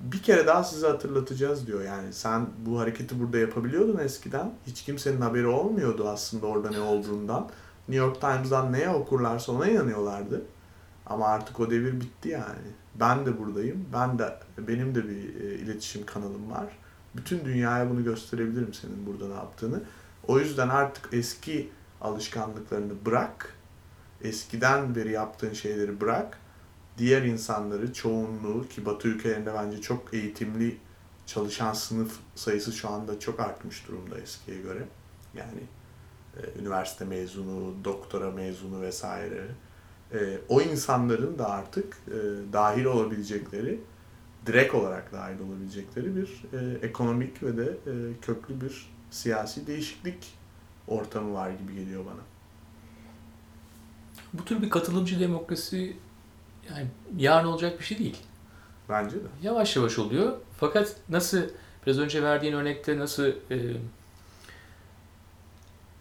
bir 0.00 0.22
kere 0.22 0.46
daha 0.46 0.64
size 0.64 0.86
hatırlatacağız 0.86 1.66
diyor. 1.66 1.84
Yani 1.84 2.12
sen 2.12 2.46
bu 2.66 2.80
hareketi 2.80 3.20
burada 3.20 3.38
yapabiliyordun 3.38 3.98
eskiden. 3.98 4.54
Hiç 4.66 4.82
kimsenin 4.82 5.20
haberi 5.20 5.46
olmuyordu 5.46 6.08
aslında 6.08 6.46
orada 6.46 6.70
ne 6.70 6.80
olduğundan. 6.80 7.48
New 7.88 8.06
York 8.06 8.20
Times'dan 8.20 8.72
neye 8.72 8.90
okurlarsa 8.90 9.52
ona 9.52 9.68
inanıyorlardı. 9.68 10.42
Ama 11.06 11.26
artık 11.26 11.60
o 11.60 11.70
devir 11.70 12.00
bitti 12.00 12.28
yani. 12.28 12.68
Ben 13.00 13.26
de 13.26 13.38
buradayım. 13.38 13.86
Ben 13.92 14.18
de 14.18 14.38
benim 14.58 14.94
de 14.94 15.08
bir 15.08 15.40
e, 15.40 15.54
iletişim 15.54 16.06
kanalım 16.06 16.50
var. 16.50 16.78
Bütün 17.14 17.44
dünyaya 17.44 17.90
bunu 17.90 18.04
gösterebilirim 18.04 18.74
senin 18.74 19.06
burada 19.06 19.28
ne 19.28 19.34
yaptığını. 19.34 19.82
O 20.28 20.38
yüzden 20.38 20.68
artık 20.68 21.08
eski 21.12 21.70
alışkanlıklarını 22.00 22.92
bırak. 23.06 23.54
Eskiden 24.22 24.94
beri 24.94 25.12
yaptığın 25.12 25.52
şeyleri 25.52 26.00
bırak. 26.00 26.38
Diğer 26.98 27.22
insanları, 27.22 27.92
çoğunluğu 27.92 28.68
ki 28.68 28.86
Batı 28.86 29.08
ülkelerinde 29.08 29.54
bence 29.54 29.80
çok 29.80 30.14
eğitimli 30.14 30.78
çalışan 31.26 31.72
sınıf 31.72 32.18
sayısı 32.34 32.72
şu 32.72 32.88
anda 32.88 33.20
çok 33.20 33.40
artmış 33.40 33.88
durumda 33.88 34.18
eskiye 34.18 34.60
göre. 34.60 34.84
Yani 35.34 35.60
e, 36.36 36.60
üniversite 36.60 37.04
mezunu, 37.04 37.74
doktora 37.84 38.30
mezunu 38.30 38.80
vesaire. 38.80 39.44
E, 40.12 40.38
o 40.48 40.60
insanların 40.60 41.38
da 41.38 41.50
artık 41.50 41.96
e, 42.08 42.18
dahil 42.52 42.84
olabilecekleri, 42.84 43.80
direkt 44.46 44.74
olarak 44.74 45.12
dahil 45.12 45.40
olabilecekleri 45.40 46.16
bir 46.16 46.42
e, 46.52 46.86
ekonomik 46.86 47.42
ve 47.42 47.56
de 47.56 47.64
e, 47.64 47.92
köklü 48.22 48.60
bir 48.60 48.90
siyasi 49.10 49.66
değişiklik 49.66 50.34
ortamı 50.88 51.34
var 51.34 51.50
gibi 51.50 51.74
geliyor 51.74 52.04
bana. 52.06 52.20
Bu 54.32 54.44
tür 54.44 54.62
bir 54.62 54.70
katılımcı 54.70 55.20
demokrasi 55.20 55.96
yani 56.70 56.86
yarın 57.16 57.46
olacak 57.46 57.78
bir 57.78 57.84
şey 57.84 57.98
değil. 57.98 58.16
Bence 58.88 59.16
de. 59.16 59.28
Yavaş 59.42 59.76
yavaş 59.76 59.98
oluyor. 59.98 60.36
Fakat 60.60 60.96
nasıl 61.08 61.42
biraz 61.86 61.98
önce 61.98 62.22
verdiğin 62.22 62.52
örnekte 62.52 62.98
nasıl 62.98 63.26
e, 63.26 63.56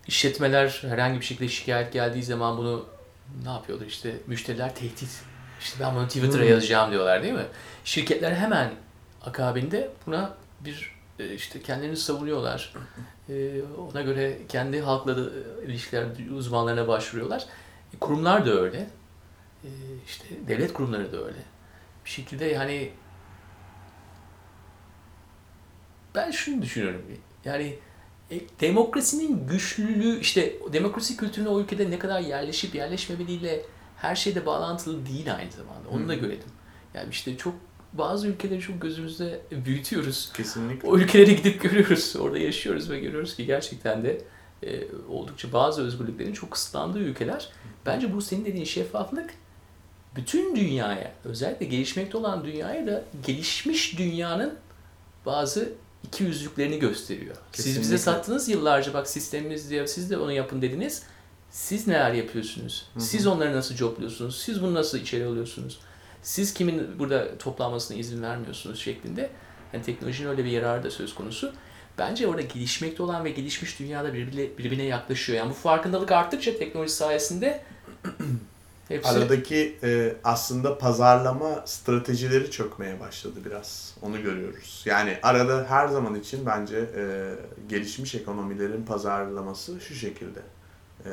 işletmeler 0.07 0.83
herhangi 0.89 1.19
bir 1.19 1.25
şekilde 1.25 1.47
şikayet 1.49 1.93
geldiği 1.93 2.23
zaman 2.23 2.57
bunu 2.57 2.85
ne 3.43 3.49
yapıyorlar 3.49 3.85
işte 3.85 4.15
müşteriler 4.27 4.75
tehdit. 4.75 5.21
İşte 5.59 5.77
ben 5.79 5.95
bunu 5.95 6.07
Twitter'a 6.07 6.41
Hmm. 6.41 6.49
yazacağım 6.49 6.91
diyorlar 6.91 7.23
değil 7.23 7.33
mi? 7.33 7.45
Şirketler 7.85 8.31
hemen 8.31 8.71
akabinde 9.25 9.91
buna 10.05 10.33
bir 10.59 10.95
e, 11.19 11.33
işte 11.33 11.61
kendilerini 11.61 11.97
savunuyorlar. 11.97 12.73
E, 13.29 13.61
ona 13.91 14.01
göre 14.01 14.37
kendi 14.49 14.81
halkla 14.81 15.17
da 15.17 15.21
e, 15.21 15.65
ilişkiler 15.65 16.05
uzmanlarına 16.35 16.87
başvuruyorlar. 16.87 17.45
Kurumlar 17.99 18.45
da 18.45 18.51
öyle. 18.51 18.87
İşte 20.07 20.25
devlet 20.47 20.73
kurumları 20.73 21.11
da 21.11 21.17
öyle. 21.25 21.37
Bir 22.05 22.09
şekilde 22.09 22.45
yani 22.45 22.91
ben 26.15 26.31
şunu 26.31 26.61
düşünüyorum. 26.61 27.01
Yani 27.45 27.79
demokrasinin 28.61 29.47
güçlülüğü 29.47 30.19
işte 30.19 30.53
demokrasi 30.73 31.17
kültürüne 31.17 31.49
o 31.49 31.59
ülkede 31.59 31.91
ne 31.91 31.99
kadar 31.99 32.19
yerleşip 32.19 32.75
yerleşmemeliyle 32.75 33.65
her 33.97 34.15
şeyde 34.15 34.45
bağlantılı 34.45 35.05
değil 35.05 35.35
aynı 35.35 35.51
zamanda. 35.51 35.89
Onu 35.89 36.07
da 36.07 36.15
görelim. 36.15 36.49
Yani 36.93 37.09
işte 37.11 37.37
çok 37.37 37.53
bazı 37.93 38.27
ülkeleri 38.27 38.61
çok 38.61 38.81
gözümüzde 38.81 39.41
büyütüyoruz. 39.51 40.31
Kesinlikle. 40.33 40.87
O 40.87 40.97
ülkelere 40.97 41.33
gidip 41.33 41.61
görüyoruz. 41.61 42.15
Orada 42.19 42.37
yaşıyoruz 42.37 42.89
ve 42.89 42.99
görüyoruz 42.99 43.35
ki 43.35 43.45
gerçekten 43.45 44.03
de 44.03 44.21
e, 44.63 44.83
oldukça 45.09 45.53
bazı 45.53 45.81
özgürlüklerin 45.81 46.33
çok 46.33 46.51
kısıtlandığı 46.51 46.99
ülkeler. 46.99 47.49
Bence 47.85 48.13
bu 48.13 48.21
senin 48.21 48.45
dediğin 48.45 48.65
şeffaflık 48.65 49.33
bütün 50.15 50.55
dünyaya, 50.55 51.11
özellikle 51.23 51.65
gelişmekte 51.65 52.17
olan 52.17 52.45
dünyaya 52.45 52.87
da 52.87 53.03
gelişmiş 53.25 53.97
dünyanın 53.97 54.55
bazı 55.25 55.73
iki 56.07 56.23
yüzlüklerini 56.23 56.79
gösteriyor. 56.79 57.35
Siz 57.51 57.65
bize 57.65 57.79
Kesinlikle. 57.79 57.97
sattınız 57.97 58.49
yıllarca 58.49 58.93
bak 58.93 59.07
sistemimiz 59.07 59.69
diye 59.69 59.87
siz 59.87 60.09
de 60.09 60.17
onu 60.17 60.31
yapın 60.31 60.61
dediniz. 60.61 61.03
Siz 61.49 61.87
neler 61.87 62.13
yapıyorsunuz? 62.13 62.85
Hı 62.93 62.99
hı. 62.99 63.03
Siz 63.03 63.27
onları 63.27 63.55
nasıl 63.55 63.75
jobluyorsunuz? 63.75 64.41
Siz 64.41 64.61
bunu 64.61 64.73
nasıl 64.73 64.97
içeri 64.97 65.25
alıyorsunuz? 65.25 65.79
Siz 66.21 66.53
kimin 66.53 66.99
burada 66.99 67.37
toplanmasına 67.37 67.97
izin 67.97 68.21
vermiyorsunuz 68.21 68.79
şeklinde. 68.79 69.29
Yani 69.73 69.83
teknolojinin 69.83 70.29
öyle 70.29 70.45
bir 70.45 70.51
yararı 70.51 70.83
da 70.83 70.91
söz 70.91 71.15
konusu. 71.15 71.53
Bence 71.97 72.27
orada 72.27 72.41
gelişmekte 72.41 73.03
olan 73.03 73.25
ve 73.25 73.29
gelişmiş 73.29 73.79
dünyada 73.79 74.13
birbirine, 74.13 74.57
birbirine 74.57 74.83
yaklaşıyor. 74.83 75.37
Yani 75.39 75.49
bu 75.49 75.53
farkındalık 75.53 76.11
arttıkça 76.11 76.57
teknoloji 76.57 76.93
sayesinde 76.93 77.63
hepsi 78.87 79.09
Aradaki 79.09 79.77
e, 79.83 80.15
aslında 80.23 80.77
pazarlama 80.77 81.63
stratejileri 81.65 82.51
çökmeye 82.51 82.99
başladı 82.99 83.39
biraz. 83.45 83.95
Onu 84.01 84.21
görüyoruz. 84.21 84.83
Yani 84.85 85.19
arada 85.23 85.65
her 85.69 85.87
zaman 85.87 86.15
için 86.15 86.45
bence 86.45 86.77
e, 86.95 87.33
gelişmiş 87.69 88.15
ekonomilerin 88.15 88.85
pazarlaması 88.85 89.81
şu 89.81 89.95
şekilde. 89.95 90.39
E, 91.05 91.11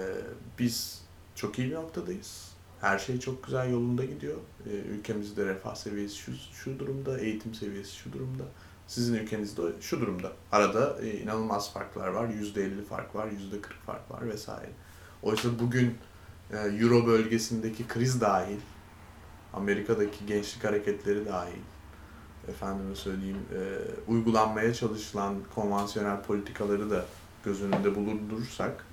biz 0.59 1.03
çok 1.35 1.59
iyi 1.59 1.71
bir 1.71 1.75
noktadayız. 1.75 2.53
Her 2.81 2.99
şey 2.99 3.21
çok 3.21 3.45
güzel 3.45 3.71
yolunda 3.71 4.05
gidiyor. 4.05 4.37
E, 4.67 4.71
ülkemizde 4.71 5.47
refah 5.47 5.75
seviyesi 5.75 6.17
şu, 6.17 6.33
şu 6.53 6.79
durumda, 6.79 7.19
eğitim 7.19 7.55
seviyesi 7.55 7.97
şu 7.97 8.13
durumda. 8.13 8.45
Sizin 8.87 9.15
ülkenizde 9.15 9.63
şu 9.81 10.01
durumda. 10.01 10.33
Arada 10.53 10.99
e, 11.03 11.19
inanılmaz 11.19 11.73
farklar 11.73 12.09
var. 12.09 12.29
%50 12.29 12.85
fark 12.85 13.15
var, 13.15 13.27
%40 13.27 13.33
fark 13.87 14.11
var 14.11 14.29
vesaire. 14.29 14.71
Oysa 15.23 15.49
bugün 15.59 15.99
Euro 16.53 17.07
bölgesindeki 17.07 17.89
kriz 17.89 18.21
dahil, 18.21 18.59
Amerika'daki 19.53 20.27
gençlik 20.27 20.65
hareketleri 20.65 21.27
dahil, 21.27 21.61
efendime 22.49 22.95
söyleyeyim, 22.95 23.39
e, 23.55 23.61
uygulanmaya 24.11 24.75
çalışılan 24.75 25.35
konvansiyonel 25.55 26.23
politikaları 26.23 26.91
da 26.91 27.05
göz 27.45 27.63
önünde 27.63 27.95
bulundurursak, 27.95 28.87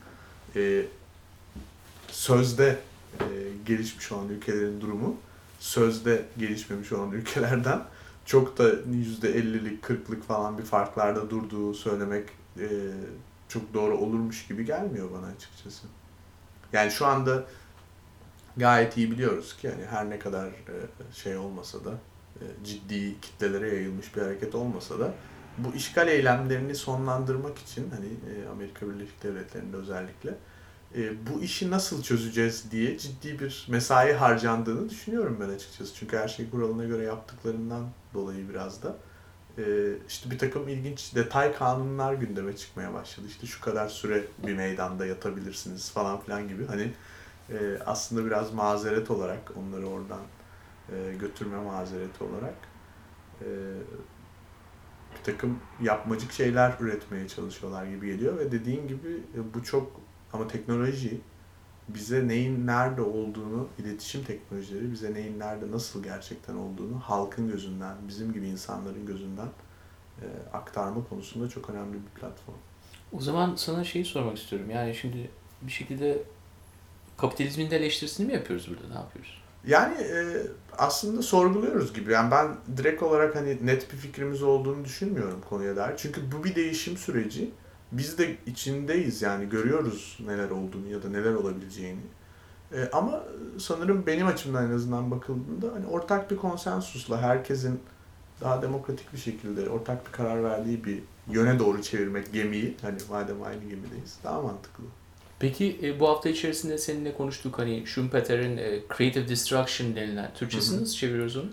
e, 0.55 0.86
sözde 2.07 2.80
e, 3.20 3.26
gelişmiş 3.66 4.12
olan 4.12 4.30
ülkelerin 4.30 4.82
durumu, 4.82 5.18
sözde 5.60 6.26
gelişmemiş 6.38 6.91
olan 6.91 7.12
ülkelerden 7.12 7.82
çok 8.26 8.57
da 8.57 8.70
%50'lik, 8.74 9.84
40'lık 9.84 10.24
falan 10.24 10.57
bir 10.57 10.64
farklarda 10.64 11.30
durduğu 11.30 11.74
söylemek 11.74 12.30
e, 12.60 12.68
çok 13.47 13.74
doğru 13.74 13.97
olurmuş 13.97 14.47
gibi 14.47 14.66
gelmiyor 14.66 15.10
bana 15.12 15.26
açıkçası. 15.26 15.88
Yani 16.74 16.91
şu 16.91 17.05
anda 17.05 17.43
gayet 18.57 18.97
iyi 18.97 19.11
biliyoruz 19.11 19.57
ki 19.57 19.67
yani 19.67 19.86
her 19.89 20.09
ne 20.09 20.20
kadar 20.20 20.47
e, 20.47 20.76
şey 21.13 21.38
olmasa 21.38 21.86
da 21.86 21.91
e, 22.36 22.45
ciddi 22.65 23.22
kitlelere 23.22 23.67
yayılmış 23.67 24.15
bir 24.15 24.22
hareket 24.22 24.55
olmasa 24.55 24.99
da 24.99 25.13
bu 25.57 25.76
işgal 25.76 26.07
eylemlerini 26.07 26.76
sonlandırmak 26.76 27.57
için 27.57 27.89
hani 27.89 28.05
e, 28.05 28.49
Amerika 28.49 28.89
Birleşik 28.89 29.24
Devletleri'nde 29.24 29.78
özellikle 29.78 30.36
bu 31.32 31.41
işi 31.41 31.72
nasıl 31.72 32.03
çözeceğiz 32.03 32.72
diye 32.72 32.97
ciddi 32.97 33.39
bir 33.39 33.67
mesai 33.70 34.13
harcandığını 34.13 34.89
düşünüyorum 34.89 35.38
ben 35.41 35.49
açıkçası. 35.49 35.95
Çünkü 35.95 36.17
her 36.17 36.28
şey 36.28 36.49
kuralına 36.49 36.84
göre 36.84 37.03
yaptıklarından 37.03 37.89
dolayı 38.13 38.49
biraz 38.49 38.84
da 38.84 38.95
işte 40.08 40.32
bir 40.32 40.38
takım 40.38 40.68
ilginç 40.68 41.16
detay 41.16 41.56
kanunlar 41.56 42.14
gündeme 42.14 42.56
çıkmaya 42.56 42.93
başladı. 42.93 43.28
İşte 43.28 43.47
şu 43.47 43.62
kadar 43.62 43.88
süre 43.88 44.24
bir 44.47 44.56
meydanda 44.56 45.06
yatabilirsiniz 45.06 45.91
falan 45.91 46.22
filan 46.22 46.47
gibi. 46.47 46.66
Hani 46.66 46.91
e, 47.50 47.80
aslında 47.86 48.26
biraz 48.26 48.54
mazeret 48.54 49.12
olarak 49.12 49.52
onları 49.58 49.88
oradan 49.88 50.22
e, 50.91 51.14
götürme 51.20 51.58
mazereti 51.58 52.24
olarak 52.24 52.56
e, 53.41 53.47
bir 55.18 55.24
takım 55.24 55.60
yapmacık 55.82 56.32
şeyler 56.32 56.74
üretmeye 56.80 57.28
çalışıyorlar 57.28 57.86
gibi 57.86 58.08
geliyor 58.08 58.38
ve 58.38 58.52
dediğin 58.52 58.88
gibi 58.88 59.24
bu 59.54 59.64
çok 59.64 60.02
ama 60.34 60.47
teknoloji 60.47 61.22
bize 61.94 62.28
neyin 62.28 62.68
nerede 62.68 63.02
olduğunu, 63.02 63.68
iletişim 63.80 64.24
teknolojileri 64.24 64.92
bize 64.92 65.14
neyin 65.14 65.40
nerede 65.40 65.72
nasıl 65.72 66.04
gerçekten 66.04 66.56
olduğunu 66.56 67.00
halkın 67.00 67.48
gözünden, 67.48 67.96
bizim 68.08 68.34
gibi 68.34 68.48
insanların 68.48 69.06
gözünden 69.06 69.48
e, 70.22 70.26
aktarma 70.54 71.08
konusunda 71.10 71.50
çok 71.50 71.70
önemli 71.70 71.94
bir 71.94 72.20
platform. 72.20 72.58
O 73.12 73.22
zaman 73.22 73.56
sana 73.56 73.84
şeyi 73.84 74.06
sormak 74.06 74.38
istiyorum. 74.38 74.70
Yani 74.70 74.96
şimdi 74.96 75.30
bir 75.62 75.72
şekilde 75.72 76.24
kapitalizmin 77.18 77.72
de 77.72 77.78
eleştirisini 77.78 78.28
mi 78.28 78.34
yapıyoruz 78.34 78.70
burada? 78.70 78.94
Ne 78.94 79.00
yapıyoruz? 79.00 79.42
Yani 79.68 79.96
e, 80.02 80.42
aslında 80.78 81.22
sorguluyoruz 81.22 81.94
gibi. 81.94 82.12
Yani 82.12 82.32
ben 82.32 82.56
direkt 82.78 83.04
olarak 83.04 83.36
hani 83.36 83.66
net 83.66 83.94
bir 83.94 83.98
fikrimiz 83.98 84.44
olduğunu 84.44 84.86
düşünmüyorum 84.86 85.42
konuya 85.50 85.76
dair. 85.76 85.98
Çünkü 85.98 86.22
bu 86.32 86.44
bir 86.44 86.56
değişim 86.56 86.98
süreci. 86.98 87.52
Biz 87.92 88.18
de 88.18 88.38
içindeyiz 88.46 89.22
yani 89.22 89.50
görüyoruz 89.50 90.18
neler 90.26 90.50
olduğunu 90.50 90.88
ya 90.92 91.04
da 91.04 91.10
neler 91.10 91.34
olabileceğini. 91.34 92.02
E, 92.74 92.90
ama 92.94 93.24
sanırım 93.60 94.06
benim 94.06 94.28
açımdan 94.28 94.72
en 94.72 94.76
azından 94.76 95.12
bakıldığında 95.12 95.74
hani 95.74 95.86
ortak 95.86 96.32
bir 96.32 96.38
konsensusla 96.38 97.22
herkesin 97.22 97.80
daha 98.42 98.62
demokratik 98.62 99.14
bir 99.14 99.18
şekilde 99.18 99.70
ortak 99.70 100.08
bir 100.08 100.12
karar 100.12 100.44
verdiği 100.44 100.84
bir 100.84 101.00
yöne 101.32 101.60
doğru 101.60 101.82
çevirmek 101.82 102.34
gemiyi 102.34 102.78
hani 102.82 102.98
madem 103.10 103.44
aynı 103.44 103.62
gemideyiz 103.62 104.18
daha 104.24 104.42
mantıklı. 104.42 104.84
Peki 105.40 105.80
e, 105.84 106.00
bu 106.00 106.10
hafta 106.10 106.30
içerisinde 106.30 106.78
seninle 106.78 107.14
konuştuk 107.14 107.60
hani 107.60 107.88
Schumpeter'in 107.88 108.58
e, 108.58 108.80
Creative 108.98 109.28
Destruction 109.28 109.96
denilen 109.96 110.32
Türkçesini 110.34 110.74
Hı 110.74 110.78
hı. 110.78 110.84
nasıl 110.84 110.96
çeviriyoruz 110.96 111.38
onu? 111.38 111.50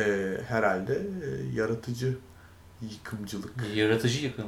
E, 0.00 0.36
herhalde 0.48 0.94
e, 0.94 1.56
yaratıcı 1.56 2.16
yıkımcılık. 2.90 3.52
Yaratıcı 3.74 4.24
yıkım. 4.24 4.46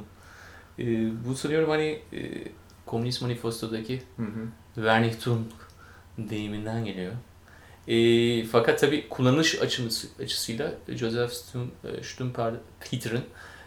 E, 0.78 0.84
bu 1.28 1.34
sanıyorum 1.34 1.70
hani 1.70 1.98
e, 2.12 2.18
Komünist 2.86 3.22
Manifesto'daki 3.22 4.02
Hı 4.16 4.22
hı. 4.22 4.84
Vernichtung 4.84 5.46
deyiminden 6.18 6.84
geliyor. 6.84 7.12
E, 7.88 8.44
fakat 8.44 8.80
tabii 8.80 9.08
kullanış 9.08 9.62
açısı, 9.62 10.08
açısıyla 10.22 10.74
Joseph 10.88 11.30
Stum, 11.30 11.70
e, 11.84 12.02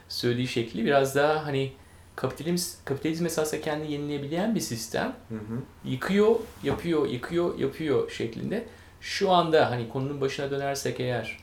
söylediği 0.09 0.47
şekli 0.47 0.85
biraz 0.85 1.15
daha 1.15 1.45
hani 1.45 1.71
kapitalizm, 2.15 2.77
kapitalizm 2.85 3.25
esasında 3.25 3.61
kendini 3.61 3.91
yenileyebilen 3.91 4.55
bir 4.55 4.59
sistem. 4.59 5.15
Hı 5.29 5.35
hı. 5.35 5.61
Yıkıyor, 5.85 6.35
yapıyor, 6.63 7.07
yıkıyor, 7.07 7.59
yapıyor 7.59 8.11
şeklinde. 8.11 8.65
Şu 9.01 9.31
anda 9.31 9.71
hani 9.71 9.89
konunun 9.89 10.21
başına 10.21 10.51
dönersek 10.51 10.99
eğer 10.99 11.39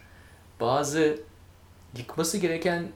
bazı 0.60 1.18
yıkması 1.98 2.38
gereken 2.38 2.88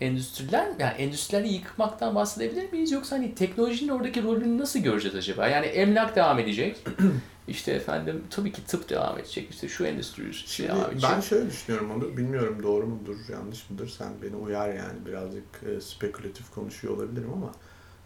endüstriler, 0.00 0.68
yani 0.78 0.92
endüstrileri 0.92 1.48
yıkmaktan 1.48 2.14
bahsedebilir 2.14 2.72
miyiz? 2.72 2.92
Yoksa 2.92 3.16
hani 3.16 3.34
teknolojinin 3.34 3.92
oradaki 3.92 4.22
rolünü 4.22 4.58
nasıl 4.58 4.80
göreceğiz 4.80 5.16
acaba? 5.16 5.48
Yani 5.48 5.66
emlak 5.66 6.16
devam 6.16 6.38
edecek. 6.38 6.76
işte 7.48 7.72
efendim 7.72 8.24
tabii 8.30 8.52
ki 8.52 8.64
tıp 8.66 8.90
devam 8.90 9.18
edecek. 9.18 9.50
İşte 9.50 9.68
şu 9.68 9.84
endüstri 9.84 10.34
Şimdi 10.34 10.68
devam 10.68 10.90
edecek. 10.90 11.10
ben 11.14 11.20
şöyle 11.20 11.46
düşünüyorum 11.50 11.90
onu. 11.90 12.16
Bilmiyorum 12.16 12.60
doğru 12.62 12.86
mudur, 12.86 13.16
yanlış 13.32 13.70
mıdır? 13.70 13.88
Sen 13.98 14.08
beni 14.22 14.36
uyar 14.36 14.68
yani. 14.68 15.06
Birazcık 15.06 15.44
e, 15.76 15.80
spekülatif 15.80 16.50
konuşuyor 16.50 16.96
olabilirim 16.96 17.30
ama 17.32 17.52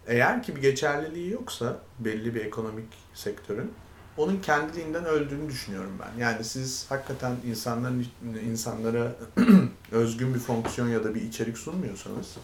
eğer 0.07 0.43
ki 0.43 0.55
bir 0.55 0.61
geçerliliği 0.61 1.31
yoksa 1.31 1.79
belli 1.99 2.35
bir 2.35 2.45
ekonomik 2.45 2.87
sektörün 3.13 3.71
onun 4.17 4.41
kendiliğinden 4.41 5.05
öldüğünü 5.05 5.49
düşünüyorum 5.49 5.91
ben. 5.99 6.21
Yani 6.21 6.43
siz 6.43 6.85
hakikaten 6.89 7.35
insanların 7.47 8.05
insanlara 8.51 9.15
özgün 9.91 10.33
bir 10.33 10.39
fonksiyon 10.39 10.87
ya 10.87 11.03
da 11.03 11.15
bir 11.15 11.21
içerik 11.21 11.57
sunmuyorsanız, 11.57 12.35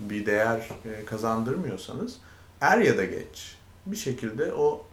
bir 0.00 0.26
değer 0.26 0.68
e, 0.84 1.04
kazandırmıyorsanız 1.04 2.16
er 2.60 2.78
ya 2.78 2.98
da 2.98 3.04
geç 3.04 3.56
bir 3.86 3.96
şekilde 3.96 4.52
o 4.52 4.86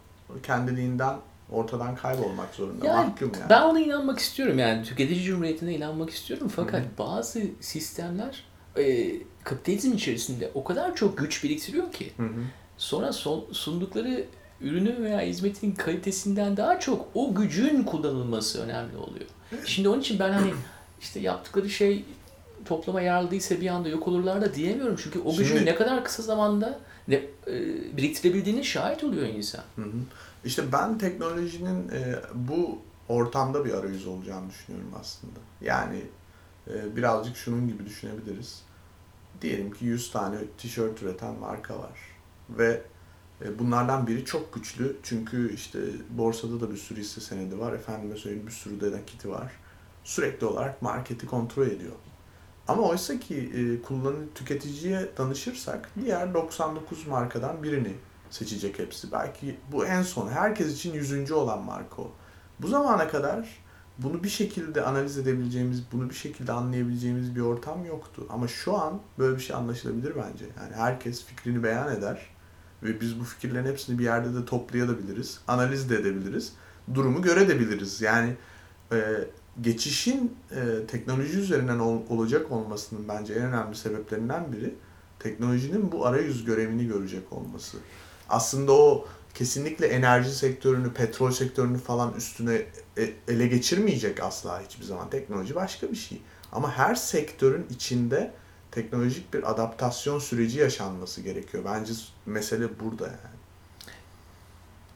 kendiliğinden 0.44 1.16
ortadan 1.52 1.96
kaybolmak 1.96 2.56
zorunda. 2.56 2.88
Yani 2.88 3.08
Mahkum 3.08 3.32
yani. 3.40 3.50
Ben 3.50 3.62
ona 3.62 3.80
inanmak 3.80 4.20
istiyorum 4.20 4.60
yani 4.60 4.84
tüketici 4.84 5.24
cumhuriyetine 5.24 5.76
inanmak 5.76 6.10
istiyorum 6.10 6.52
fakat 6.56 6.82
Hı 6.82 6.98
bazı 6.98 7.42
sistemler 7.62 8.44
e, 8.78 9.12
kapitalizm 9.44 9.94
içerisinde 9.94 10.52
o 10.54 10.64
kadar 10.64 10.96
çok 10.96 11.18
güç 11.18 11.44
biriktiriyor 11.44 11.92
ki 11.92 12.14
Hı 12.18 12.24
hı. 12.24 12.42
sonra 12.78 13.14
son, 13.14 13.46
sundukları 13.52 14.26
ürünü 14.62 15.04
veya 15.04 15.22
hizmetin 15.22 15.72
kalitesinden 15.72 16.58
daha 16.58 16.80
çok 16.80 17.08
o 17.14 17.36
gücün 17.36 17.84
kullanılması 17.84 18.62
önemli 18.64 18.98
oluyor. 18.98 19.26
Şimdi 19.66 19.90
onun 19.90 20.00
için 20.00 20.20
ben 20.20 20.32
hani 20.32 20.54
işte 21.02 21.20
yaptıkları 21.20 21.70
şey 21.70 22.06
toplama 22.66 23.02
yararlıysa 23.02 23.62
bir 23.62 23.68
anda 23.68 23.90
yok 23.90 24.08
olurlar 24.08 24.42
da 24.42 24.54
diyemiyorum. 24.54 24.96
Çünkü 25.04 25.20
o 25.20 25.32
gücün 25.32 25.56
Şimdi- 25.56 25.66
ne 25.66 25.76
kadar 25.76 26.04
kısa 26.04 26.24
zamanda 26.24 26.80
ne, 27.08 27.16
e, 27.16 27.98
biriktirebildiğine 27.98 28.64
şahit 28.64 29.04
oluyor 29.04 29.28
insan. 29.28 29.64
Hı 29.76 29.82
hı. 29.82 29.92
İşte 30.46 30.72
ben 30.72 30.98
teknolojinin 30.98 31.90
e, 31.90 32.16
bu 32.34 32.80
ortamda 33.10 33.66
bir 33.66 33.74
arayüz 33.74 34.08
olacağını 34.08 34.50
düşünüyorum 34.50 34.92
aslında. 35.00 35.40
Yani 35.62 36.02
e, 36.68 36.96
birazcık 36.96 37.38
şunun 37.38 37.68
gibi 37.68 37.86
düşünebiliriz. 37.86 38.62
Diyelim 39.42 39.72
ki 39.72 39.86
100 39.86 40.12
tane 40.12 40.38
tişört 40.58 41.04
üreten 41.04 41.34
marka 41.40 41.80
var. 41.80 42.00
Ve 42.50 42.82
bunlardan 43.60 44.08
biri 44.08 44.26
çok 44.26 44.54
güçlü. 44.54 44.98
Çünkü 45.04 45.54
işte 45.54 45.80
borsada 46.10 46.62
da 46.62 46.72
bir 46.72 46.78
sürü 46.78 47.00
hisse 47.00 47.22
senedi 47.22 47.60
var. 47.60 47.74
Efendime 47.74 48.16
söyleyeyim 48.16 48.48
bir 48.48 48.52
sürü 48.52 48.82
de 48.82 48.92
nakiti 48.92 49.30
var. 49.30 49.52
Sürekli 50.04 50.46
olarak 50.46 50.82
marketi 50.82 51.26
kontrol 51.26 51.68
ediyor. 51.68 51.96
Ama 52.68 52.82
oysa 52.82 53.20
ki 53.20 53.36
e, 53.36 53.82
kullanıcı 53.82 54.34
tüketiciye 54.36 55.10
danışırsak 55.18 55.90
diğer 56.02 56.34
99 56.34 57.08
markadan 57.08 57.64
birini 57.64 57.94
seçecek 58.30 58.80
hepsi. 58.80 59.12
Belki 59.12 59.58
bu 59.72 59.86
en 59.86 60.02
son 60.02 60.30
herkes 60.30 60.74
için 60.74 60.94
yüzüncü 60.94 61.34
olan 61.34 61.64
marka 61.64 62.02
o. 62.02 62.12
Bu 62.60 62.68
zamana 62.68 63.08
kadar 63.08 63.66
bunu 63.98 64.24
bir 64.24 64.30
şekilde 64.30 64.82
analiz 64.82 65.18
edebileceğimiz, 65.18 65.84
bunu 65.92 66.10
bir 66.10 66.16
şekilde 66.16 66.52
anlayabileceğimiz 66.52 67.36
bir 67.36 67.42
ortam 67.42 67.86
yoktu. 67.86 68.28
Ama 68.30 68.48
şu 68.48 68.78
an 68.78 69.02
böyle 69.20 69.36
bir 69.36 69.42
şey 69.42 69.56
anlaşılabilir 69.56 70.14
bence. 70.16 70.46
Yani 70.62 70.76
herkes 70.76 71.26
fikrini 71.26 71.64
beyan 71.64 71.96
eder 71.96 72.35
ve 72.84 73.02
biz 73.02 73.20
bu 73.20 73.24
fikirlerin 73.24 73.66
hepsini 73.66 74.00
bir 74.00 74.04
yerde 74.04 74.34
de 74.34 74.46
toplayabiliriz, 74.46 75.40
analiz 75.48 75.90
de 75.90 75.96
edebiliriz, 75.96 76.54
durumu 76.94 77.22
görebiliriz. 77.22 78.02
Yani 78.02 78.36
e, 78.92 78.98
geçişin 79.62 80.38
e, 80.52 80.88
teknoloji 80.88 81.38
üzerinden 81.38 81.80
ol, 81.80 82.02
olacak 82.10 82.52
olmasının 82.52 83.08
bence 83.08 83.34
en 83.34 83.42
önemli 83.42 83.76
sebeplerinden 83.76 84.54
biri 84.54 84.76
teknolojinin 85.20 85.92
bu 85.92 86.06
arayüz 86.06 86.46
görevini 86.46 86.88
görecek 86.88 87.34
olması. 87.34 87.78
Aslında 88.30 88.72
o 88.72 89.08
kesinlikle 89.34 89.88
enerji 89.88 90.36
sektörünü, 90.36 90.94
petrol 90.94 91.32
sektörünü 91.32 91.78
falan 91.78 92.14
üstüne 92.14 92.62
e, 92.98 93.14
ele 93.28 93.48
geçirmeyecek 93.48 94.24
asla 94.24 94.62
hiçbir 94.62 94.86
zaman. 94.86 95.10
Teknoloji 95.10 95.56
başka 95.56 95.92
bir 95.92 95.96
şey. 95.96 96.22
Ama 96.52 96.72
her 96.72 96.96
sektörün 96.96 97.66
içinde 97.70 98.32
teknolojik 98.76 99.34
bir 99.34 99.52
adaptasyon 99.52 100.20
süreci 100.20 100.60
yaşanması 100.60 101.22
gerekiyor. 101.22 101.64
Bence 101.66 101.94
mesele 102.26 102.80
burada 102.80 103.04
yani. 103.04 103.36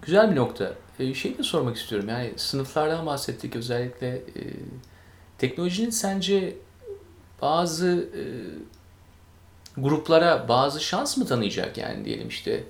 Güzel 0.01 0.31
bir 0.31 0.35
nokta. 0.35 0.73
Ee, 0.99 1.13
şey 1.13 1.37
de 1.37 1.43
sormak 1.43 1.77
istiyorum. 1.77 2.09
Yani 2.09 2.33
sınıflardan 2.37 3.05
bahsettik 3.05 3.55
özellikle. 3.55 4.07
E, 4.07 4.21
teknolojinin 5.37 5.89
sence 5.89 6.57
bazı 7.41 8.09
e, 8.15 8.23
gruplara 9.77 10.47
bazı 10.47 10.83
şans 10.83 11.17
mı 11.17 11.25
tanıyacak 11.25 11.77
yani 11.77 12.05
diyelim 12.05 12.27
işte 12.27 12.63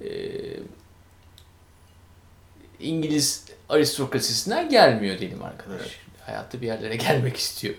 e, 0.00 0.08
İngiliz 2.80 3.44
aristokrasisinden 3.68 4.68
gelmiyor 4.68 5.18
diyelim 5.18 5.42
arkadaş. 5.42 5.80
Evet. 5.80 6.03
Hayatta 6.26 6.60
bir 6.60 6.66
yerlere 6.66 6.96
gelmek 7.06 7.36
istiyor. 7.36 7.74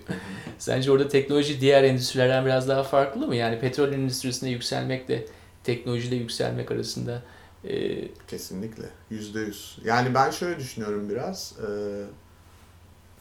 Sence 0.59 0.91
orada 0.91 1.07
teknoloji 1.07 1.61
diğer 1.61 1.83
endüstrilerden 1.83 2.45
biraz 2.45 2.67
daha 2.67 2.83
farklı 2.83 3.27
mı? 3.27 3.35
Yani 3.35 3.59
petrol 3.59 3.93
endüstrisinde 3.93 4.49
yükselmekle 4.49 5.25
teknolojide 5.63 6.15
yükselmek 6.15 6.71
arasında 6.71 7.21
e, 7.63 8.07
Kesinlikle. 8.27 8.83
Yüzde 9.09 9.39
yüz. 9.39 9.77
Yani 9.85 10.13
ben 10.13 10.31
şöyle 10.31 10.59
düşünüyorum 10.59 11.09
biraz. 11.09 11.53
e, 11.59 11.69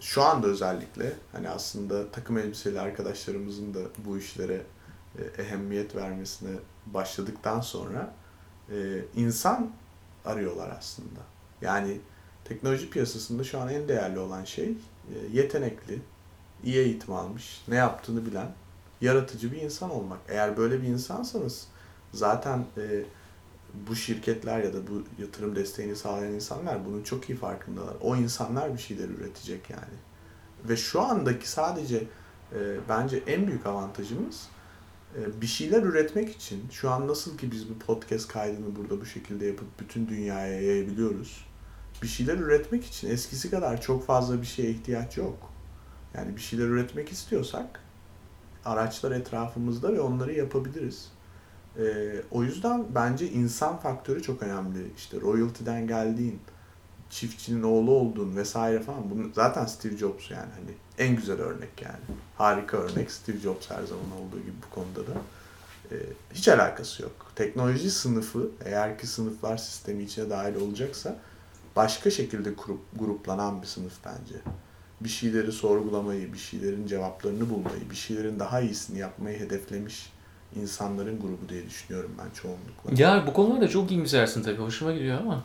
şu 0.01 0.22
anda 0.22 0.47
özellikle 0.47 1.12
hani 1.33 1.49
aslında 1.49 2.11
takım 2.11 2.39
elbiseli 2.39 2.81
arkadaşlarımızın 2.81 3.75
da 3.75 3.79
bu 3.99 4.18
işlere 4.18 4.62
e, 5.18 5.43
ehemmiyet 5.43 5.97
vermesine 5.97 6.51
başladıktan 6.87 7.61
sonra 7.61 8.14
e, 8.70 8.75
insan 9.16 9.70
arıyorlar 10.25 10.77
aslında. 10.79 11.20
Yani 11.62 12.01
teknoloji 12.45 12.91
piyasasında 12.91 13.45
şu 13.45 13.61
an 13.61 13.68
en 13.68 13.89
değerli 13.89 14.18
olan 14.18 14.45
şey 14.45 14.75
yetenekli, 15.33 15.99
iyi 16.65 16.77
eğitim 16.77 17.15
almış, 17.15 17.63
ne 17.69 17.77
yaptığını 17.77 18.27
bilen, 18.27 18.49
yaratıcı 19.01 19.53
bir 19.53 19.63
insan 19.63 19.91
olmak. 19.91 20.19
Eğer 20.29 20.57
böyle 20.57 20.83
bir 20.83 20.89
insansanız 20.89 21.67
zaten 22.13 22.65
e, 22.77 23.05
bu 23.89 23.97
şirketler 23.97 24.63
ya 24.63 24.73
da 24.73 24.87
bu 24.87 25.23
yatırım 25.23 25.57
desteğini 25.57 25.97
sağlayan 25.97 26.33
insanlar 26.33 26.87
bunun 26.87 27.03
çok 27.03 27.31
iyi 27.31 27.39
farkındalar. 27.39 27.95
O 28.01 28.17
insanlar 28.17 28.75
bir 28.75 28.79
şeyler 28.79 29.09
üretecek 29.09 29.71
yani. 29.71 29.95
Ve 30.69 30.77
şu 30.77 31.01
andaki 31.01 31.51
sadece 31.51 31.97
e, 32.53 32.59
bence 32.89 33.23
en 33.27 33.47
büyük 33.47 33.67
avantajımız 33.67 34.49
e, 35.17 35.41
bir 35.41 35.47
şeyler 35.47 35.83
üretmek 35.83 36.37
için 36.37 36.65
şu 36.71 36.91
an 36.91 37.09
nasıl 37.09 37.39
ki 37.39 37.53
biz 37.53 37.69
bu 37.69 37.79
podcast 37.79 38.29
kaydını 38.29 38.77
burada 38.77 39.01
bu 39.01 39.07
şekilde 39.07 39.47
yapıp 39.47 39.81
bütün 39.81 40.09
dünyaya 40.09 40.61
yayabiliyoruz. 40.61 41.45
Bir 42.05 42.09
şeyler 42.09 42.37
üretmek 42.37 42.85
için 42.85 43.11
eskisi 43.11 43.51
kadar 43.51 43.81
çok 43.81 44.07
fazla 44.07 44.41
bir 44.41 44.47
şeye 44.47 44.71
ihtiyaç 44.71 45.17
yok. 45.17 45.51
Yani 46.15 46.37
bir 46.37 46.41
şeyler 46.41 46.65
üretmek 46.65 47.13
istiyorsak 47.13 47.81
araçlar 48.65 49.11
etrafımızda 49.11 49.93
ve 49.93 50.01
onları 50.01 50.33
yapabiliriz. 50.33 51.09
Ee, 51.79 52.23
o 52.31 52.43
yüzden 52.43 52.85
bence 52.95 53.31
insan 53.31 53.77
faktörü 53.77 54.23
çok 54.23 54.43
önemli. 54.43 54.93
İşte 54.97 55.21
royalty'den 55.21 55.87
geldiğin, 55.87 56.41
çiftçinin 57.11 57.63
oğlu 57.63 57.91
olduğun 57.91 58.37
vesaire 58.37 58.81
falan. 58.81 59.11
Bunu 59.11 59.31
zaten 59.35 59.67
Steve 59.67 59.97
Jobs 59.97 60.31
yani 60.31 60.51
hani 60.55 60.75
en 60.99 61.17
güzel 61.17 61.41
örnek 61.41 61.83
yani. 61.83 62.19
Harika 62.39 62.77
örnek 62.77 63.11
Steve 63.11 63.39
Jobs 63.39 63.71
her 63.71 63.85
zaman 63.85 64.13
olduğu 64.13 64.41
gibi 64.41 64.57
bu 64.71 64.75
konuda 64.75 65.07
da. 65.07 65.21
Ee, 65.93 65.97
hiç 66.35 66.49
alakası 66.49 67.03
yok. 67.03 67.33
Teknoloji 67.37 67.91
sınıfı 67.91 68.51
eğer 68.65 68.99
ki 68.99 69.07
sınıflar 69.07 69.57
sistemi 69.57 70.03
içine 70.03 70.31
dahil 70.31 70.55
olacaksa 70.55 71.19
başka 71.77 72.11
şekilde 72.11 72.55
kurup, 72.55 72.81
gruplanan 72.99 73.62
bir 73.62 73.66
sınıf 73.66 73.93
bence. 74.05 74.35
Bir 75.01 75.09
şeyleri 75.09 75.53
sorgulamayı, 75.53 76.33
bir 76.33 76.39
şeylerin 76.39 76.87
cevaplarını 76.87 77.51
bulmayı, 77.51 77.91
bir 77.91 77.97
şeylerin 77.97 78.39
daha 78.39 78.61
iyisini 78.61 78.99
yapmayı 78.99 79.39
hedeflemiş 79.39 80.12
insanların 80.62 81.20
grubu 81.20 81.49
diye 81.49 81.66
düşünüyorum 81.66 82.11
ben 82.18 82.31
çoğunlukla. 82.43 83.03
ya 83.03 83.25
bu 83.27 83.33
konularda 83.33 83.68
çok 83.68 83.91
iyimsersin 83.91 84.43
tabii. 84.43 84.62
Hoşuma 84.62 84.93
gidiyor 84.93 85.20
ama. 85.20 85.45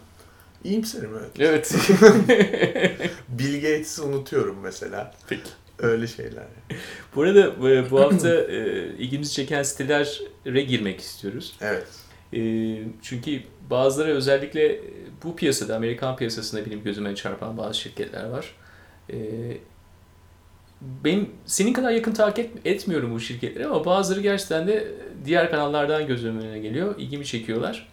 İyimserim 0.63 1.09
evet. 1.19 1.31
Evet. 1.39 1.75
Bill 3.29 3.55
Gates'i 3.55 4.01
unutuyorum 4.01 4.59
mesela. 4.63 5.13
Peki. 5.27 5.49
Öyle 5.79 6.07
şeyler. 6.07 6.43
Bu 7.15 7.21
arada 7.21 7.69
e, 7.69 7.91
bu 7.91 7.99
hafta 8.01 8.29
e, 8.35 8.87
ilgimizi 8.97 9.33
çeken 9.33 9.63
sitelere 9.63 10.61
girmek 10.61 10.99
istiyoruz. 10.99 11.57
Evet. 11.61 11.87
E, 12.33 12.39
çünkü 13.01 13.41
bazıları 13.69 14.11
özellikle 14.11 14.79
bu 15.23 15.35
piyasada, 15.35 15.75
Amerikan 15.75 16.15
piyasasında 16.15 16.65
benim 16.65 16.83
gözüme 16.83 17.15
çarpan 17.15 17.57
bazı 17.57 17.79
şirketler 17.79 18.29
var. 18.29 18.55
E, 19.13 19.17
benim 20.81 21.29
senin 21.45 21.73
kadar 21.73 21.91
yakın 21.91 22.13
takip 22.13 22.67
etmiyorum 22.67 23.13
bu 23.13 23.19
şirketleri 23.19 23.67
ama 23.67 23.85
bazıları 23.85 24.21
gerçekten 24.21 24.67
de 24.67 24.87
diğer 25.25 25.51
kanallardan 25.51 26.07
gözümün 26.07 26.41
önüne 26.41 26.59
geliyor. 26.59 26.95
ilgimi 26.97 27.25
çekiyorlar. 27.25 27.87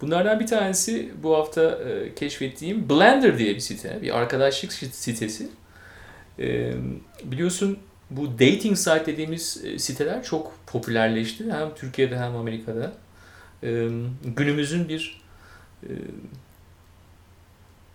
Bunlardan 0.00 0.40
bir 0.40 0.46
tanesi 0.46 1.12
bu 1.22 1.36
hafta 1.36 1.62
e, 1.62 2.14
keşfettiğim 2.14 2.88
Blender 2.90 3.38
diye 3.38 3.54
bir 3.54 3.60
site. 3.60 4.02
Bir 4.02 4.18
arkadaşlık 4.18 4.72
sitesi. 4.72 5.48
E, 6.38 6.72
biliyorsun 7.24 7.78
bu 8.10 8.32
dating 8.32 8.76
site 8.76 9.06
dediğimiz 9.06 9.64
e, 9.64 9.78
siteler 9.78 10.22
çok 10.22 10.52
popülerleşti. 10.66 11.52
Hem 11.52 11.74
Türkiye'de 11.74 12.18
hem 12.18 12.36
Amerika'da. 12.36 12.92
E, 13.64 13.88
günümüzün 14.24 14.88
bir 14.88 15.20
e, 15.82 15.90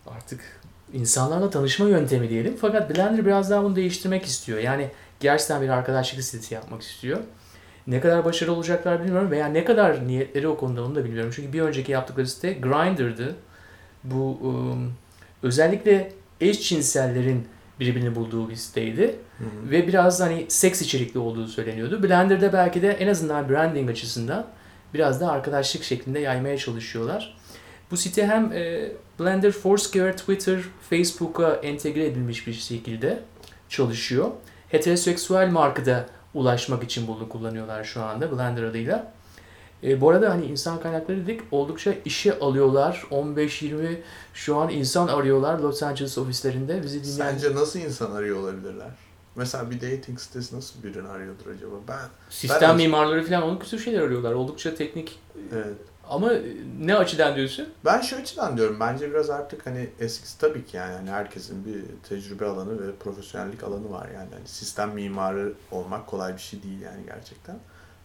artık 0.08 0.60
insanlarla 0.94 1.50
tanışma 1.50 1.90
yöntemi 1.90 2.30
diyelim. 2.30 2.56
Fakat 2.62 2.90
Blender 2.90 3.26
biraz 3.26 3.50
daha 3.50 3.64
bunu 3.64 3.76
değiştirmek 3.76 4.26
istiyor. 4.26 4.60
Yani 4.60 4.90
gerçekten 5.20 5.62
bir 5.62 5.70
arkadaşlık 5.70 6.24
sitesi 6.24 6.54
yapmak 6.54 6.82
istiyor. 6.82 7.20
Ne 7.88 8.02
kadar 8.02 8.26
başarılı 8.26 8.56
olacaklar 8.56 9.04
bilmiyorum 9.04 9.32
veya 9.32 9.48
ne 9.48 9.66
kadar 9.66 10.08
niyetleri 10.08 10.48
o 10.48 10.58
konuda 10.58 10.84
onu 10.84 10.96
da 10.96 11.06
bilmiyorum. 11.06 11.32
Çünkü 11.36 11.54
bir 11.54 11.62
önceki 11.62 11.92
yaptıkları 11.92 12.28
site 12.28 12.54
Grindr'dı. 12.54 13.36
Bu 14.04 14.40
ım, 14.44 14.94
özellikle 15.44 16.14
eşcinsellerin 16.42 17.48
birbirini 17.80 18.16
bulduğu 18.16 18.50
bir 18.50 18.56
siteydi. 18.56 19.16
Hı 19.38 19.44
hı. 19.44 19.72
Ve 19.72 19.88
biraz 19.88 20.22
hani 20.22 20.46
seks 20.48 20.82
içerikli 20.82 21.20
olduğu 21.20 21.48
söyleniyordu. 21.48 22.04
Blender'da 22.04 22.54
belki 22.54 22.82
de 22.82 22.92
en 22.92 23.08
azından 23.08 23.50
branding 23.50 23.90
açısından 23.90 24.48
biraz 24.94 25.22
da 25.22 25.32
arkadaşlık 25.32 25.84
şeklinde 25.84 26.20
yaymaya 26.20 26.58
çalışıyorlar. 26.58 27.38
Bu 27.92 27.98
site 27.98 28.28
hem 28.28 28.52
e, 28.52 28.92
Blender, 29.20 29.52
Foursquare, 29.52 30.16
Twitter, 30.16 30.62
Facebook'a 30.90 31.54
entegre 31.54 32.06
edilmiş 32.06 32.48
bir 32.48 32.54
şekilde 32.54 33.20
çalışıyor. 33.70 34.32
Heteroseksüel 34.70 35.50
markada 35.50 36.06
ulaşmak 36.34 36.84
için 36.84 37.08
bunu 37.08 37.30
kullanıyorlar 37.30 37.84
şu 37.84 38.04
anda 38.04 38.32
Blender 38.32 38.64
adıyla. 38.64 39.14
E, 39.84 40.02
bu 40.02 40.10
arada 40.10 40.30
hani 40.30 40.46
insan 40.46 40.80
kaynakları 40.80 41.28
dedik 41.28 41.42
oldukça 41.52 41.94
işe 42.06 42.40
alıyorlar. 42.40 43.04
15-20 43.12 43.96
şu 44.34 44.58
an 44.58 44.70
insan 44.70 45.08
arıyorlar 45.08 45.60
Los 45.60 45.84
Angeles 45.84 46.18
ofislerinde. 46.18 46.84
Bizi 46.84 47.04
dinleyen 47.04 47.38
Sence 47.38 47.56
nasıl 47.56 47.80
insan 47.80 48.12
arıyor 48.12 48.38
olabilirler? 48.38 49.09
Mesela 49.40 49.72
bir 49.72 49.76
dating 49.76 50.20
sitesi 50.20 50.56
nasıl 50.56 50.84
birini 50.84 51.08
arıyordur 51.08 51.48
acaba? 51.56 51.76
Ben 51.88 52.00
sistem 52.30 52.70
Ben- 52.70 52.76
mimarları 52.76 53.26
falan 53.26 53.44
onun 53.44 53.60
küsur 53.60 53.80
şeyler 53.80 54.02
arıyorlar. 54.02 54.34
Oldukça 54.34 54.76
teknik 54.76 55.20
evet. 55.54 55.78
Ama 56.10 56.32
ne 56.80 56.96
açıdan 56.96 57.36
diyorsun? 57.36 57.70
Ben 57.86 58.02
şu 58.02 58.16
açıdan 58.16 58.58
diyorum. 58.58 58.80
Bence 58.80 59.10
biraz 59.10 59.30
artık 59.30 59.66
hani 59.66 59.90
eskisi 60.00 60.38
tabii 60.40 60.66
ki 60.66 60.78
yani 60.78 60.94
hani 60.94 61.12
herkesin 61.12 61.66
bir 61.66 61.84
tecrübe 62.10 62.46
alanı 62.46 62.88
ve 62.88 62.96
profesyonellik 62.96 63.64
alanı 63.64 63.92
var 63.92 64.08
yani. 64.16 64.30
Hani 64.34 64.48
sistem 64.48 64.90
mimarı 64.90 65.54
olmak 65.72 66.08
kolay 66.08 66.34
bir 66.34 66.42
şey 66.42 66.64
değil 66.64 66.82
yani 66.82 67.06
gerçekten. 67.06 67.56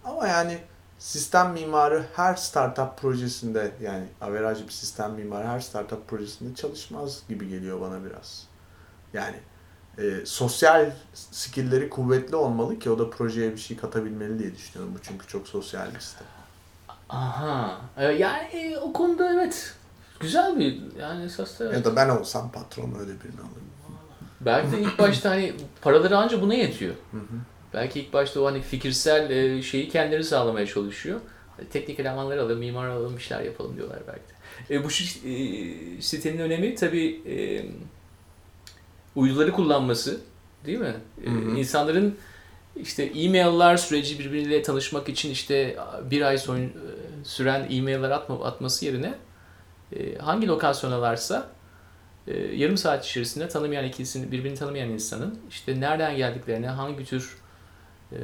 Ama 0.05 0.29
yani 0.29 0.59
sistem 0.99 1.53
mimarı 1.53 2.05
her 2.17 2.35
startup 2.35 2.99
projesinde 2.99 3.71
yani 3.83 4.05
averaj 4.21 4.67
bir 4.67 4.73
sistem 4.73 5.13
mimarı 5.13 5.47
her 5.47 5.61
startup 5.61 6.09
projesinde 6.09 6.55
çalışmaz 6.55 7.23
gibi 7.29 7.49
geliyor 7.49 7.81
bana 7.81 8.05
biraz. 8.05 8.47
Yani 9.13 9.37
e, 9.99 10.27
sosyal 10.27 10.91
skillleri 11.15 11.91
kuvvetli 11.91 12.37
olmalı 12.37 12.79
ki 12.79 12.91
o 12.91 12.99
da 12.99 13.11
projeye 13.11 13.53
bir 13.53 13.61
şey 13.61 13.77
katabilmeli 13.77 14.39
diye 14.39 14.55
düşünüyorum. 14.55 14.95
Bu 14.99 15.03
çünkü 15.03 15.27
çok 15.27 15.49
sosyal 15.49 15.95
bir 15.95 16.01
sistem. 16.01 16.27
Aha. 17.09 17.81
E, 17.97 18.05
Yani 18.05 18.45
e, 18.53 18.79
o 18.79 18.93
konuda 18.93 19.33
evet. 19.33 19.75
Güzel 20.21 20.59
bir 20.59 20.81
yani 21.01 21.25
esas 21.25 21.61
da 21.61 21.65
evet. 21.65 21.75
Ya 21.75 21.85
da 21.85 21.97
ben 21.97 22.09
olsam 22.09 22.53
patron 22.53 22.95
öyle 23.01 23.13
birini 23.21 23.41
alırım. 23.41 23.65
Belki 24.41 24.73
de 24.73 24.81
ilk 24.81 24.99
başta 24.99 25.31
hani 25.31 25.53
paraları 25.81 26.17
anca 26.17 26.43
buna 26.43 26.55
yetiyor. 26.55 26.95
Hı 27.11 27.17
hı. 27.17 27.37
Belki 27.75 28.01
ilk 28.01 28.13
başta 28.13 28.41
o 28.41 28.47
hani 28.47 28.63
fikirsel 28.63 29.31
e, 29.31 29.63
şeyi 29.63 29.89
kendileri 29.89 30.25
sağlamaya 30.25 30.67
çalışıyor. 30.67 31.21
Hani 31.57 31.69
teknik 31.69 32.01
elemanları 32.01 32.43
alalım, 32.43 32.59
mimar 32.59 32.89
alalım, 32.89 33.17
bir 33.17 33.23
şeyler 33.23 33.43
yapalım 33.43 33.77
diyorlar 33.77 33.99
belki 34.07 34.21
de. 34.21 34.75
E, 34.75 34.85
bu 34.85 34.89
e, 34.89 36.03
sitenin 36.03 36.39
önemi 36.39 36.75
tabii 36.75 37.23
e, 37.27 37.37
uyduları 39.17 39.53
kullanması 39.53 40.21
değil 40.67 40.79
mi? 40.79 40.95
Hı 41.25 41.31
hı. 41.31 41.57
insanların 41.59 42.17
işte 42.77 43.03
e-mail'lar 43.03 43.77
süreci 43.77 44.19
birbiriyle 44.19 44.63
tanışmak 44.63 45.09
için 45.09 45.31
işte 45.31 45.77
bir 46.11 46.23
ay 46.23 46.39
son, 46.39 46.59
e, 46.59 46.71
süren 47.25 47.67
e-mail'ler 47.71 48.11
atma, 48.11 48.45
atması 48.45 48.85
yerine 48.85 49.15
e, 49.97 50.19
hangi 50.19 50.47
lokasyondalarsa 50.47 51.49
e, 52.27 52.39
yarım 52.39 52.77
saat 52.77 53.07
içerisinde 53.07 53.49
tanımayan 53.49 53.85
ikisini, 53.85 54.33
birbirini 54.33 54.59
tanımayan 54.59 54.91
insanın 54.91 55.39
işte 55.51 55.81
nereden 55.81 56.17
geldiklerine, 56.17 56.69
hangi 56.69 57.05
tür 57.05 57.39
e, 58.13 58.19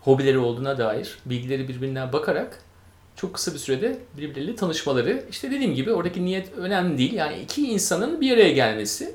hobileri 0.00 0.38
olduğuna 0.38 0.78
dair 0.78 1.18
bilgileri 1.26 1.68
birbirinden 1.68 2.12
bakarak 2.12 2.62
çok 3.16 3.34
kısa 3.34 3.54
bir 3.54 3.58
sürede 3.58 3.98
birbirleriyle 4.16 4.56
tanışmaları. 4.56 5.24
İşte 5.30 5.50
dediğim 5.50 5.74
gibi 5.74 5.92
oradaki 5.92 6.24
niyet 6.24 6.52
önemli 6.52 6.98
değil. 6.98 7.12
Yani 7.12 7.38
iki 7.38 7.66
insanın 7.66 8.20
bir 8.20 8.32
araya 8.32 8.52
gelmesi. 8.52 9.14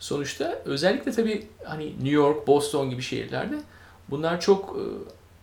Sonuçta 0.00 0.62
özellikle 0.64 1.12
tabii 1.12 1.46
hani 1.64 1.86
New 1.86 2.10
York, 2.10 2.46
Boston 2.46 2.90
gibi 2.90 3.02
şehirlerde 3.02 3.58
bunlar 4.10 4.40
çok 4.40 4.76
e, 4.76 4.82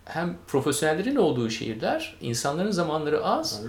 hem 0.05 0.37
profesyonellerin 0.47 1.15
olduğu 1.15 1.49
şehirler, 1.49 2.17
insanların 2.21 2.71
zamanları 2.71 3.25
az. 3.25 3.61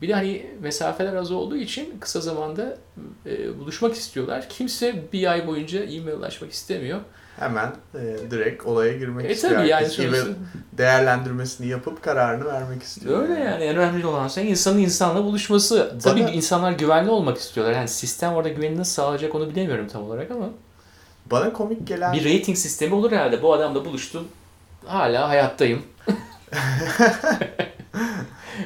Bir 0.00 0.08
de 0.08 0.14
hani 0.14 0.46
mesafeler 0.60 1.14
az 1.14 1.30
olduğu 1.30 1.56
için 1.56 1.98
kısa 2.00 2.20
zamanda 2.20 2.78
e, 3.26 3.58
buluşmak 3.58 3.94
istiyorlar. 3.94 4.48
Kimse 4.48 5.04
bir 5.12 5.30
ay 5.30 5.46
boyunca 5.46 5.82
e-maillaşmak 5.82 6.52
istemiyor. 6.52 7.00
Hemen 7.38 7.72
e, 7.94 8.30
direkt 8.30 8.66
olaya 8.66 8.92
girmek 8.92 9.26
E 9.30 9.32
istiyor. 9.32 9.54
tabii 9.54 9.68
yani 9.68 9.88
sonuçta 9.88 10.26
değerlendirmesini 10.72 11.66
yapıp 11.66 12.02
kararını 12.02 12.44
vermek 12.44 12.82
istiyor. 12.82 13.22
öyle 13.22 13.40
yani 13.40 13.64
en 13.64 13.76
önemli 13.76 14.06
olan 14.06 14.28
şey 14.28 14.50
insanın 14.50 14.78
insanla 14.78 15.24
buluşması. 15.24 15.98
Tabii 16.02 16.20
Bana- 16.20 16.30
insanlar 16.30 16.72
güvenli 16.72 17.10
olmak 17.10 17.38
istiyorlar. 17.38 17.74
Yani 17.74 17.88
sistem 17.88 18.32
orada 18.32 18.48
güveni 18.48 18.76
nasıl 18.78 18.92
sağlayacak 18.92 19.34
onu 19.34 19.50
bilemiyorum 19.50 19.88
tam 19.92 20.02
olarak 20.02 20.30
ama 20.30 20.48
Bana 21.30 21.52
komik 21.52 21.86
gelen 21.86 22.12
bir 22.12 22.24
rating 22.24 22.58
sistemi 22.58 22.94
olur 22.94 23.12
herhalde. 23.12 23.42
Bu 23.42 23.52
adamla 23.54 23.84
buluştum. 23.84 24.28
Hala 24.86 25.28
hayattayım. 25.28 25.82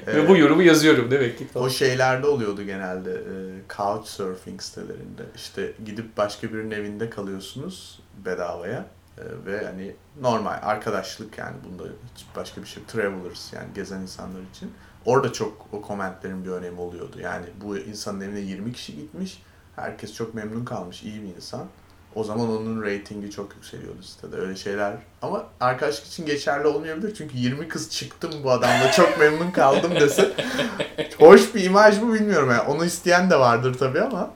Ve 0.07 0.29
bu 0.29 0.37
yorumu 0.37 0.63
yazıyorum 0.63 1.11
demek 1.11 1.39
ki. 1.39 1.47
o 1.55 1.71
şeylerde 1.71 2.27
oluyordu 2.27 2.63
genelde 2.63 3.11
e, 3.13 3.33
couchsurfing 3.77 4.63
sitelerinde. 4.63 5.23
İşte 5.37 5.73
gidip 5.85 6.17
başka 6.17 6.53
birinin 6.53 6.71
evinde 6.71 7.11
kalıyorsunuz 7.11 7.99
bedavaya 8.25 8.87
E, 9.21 9.47
ve 9.47 9.65
hani 9.65 9.95
normal 10.21 10.59
arkadaşlık 10.63 11.39
yani 11.39 11.57
bunda 11.65 11.85
hiç 12.17 12.27
başka 12.37 12.63
bir 12.63 12.67
şey 12.67 12.83
travelers 12.85 13.53
yani 13.53 13.69
gezen 13.75 14.01
insanlar 14.01 14.41
için. 14.55 14.73
Orada 15.05 15.33
çok 15.33 15.67
o 15.73 15.83
komentlerin 15.83 16.45
bir 16.45 16.51
önemi 16.51 16.81
oluyordu. 16.81 17.21
Yani 17.21 17.47
bu 17.65 17.79
insanın 17.79 18.21
evine 18.21 18.41
20 18.41 18.73
kişi 18.73 18.97
gitmiş. 18.97 19.43
Herkes 19.77 20.15
çok 20.15 20.35
memnun 20.35 20.65
kalmış. 20.65 21.03
iyi 21.03 21.23
bir 21.23 21.37
insan. 21.37 21.67
O 22.15 22.25
zaman 22.25 22.49
onun 22.49 22.83
reytingi 22.83 23.31
çok 23.31 23.55
yükseliyordu 23.55 24.03
sitede 24.03 24.37
öyle 24.37 24.57
şeyler. 24.57 24.93
Ama 25.23 25.47
arkadaşlık 25.61 26.07
için 26.07 26.27
geçerli 26.27 26.67
olmayabilir. 26.67 27.15
Çünkü 27.15 27.39
20 27.39 27.69
kız 27.69 27.91
çıktım 27.91 28.33
bu 28.45 28.51
adamla 28.51 28.93
çok 28.93 29.21
memnun 29.21 29.51
kaldım 29.51 29.93
dese. 30.01 30.33
Hoş 31.19 31.55
bir 31.55 31.65
imaj 31.65 32.03
mı 32.03 32.15
bilmiyorum. 32.15 32.51
Yani. 32.51 32.61
Onu 32.61 32.85
isteyen 32.85 33.31
de 33.31 33.41
vardır 33.41 33.75
tabii 33.79 34.01
ama. 34.01 34.31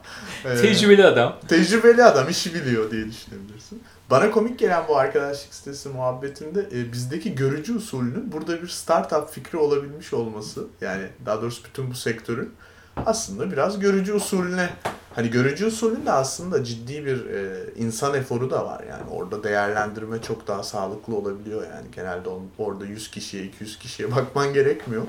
E, 0.45 0.61
Tecrübeli 0.61 1.05
adam. 1.05 1.39
tecrübeli 1.47 2.03
adam 2.03 2.29
işi 2.29 2.53
biliyor 2.53 2.91
diye 2.91 3.05
düşünebilirsin. 3.05 3.83
Bana 4.09 4.31
komik 4.31 4.59
gelen 4.59 4.83
bu 4.87 4.97
arkadaşlık 4.97 5.53
sitesi 5.53 5.89
muhabbetinde 5.89 6.69
e, 6.73 6.91
bizdeki 6.91 7.35
görücü 7.35 7.75
usulünün 7.75 8.31
burada 8.31 8.61
bir 8.61 8.67
startup 8.67 9.29
fikri 9.31 9.57
olabilmiş 9.57 10.13
olması 10.13 10.63
yani 10.81 11.07
daha 11.25 11.41
doğrusu 11.41 11.63
bütün 11.65 11.91
bu 11.91 11.93
sektörün 11.95 12.53
aslında 13.05 13.51
biraz 13.51 13.79
görücü 13.79 14.13
usulüne 14.13 14.69
hani 15.15 15.29
görücü 15.29 15.65
usulünde 15.65 16.11
aslında 16.11 16.63
ciddi 16.63 17.05
bir 17.05 17.25
e, 17.25 17.63
insan 17.77 18.13
eforu 18.13 18.49
da 18.49 18.65
var 18.65 18.83
yani 18.89 19.03
orada 19.11 19.43
değerlendirme 19.43 20.21
çok 20.21 20.47
daha 20.47 20.63
sağlıklı 20.63 21.15
olabiliyor 21.15 21.61
yani 21.63 21.87
genelde 21.95 22.29
on, 22.29 22.43
orada 22.57 22.85
100 22.85 23.11
kişiye 23.11 23.43
200 23.43 23.79
kişiye 23.79 24.15
bakman 24.15 24.53
gerekmiyor. 24.53 25.03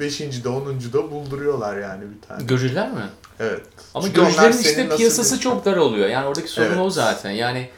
5. 0.00 0.20
de 0.44 0.48
10. 0.48 0.66
da 0.92 1.10
bulduruyorlar 1.10 1.78
yani 1.78 2.04
bir 2.16 2.28
tane. 2.28 2.44
Görücüler 2.44 2.92
mi? 2.92 3.00
Evet. 3.40 3.62
Ama 3.94 4.06
Çünkü 4.06 4.20
görücülerin 4.20 4.58
işte 4.58 4.88
piyasası 4.96 5.34
bir- 5.36 5.40
çok 5.40 5.64
dar 5.64 5.76
oluyor. 5.76 6.08
Yani 6.08 6.26
oradaki 6.26 6.48
sorun 6.48 6.66
Evet. 6.66 6.78
o 6.80 6.90
zaten. 6.90 7.30
Yani 7.30 7.68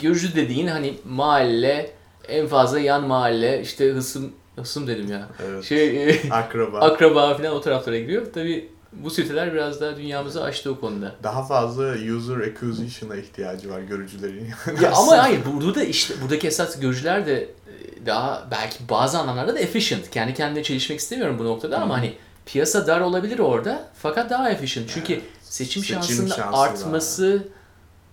görücü 0.00 0.34
dediğin 0.36 0.66
hani 0.66 0.98
mahalle, 1.04 1.90
en 2.28 2.46
fazla 2.46 2.80
yan 2.80 3.06
mahalle, 3.06 3.60
işte 3.62 3.90
hısım, 3.92 4.32
hısım 4.56 4.86
dedim 4.86 5.10
ya. 5.10 5.28
Evet. 5.48 5.64
Şey, 5.64 6.10
e, 6.10 6.30
Akraba. 6.30 6.78
akraba 6.80 7.34
falan 7.36 7.52
o 7.52 7.60
taraflara 7.60 7.98
giriyor. 7.98 8.26
Tabii 8.34 8.68
bu 8.92 9.10
siteler 9.10 9.52
biraz 9.52 9.80
daha 9.80 9.96
dünyamızı 9.96 10.42
açtı 10.44 10.72
o 10.72 10.80
konuda. 10.80 11.14
Daha 11.22 11.42
fazla 11.46 11.92
user 12.16 12.36
acquisition'a 12.36 13.16
ihtiyacı 13.16 13.70
var 13.70 13.80
görücülerin. 13.80 14.50
Ya 14.82 14.92
ama 14.96 15.18
hayır 15.22 15.40
burada 15.52 15.74
da 15.74 15.84
işte 15.84 16.14
buradaki 16.22 16.46
esas 16.46 16.80
görücüler 16.80 17.26
de 17.26 17.42
e, 17.42 18.06
daha 18.06 18.48
belki 18.50 18.88
bazı 18.90 19.18
anlamlarda 19.18 19.54
da 19.54 19.58
efficient. 19.58 20.10
Kendi 20.10 20.34
kendine 20.34 20.62
çelişmek 20.62 21.00
istemiyorum 21.00 21.38
bu 21.38 21.44
noktada 21.44 21.78
ama 21.78 21.98
hani 21.98 22.14
piyasa 22.46 22.86
dar 22.86 23.00
olabilir 23.00 23.38
orada 23.38 23.88
fakat 23.94 24.30
daha 24.30 24.50
efficient. 24.50 24.90
Çünkü 24.94 25.12
Evet. 25.12 25.22
seçim, 25.42 25.82
Seçim 25.82 25.94
şansının 25.94 26.28
şansı 26.28 26.58
artması 26.58 27.48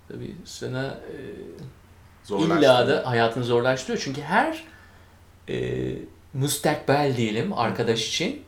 tabii 0.08 0.36
sana 0.46 0.98
e, 2.30 2.36
illa 2.36 2.88
da 2.88 3.04
hayatını 3.06 3.44
zorlaştırıyor. 3.44 4.02
Çünkü 4.04 4.22
her 4.22 4.64
e, 5.50 5.86
müstakbel 6.34 7.18
diyelim 7.18 7.54
arkadaş 7.54 8.08
için 8.08 8.42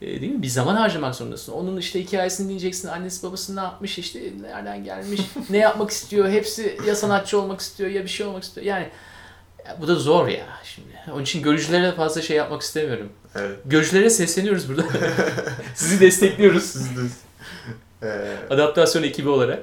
e, 0.00 0.20
değil 0.20 0.32
mi? 0.32 0.42
Bir 0.42 0.48
zaman 0.48 0.76
harcamak 0.76 1.14
zorundasın. 1.14 1.52
Onun 1.52 1.76
işte 1.76 2.00
hikayesini 2.04 2.44
dinleyeceksin. 2.44 2.88
Annesi 2.88 3.22
babası 3.22 3.56
ne 3.56 3.60
yapmış 3.60 3.98
işte 3.98 4.20
nereden 4.40 4.84
gelmiş, 4.84 5.20
ne 5.50 5.58
yapmak 5.58 5.90
istiyor. 5.90 6.28
Hepsi 6.28 6.78
ya 6.86 6.96
sanatçı 6.96 7.40
olmak 7.40 7.60
istiyor 7.60 7.90
ya 7.90 8.02
bir 8.02 8.08
şey 8.08 8.26
olmak 8.26 8.42
istiyor. 8.42 8.66
Yani 8.66 8.88
ya 9.66 9.76
bu 9.80 9.88
da 9.88 9.94
zor 9.94 10.28
ya 10.28 10.46
şimdi. 10.64 10.88
Onun 11.12 11.22
için 11.22 11.42
görücülere 11.42 11.92
fazla 11.92 12.22
şey 12.22 12.36
yapmak 12.36 12.62
istemiyorum. 12.62 13.08
Evet. 13.36 13.58
Görücülere 13.64 14.10
sesleniyoruz 14.10 14.68
burada. 14.68 14.84
Sizi 15.74 16.00
destekliyoruz. 16.00 16.64
Siz 16.64 16.96
de 16.96 17.00
Ee, 18.02 18.36
Adaptasyon 18.50 19.02
ekibi 19.02 19.28
olarak. 19.28 19.62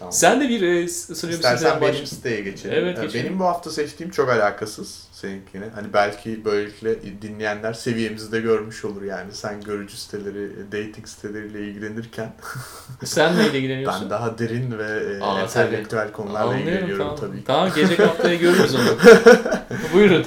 Tamam. 0.00 0.12
Sen 0.12 0.40
de 0.40 0.48
bir 0.48 0.62
e, 0.62 0.88
sanıyorum 0.88 1.30
İstersen 1.40 1.80
benim 1.80 1.92
baş- 2.02 2.08
siteye 2.08 2.40
geçelim. 2.40 2.74
Evet, 2.78 2.98
Ee, 2.98 3.02
geçelim. 3.02 3.24
Benim 3.26 3.38
bu 3.38 3.44
hafta 3.44 3.70
seçtiğim 3.70 4.10
çok 4.10 4.28
alakasız 4.28 5.08
seninkine. 5.12 5.64
Hani 5.74 5.92
belki 5.92 6.44
böylelikle 6.44 7.22
dinleyenler 7.22 7.72
seviyemizi 7.72 8.32
de 8.32 8.40
görmüş 8.40 8.84
olur 8.84 9.02
yani. 9.02 9.32
Sen 9.32 9.60
görücü 9.60 9.96
siteleri, 9.96 10.50
dating 10.72 11.06
siteleriyle 11.06 11.60
ilgilenirken 11.60 12.32
Sen 13.04 13.36
neyle 13.38 13.58
ilgileniyorsun? 13.58 14.02
ben 14.02 14.10
daha 14.10 14.38
derin 14.38 14.78
ve 14.78 14.84
e, 15.16 15.20
Aa, 15.24 15.40
entelektüel 15.40 16.12
konularla 16.12 16.56
ilgileniyorum 16.56 16.98
tamam. 16.98 17.16
tabii 17.20 17.38
ki. 17.38 17.44
Tamam 17.46 17.70
gelecek 17.76 17.98
haftaya 17.98 18.34
görürüz 18.34 18.74
onu. 18.74 18.82
Buyurun. 19.94 20.24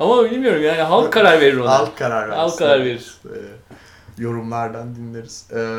Ama 0.00 0.30
bilmiyorum 0.30 0.62
yani 0.62 0.82
halk 0.82 1.12
karar 1.12 1.40
verir 1.40 1.56
ona. 1.56 1.70
Halk 1.70 1.98
karar 1.98 2.28
versin. 2.28 2.40
Halk 2.40 2.58
karar 2.58 2.80
verir. 2.84 3.14
Ee, 3.24 3.38
yorumlardan 4.18 4.96
dinleriz. 4.96 5.46
Ee, 5.54 5.78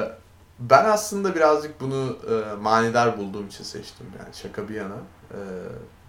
ben 0.59 0.85
aslında 0.85 1.35
birazcık 1.35 1.81
bunu 1.81 2.17
e, 2.29 2.55
manidar 2.55 3.17
bulduğum 3.17 3.47
için 3.47 3.63
seçtim 3.63 4.07
yani 4.19 4.35
şaka 4.35 4.69
bir 4.69 4.75
yana. 4.75 4.97
Ee, 5.31 5.37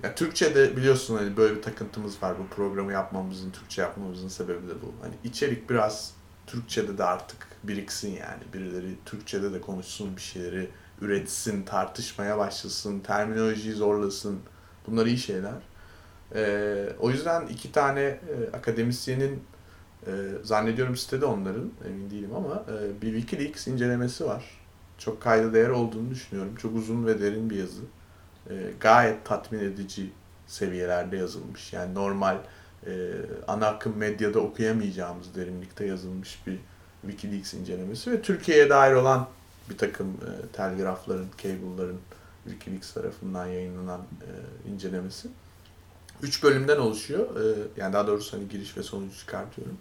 ya 0.02 0.14
Türkçe'de 0.14 0.76
biliyorsun 0.76 1.16
hani 1.16 1.36
böyle 1.36 1.56
bir 1.56 1.62
takıntımız 1.62 2.22
var 2.22 2.34
bu 2.38 2.54
programı 2.54 2.92
yapmamızın, 2.92 3.50
Türkçe 3.50 3.82
yapmamızın 3.82 4.28
sebebi 4.28 4.68
de 4.68 4.82
bu. 4.82 4.92
Hani 5.02 5.14
içerik 5.24 5.70
biraz 5.70 6.14
Türkçe'de 6.46 6.98
de 6.98 7.04
artık 7.04 7.46
biriksin 7.62 8.10
yani. 8.10 8.42
Birileri 8.52 8.94
Türkçe'de 9.04 9.52
de 9.52 9.60
konuşsun 9.60 10.16
bir 10.16 10.20
şeyleri 10.20 10.70
üretsin, 11.00 11.62
tartışmaya 11.62 12.38
başlasın, 12.38 13.00
terminolojiyi 13.00 13.74
zorlasın. 13.74 14.40
Bunlar 14.86 15.06
iyi 15.06 15.18
şeyler. 15.18 15.62
Ee, 16.34 16.88
o 17.00 17.10
yüzden 17.10 17.46
iki 17.46 17.72
tane 17.72 18.00
e, 18.00 18.56
akademisyenin 18.56 19.42
e, 20.08 20.12
E, 20.12 20.44
zannediyorum 20.44 20.96
sitede 20.96 21.24
onların, 21.24 21.70
emin 21.86 22.10
değilim 22.10 22.34
ama 22.36 22.54
e, 22.54 23.02
bir 23.02 23.20
Wikileaks 23.20 23.66
incelemesi 23.66 24.24
var. 24.26 24.44
Çok 24.98 25.22
kayda 25.22 25.54
değer 25.54 25.68
olduğunu 25.68 26.10
düşünüyorum. 26.10 26.54
Çok 26.54 26.76
uzun 26.76 27.06
ve 27.06 27.20
derin 27.20 27.50
bir 27.50 27.56
yazı. 27.56 27.82
E, 28.50 28.54
gayet 28.80 29.24
tatmin 29.24 29.58
edici 29.58 30.10
seviyelerde 30.46 31.16
yazılmış. 31.16 31.72
Yani 31.72 31.94
normal 31.94 32.36
e, 32.86 33.12
ana 33.48 33.66
akım 33.66 33.96
medyada 33.96 34.40
okuyamayacağımız 34.40 35.34
derinlikte 35.34 35.86
yazılmış 35.86 36.38
bir 36.46 36.58
Wikileaks 37.02 37.54
incelemesi 37.54 38.12
ve 38.12 38.22
Türkiye'ye 38.22 38.70
dair 38.70 38.92
olan 38.92 39.28
bir 39.70 39.78
takım 39.78 40.06
e, 40.06 40.56
telgrafların, 40.56 41.26
cable'ların 41.38 41.98
Wikileaks 42.44 42.92
tarafından 42.92 43.46
yayınlanan 43.46 44.00
e, 44.00 44.30
incelemesi. 44.70 45.28
Üç 46.22 46.42
bölümden 46.42 46.78
oluşuyor. 46.78 47.40
E, 47.40 47.54
yani 47.76 47.92
daha 47.92 48.06
doğrusu 48.06 48.36
hani 48.36 48.48
giriş 48.48 48.76
ve 48.76 48.82
sonucu 48.82 49.18
çıkartıyorum. 49.18 49.78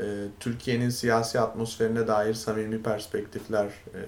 E, 0.00 0.26
Türkiye'nin 0.40 0.90
siyasi 0.90 1.40
atmosferine 1.40 2.06
dair 2.06 2.34
samimi 2.34 2.82
perspektifler 2.82 3.64
e, 3.66 3.98
e, 3.98 4.06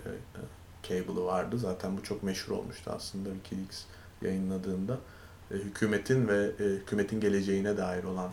cable'ı 0.82 1.24
vardı. 1.24 1.58
Zaten 1.58 1.96
bu 1.96 2.02
çok 2.02 2.22
meşhur 2.22 2.56
olmuştu 2.56 2.92
aslında 2.96 3.28
Wikileaks 3.34 3.82
yayınladığında. 4.22 4.98
E, 5.50 5.54
hükümetin 5.54 6.28
ve 6.28 6.50
e, 6.60 6.64
hükümetin 6.64 7.20
geleceğine 7.20 7.76
dair 7.76 8.04
olan 8.04 8.30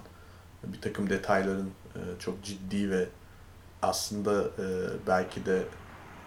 bir 0.64 0.82
takım 0.82 1.10
detayların 1.10 1.70
çok 2.20 2.44
ciddi 2.44 2.92
ve 2.92 3.08
aslında 3.82 4.46
belki 5.08 5.46
de 5.46 5.64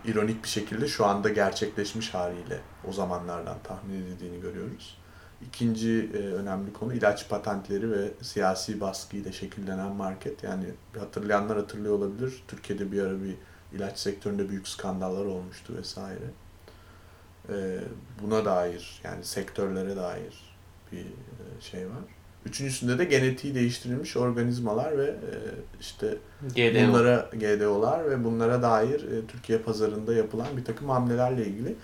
ironik 0.04 0.44
bir 0.44 0.48
şekilde 0.48 0.88
şu 0.88 1.06
anda 1.06 1.28
gerçekleşmiş 1.28 2.14
haliyle 2.14 2.60
o 2.88 2.92
zamanlardan 2.92 3.56
tahmin 3.64 3.94
edildiğini 3.94 4.40
görüyoruz. 4.40 4.98
İkinci 5.48 6.10
e, 6.14 6.18
önemli 6.18 6.72
konu 6.72 6.94
ilaç 6.94 7.28
patentleri 7.28 7.90
ve 7.90 8.10
siyasi 8.22 8.80
baskıyla 8.80 9.32
şekillenen 9.32 9.92
market. 9.92 10.42
Yani 10.42 10.64
hatırlayanlar 10.98 11.56
hatırlıyor 11.56 11.94
olabilir. 11.94 12.42
Türkiye'de 12.48 12.92
bir 12.92 13.02
ara 13.02 13.22
bir 13.22 13.34
ilaç 13.72 13.98
sektöründe 13.98 14.48
büyük 14.48 14.68
skandallar 14.68 15.24
olmuştu 15.24 15.74
vesaire. 15.78 16.30
E, 17.48 17.78
buna 18.22 18.44
dair 18.44 19.00
yani 19.04 19.24
sektörlere 19.24 19.96
dair 19.96 20.56
bir 20.92 21.00
e, 21.00 21.60
şey 21.60 21.86
var. 21.86 22.02
Üçüncüsünde 22.46 22.98
de 22.98 23.04
genetiği 23.04 23.54
değiştirilmiş 23.54 24.16
organizmalar 24.16 24.98
ve 24.98 25.04
e, 25.04 25.34
işte 25.80 26.18
GDO. 26.54 26.88
bunlara 26.88 27.30
GDO'lar 27.32 28.10
ve 28.10 28.24
bunlara 28.24 28.62
dair 28.62 29.00
e, 29.00 29.26
Türkiye 29.26 29.58
pazarında 29.58 30.14
yapılan 30.14 30.56
bir 30.56 30.64
takım 30.64 30.88
hamlelerle 30.88 31.46
ilgili 31.46 31.76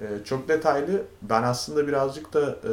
e, 0.00 0.24
çok 0.24 0.48
detaylı. 0.48 1.02
Ben 1.22 1.42
aslında 1.42 1.88
birazcık 1.88 2.32
da 2.32 2.50
e, 2.50 2.72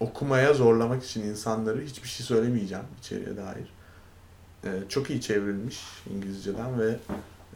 okumaya 0.00 0.54
zorlamak 0.54 1.04
için 1.04 1.22
insanları 1.22 1.80
hiçbir 1.80 2.08
şey 2.08 2.26
söylemeyeceğim 2.26 2.84
içeriye 2.98 3.36
dair. 3.36 3.74
E, 4.64 4.88
çok 4.88 5.10
iyi 5.10 5.20
çevrilmiş 5.20 5.80
İngilizceden 6.10 6.80
ve 6.80 6.96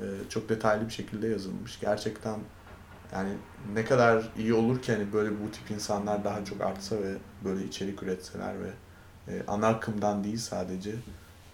e, 0.01 0.05
çok 0.29 0.49
detaylı 0.49 0.87
bir 0.87 0.93
şekilde 0.93 1.29
yazılmış. 1.29 1.81
Gerçekten 1.81 2.39
yani 3.13 3.31
ne 3.75 3.85
kadar 3.85 4.33
iyi 4.39 4.55
olur 4.55 4.83
ki 4.83 4.93
hani 4.93 5.13
böyle 5.13 5.31
bu 5.31 5.51
tip 5.51 5.71
insanlar 5.71 6.25
daha 6.25 6.45
çok 6.45 6.61
artsa 6.61 6.97
ve 6.97 7.15
böyle 7.45 7.65
içerik 7.65 8.03
üretseler 8.03 8.55
ve 8.61 8.71
e, 9.29 9.43
ana 9.49 9.69
akımdan 9.69 10.25
değil 10.25 10.39
sadece 10.39 10.95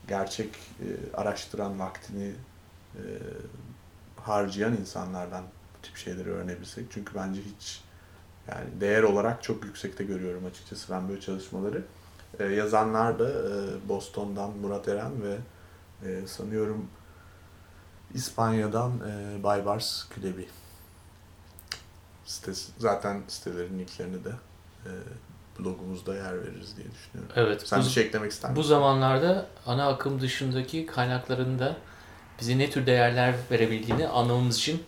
gerçek 0.08 0.48
e, 0.54 1.16
araştıran 1.16 1.78
vaktini 1.78 2.32
e, 2.94 3.02
harcayan 4.16 4.76
insanlardan 4.76 5.44
bu 5.82 5.86
tip 5.86 5.96
şeyleri 5.96 6.30
öğrenebilsek. 6.30 6.86
Çünkü 6.90 7.14
bence 7.14 7.40
hiç 7.40 7.80
yani 8.48 8.80
değer 8.80 9.02
olarak 9.02 9.42
çok 9.42 9.64
yüksekte 9.64 10.04
görüyorum 10.04 10.46
açıkçası 10.46 10.92
ben 10.92 11.08
böyle 11.08 11.20
çalışmaları. 11.20 11.84
E, 12.38 12.44
yazanlar 12.44 13.18
da 13.18 13.28
e, 13.30 13.88
Boston'dan 13.88 14.50
Murat 14.50 14.88
Eren 14.88 15.12
ve 15.22 15.36
e, 16.08 16.26
sanıyorum 16.26 16.86
İspanya'dan 18.14 18.92
e, 18.92 19.42
Baybars 19.42 20.08
Külebi. 20.08 20.48
Sitesi, 22.24 22.72
zaten 22.78 23.22
sitelerin 23.28 23.78
linklerini 23.78 24.24
de 24.24 24.32
e, 24.86 24.90
blogumuzda 25.58 26.14
yer 26.14 26.42
veririz 26.42 26.76
diye 26.76 26.86
düşünüyorum. 26.90 27.32
Evet. 27.36 27.68
Sen 27.68 27.80
bu, 27.80 27.84
bir 27.84 27.90
şey 27.90 28.04
eklemek 28.04 28.32
ister 28.32 28.50
bu 28.50 28.58
misin? 28.58 28.68
zamanlarda 28.68 29.46
ana 29.66 29.88
akım 29.88 30.20
dışındaki 30.20 30.86
kaynaklarında 30.86 31.76
bize 32.40 32.58
ne 32.58 32.70
tür 32.70 32.86
değerler 32.86 33.34
verebildiğini 33.50 34.08
anlamamız 34.08 34.56
için 34.56 34.82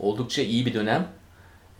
oldukça 0.00 0.42
iyi 0.42 0.66
bir 0.66 0.74
dönem. 0.74 1.08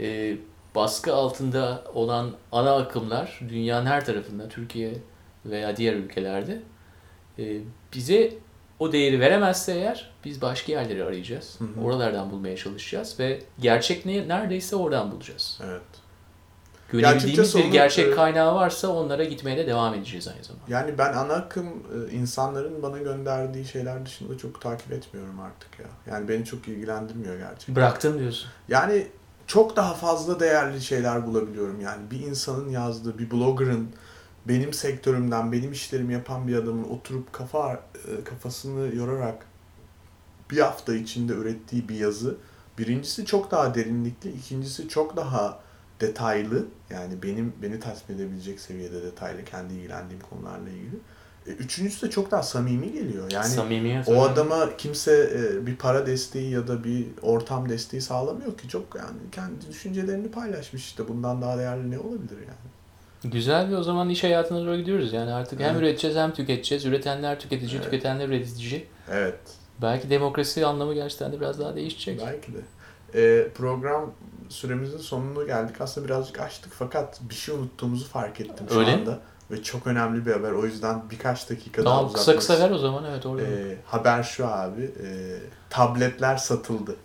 Ee, 0.01 0.37
baskı 0.75 1.15
altında 1.15 1.85
olan 1.95 2.31
ana 2.53 2.77
akımlar 2.77 3.41
dünyanın 3.49 3.87
her 3.87 4.05
tarafında, 4.05 4.49
Türkiye 4.49 4.95
veya 5.45 5.77
diğer 5.77 5.95
ülkelerde 5.95 6.63
e, 7.39 7.61
bize 7.95 8.33
o 8.79 8.93
değeri 8.93 9.21
veremezse 9.21 9.73
eğer 9.73 10.11
biz 10.25 10.43
başka 10.43 10.73
yerleri 10.73 11.05
arayacağız. 11.05 11.57
Hı 11.59 11.65
hı. 11.65 11.85
Oralardan 11.85 12.31
bulmaya 12.31 12.57
çalışacağız 12.57 13.21
ve 13.21 13.43
gerçek 13.61 14.07
ne, 14.07 14.29
neredeyse 14.29 14.77
oradan 14.77 15.13
bulacağız. 15.13 15.61
Evet. 15.65 15.83
Açıkçası 16.93 17.59
bir 17.59 17.65
gerçek 17.65 18.09
e, 18.09 18.11
kaynağı 18.11 18.55
varsa 18.55 18.89
onlara 18.89 19.25
gitmeye 19.25 19.57
de 19.57 19.67
devam 19.67 19.95
edeceğiz 19.95 20.29
aynı 20.29 20.45
zamanda. 20.45 20.65
Yani 20.69 20.99
ben 20.99 21.13
ana 21.13 21.35
akım 21.35 21.67
e, 21.67 22.13
insanların 22.13 22.83
bana 22.83 22.99
gönderdiği 22.99 23.65
şeyler 23.65 24.07
dışında 24.07 24.39
çok 24.39 24.61
takip 24.61 24.93
etmiyorum 24.93 25.41
artık 25.41 25.79
ya. 25.79 25.87
Yani 26.13 26.29
beni 26.29 26.45
çok 26.45 26.69
ilgilendirmiyor 26.69 27.39
gerçekten. 27.39 27.77
Bıraktım 27.77 28.19
diyorsun. 28.19 28.49
Yani 28.69 29.07
çok 29.47 29.77
daha 29.77 29.95
fazla 29.95 30.41
değerli 30.41 30.81
şeyler 30.81 31.27
bulabiliyorum. 31.27 31.81
Yani 31.81 32.11
bir 32.11 32.21
insanın 32.21 32.69
yazdığı, 32.69 33.19
bir 33.19 33.31
blogger'ın 33.31 33.89
benim 34.49 34.73
sektörümden, 34.73 35.53
benim 35.53 35.73
işlerimi 35.73 36.13
yapan 36.13 36.49
bir 36.49 36.57
adamın 36.57 36.85
oturup 36.85 37.33
kafa 37.33 37.73
e, 37.73 38.25
kafasını 38.25 38.97
yorarak 38.97 39.47
bir 40.51 40.59
hafta 40.59 40.95
içinde 40.95 41.33
ürettiği 41.33 41.89
bir 41.89 41.95
yazı 41.95 42.37
birincisi 42.79 43.27
çok 43.27 43.51
daha 43.51 43.75
derinlikli, 43.75 44.31
ikincisi 44.31 44.89
çok 44.89 45.17
daha 45.17 45.61
detaylı. 46.01 46.65
Yani 46.91 47.23
benim 47.23 47.53
beni 47.63 47.81
tatmin 47.81 48.17
edebilecek 48.17 48.61
seviyede 48.61 49.03
detaylı 49.03 49.45
kendi 49.45 49.75
ilgilendiğim 49.75 50.23
konularla 50.31 50.69
ilgili. 50.71 50.97
E, 51.47 51.51
Üçüncüsü 51.51 52.07
de 52.07 52.11
çok 52.11 52.31
daha 52.31 52.43
samimi 52.43 52.93
geliyor. 52.93 53.31
Yani 53.33 53.47
Samimiyet. 53.47 54.09
o 54.09 54.23
adama 54.23 54.77
kimse 54.77 55.31
e, 55.35 55.67
bir 55.67 55.77
para 55.77 56.07
desteği 56.07 56.51
ya 56.51 56.69
da 56.69 56.85
bir 56.85 57.07
ortam 57.23 57.69
desteği 57.69 58.01
sağlamıyor 58.03 58.59
ki. 58.59 58.69
Çok 58.69 58.95
yani 58.99 59.19
kendi 59.33 59.69
düşüncelerini 59.69 60.31
paylaşmış 60.31 60.85
işte. 60.85 61.09
Bundan 61.09 61.43
daha 61.43 61.59
değerli 61.59 61.91
ne 61.91 61.99
olabilir 61.99 62.37
yani? 62.39 63.33
Güzel 63.33 63.71
bir 63.71 63.75
o 63.77 63.83
zaman 63.83 64.09
iş 64.09 64.25
hayatına 64.25 64.67
doğru 64.67 64.77
gidiyoruz. 64.77 65.13
Yani 65.13 65.33
artık 65.33 65.61
hem 65.61 65.71
Evet. 65.71 65.81
üreteceğiz 65.83 66.17
hem 66.17 66.33
tüketeceğiz. 66.33 66.85
Üretenler 66.85 67.41
tüketici, 67.41 67.73
Evet. 67.75 67.85
tüketenler 67.85 68.29
üretici. 68.29 68.87
Evet. 69.11 69.39
Belki 69.83 70.11
demokrasi 70.11 70.67
anlamı 70.67 70.95
gerçekten 70.95 71.33
de 71.33 71.41
biraz 71.41 71.59
daha 71.59 71.75
değişecek. 71.77 72.21
Belki 72.27 72.53
de. 72.55 72.59
E, 73.15 73.49
program 73.49 74.13
süremizin 74.51 74.99
sonuna 74.99 75.45
geldik. 75.45 75.81
Aslında 75.81 76.07
birazcık 76.07 76.41
açtık 76.41 76.73
fakat 76.79 77.21
bir 77.31 77.35
şey 77.35 77.55
unuttuğumuzu 77.55 78.09
fark 78.09 78.41
ettim 78.41 78.67
şu 78.69 78.79
Öyle 78.79 78.93
anda. 78.93 79.19
Ve 79.51 79.63
çok 79.63 79.87
önemli 79.87 80.27
bir 80.27 80.33
haber. 80.33 80.53
O 80.53 80.65
yüzden 80.65 81.03
birkaç 81.11 81.51
dakika 81.51 81.85
daha 81.85 81.95
Tamam 81.95 82.05
uzatmak 82.05 82.39
kısa 82.39 82.55
kısa 82.55 82.65
ver 82.65 82.75
o 82.75 82.79
zaman 82.79 83.05
evet 83.05 83.27
orada. 83.27 83.43
E, 83.43 83.77
haber 83.87 84.23
şu 84.23 84.47
abi. 84.47 84.83
e, 84.83 85.39
tabletler 85.71 86.37
satıldı. 86.37 86.97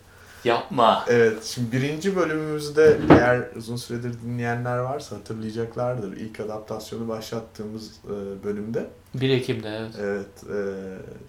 Yapma. 0.44 1.06
Evet, 1.08 1.44
şimdi 1.44 1.72
birinci 1.72 2.16
bölümümüzde 2.16 2.98
eğer 3.10 3.44
uzun 3.56 3.76
süredir 3.76 4.22
dinleyenler 4.22 4.78
varsa 4.78 5.16
hatırlayacaklardır. 5.16 6.18
İlk 6.18 6.40
adaptasyonu 6.40 7.08
başlattığımız 7.08 7.92
e, 8.06 8.44
bölümde. 8.44 8.88
1 9.14 9.30
Ekim'de 9.30 9.70
evet. 9.70 9.92
Evet, 10.00 10.44
e, 10.44 10.58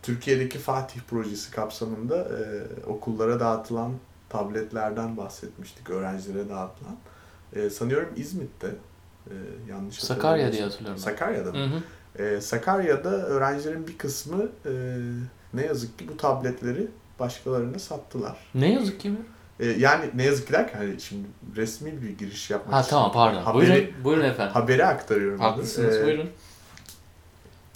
Türkiye'deki 0.03 0.59
Fatih 0.59 1.01
projesi 1.11 1.51
kapsamında 1.51 2.17
e, 2.17 2.43
okullara 2.87 3.41
dağıtılan 3.41 3.93
tabletlerden 4.29 5.17
bahsetmiştik, 5.17 5.91
öğrencilere 5.91 6.49
dağıtılan. 6.49 6.97
E, 7.53 7.71
sanıyorum 7.71 8.09
İzmit'te, 8.17 8.67
e, 9.27 9.35
yanlış 9.71 9.99
Sakarya 9.99 10.53
diye 10.53 10.63
hatırlıyorum. 10.63 10.99
Sakarya'da 11.01 11.53
mı? 11.53 11.59
Hı 11.59 11.65
hı. 11.65 12.25
E, 12.25 12.41
Sakarya'da 12.41 13.11
öğrencilerin 13.11 13.87
bir 13.87 13.99
kısmı 13.99 14.43
e, 14.67 14.71
ne 15.55 15.67
yazık 15.67 15.99
ki 15.99 16.09
bu 16.09 16.17
tabletleri 16.17 16.89
başkalarına 17.21 17.79
sattılar. 17.79 18.37
Ne 18.55 18.73
yazık 18.73 19.01
ki 19.01 19.11
mi? 19.11 19.17
E, 19.61 19.67
yani 19.67 20.11
ne 20.15 20.25
yazık 20.25 20.47
ki 20.47 20.53
derken 20.53 20.79
hani 20.79 21.01
şimdi 21.01 21.27
resmi 21.57 22.03
bir 22.03 22.19
giriş 22.19 22.51
yapmak 22.51 22.75
Ha 22.75 22.81
için 22.81 22.91
tamam 22.91 23.13
pardon. 23.13 23.43
haberi, 23.43 23.69
Buyurun, 23.71 24.05
buyurun 24.05 24.25
efendim. 24.25 24.55
haberi 24.55 24.87
aktarıyorum. 24.87 25.41
Haklısınız 25.41 25.97
E, 25.97 26.05
buyurun. 26.05 26.29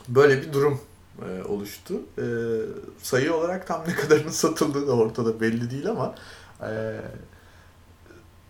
Böyle 0.08 0.42
bir 0.42 0.52
durum 0.52 0.80
e, 1.28 1.42
oluştu. 1.44 1.94
E, 2.18 2.24
sayı 3.02 3.34
olarak 3.34 3.66
tam 3.66 3.84
ne 3.88 3.94
kadarının 3.94 4.30
satıldığı 4.30 4.86
da 4.88 4.92
ortada 4.92 5.40
belli 5.40 5.70
değil 5.70 5.90
ama 5.90 6.14
e, 6.62 7.00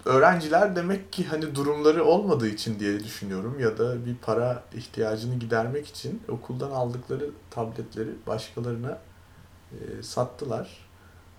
öğrenciler 0.04 0.76
demek 0.76 1.12
ki 1.12 1.24
hani 1.24 1.54
durumları 1.54 2.04
olmadığı 2.04 2.48
için 2.48 2.80
diye 2.80 3.04
düşünüyorum 3.04 3.60
ya 3.60 3.78
da 3.78 4.06
bir 4.06 4.14
para 4.14 4.62
ihtiyacını 4.74 5.34
gidermek 5.38 5.86
için 5.86 6.22
okuldan 6.28 6.70
aldıkları 6.70 7.30
tabletleri 7.50 8.10
başkalarına 8.26 8.98
e, 9.72 10.02
sattılar. 10.02 10.88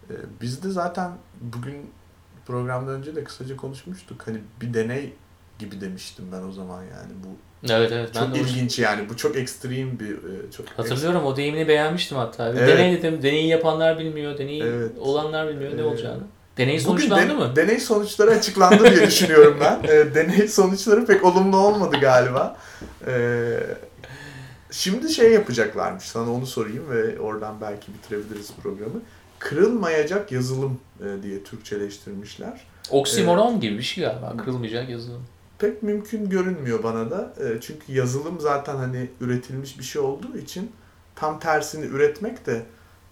E, 0.09 0.13
biz 0.41 0.63
de 0.63 0.69
zaten 0.69 1.11
bugün 1.41 1.89
programdan 2.45 2.87
önce 2.87 3.15
de 3.15 3.23
kısaca 3.23 3.57
konuşmuştuk. 3.57 4.27
Hani 4.27 4.37
bir 4.61 4.73
deney 4.73 5.13
gibi 5.59 5.81
demiştim 5.81 6.25
ben 6.31 6.41
o 6.43 6.51
zaman 6.51 6.83
yani 6.83 7.11
bu 7.23 7.27
Evet 7.69 7.91
evet. 7.91 8.11
Ben 8.15 8.25
Çok 8.25 8.33
o- 8.35 8.37
ilginç 8.37 8.79
yani. 8.79 9.09
Bu 9.09 9.17
çok 9.17 9.35
ekstrem 9.35 9.99
bir 9.99 10.11
e, 10.15 10.51
çok 10.51 10.67
Hatırlıyorum 10.67 11.25
o 11.25 11.35
deyimini 11.35 11.67
beğenmiştim 11.67 12.17
hatta. 12.17 12.53
Bir 12.53 12.59
Evet. 12.59 12.69
Deney 12.79 12.97
dedim. 12.97 13.21
Deneyi 13.23 13.47
yapanlar 13.47 13.99
bilmiyor. 13.99 14.37
Deneyi 14.37 14.63
Evet. 14.63 14.91
olanlar 14.99 15.49
bilmiyor 15.49 15.77
ne 15.77 15.81
Ee, 15.81 15.83
olacağını. 15.83 16.23
Deney 16.57 16.73
Bugün 16.73 16.83
sonuçlandı 16.85 17.29
de- 17.29 17.33
mı? 17.33 17.55
Deney 17.55 17.79
sonuçları 17.79 18.31
açıklandı 18.31 18.95
diye 18.95 19.07
düşünüyorum 19.07 19.57
ben. 19.61 19.81
Ee, 19.87 20.15
deney 20.15 20.47
sonuçları 20.47 21.05
pek 21.05 21.25
olumlu 21.25 21.57
olmadı 21.57 21.97
galiba. 22.01 22.57
Ee, 23.07 23.59
şimdi 24.71 25.13
şey 25.13 25.31
yapacaklarmış. 25.31 26.03
Sana 26.03 26.31
onu 26.33 26.45
sorayım 26.45 26.89
ve 26.89 27.19
oradan 27.19 27.61
belki 27.61 27.93
bitirebiliriz 27.93 28.51
programı. 28.63 29.01
Kırılmayacak 29.39 30.31
yazılım 30.31 30.79
e, 30.99 31.23
diye 31.23 31.43
Türkçeleştirmişler. 31.43 32.61
Oksimoron 32.89 33.59
gibi 33.59 33.77
bir 33.77 33.83
şey 33.83 34.03
galiba. 34.03 34.37
Kırılmayacak 34.37 34.89
yazılım. 34.89 35.23
Pek 35.59 35.83
mümkün 35.83 36.29
görünmüyor 36.29 36.83
bana 36.83 37.11
da. 37.11 37.33
E, 37.39 37.61
çünkü 37.61 37.93
yazılım 37.93 38.39
zaten 38.39 38.75
hani 38.75 39.09
üretilmiş 39.21 39.79
bir 39.79 39.83
şey 39.83 40.01
olduğu 40.01 40.37
için 40.37 40.71
tam 41.15 41.39
tersini 41.39 41.85
üretmek 41.85 42.45
de 42.45 42.61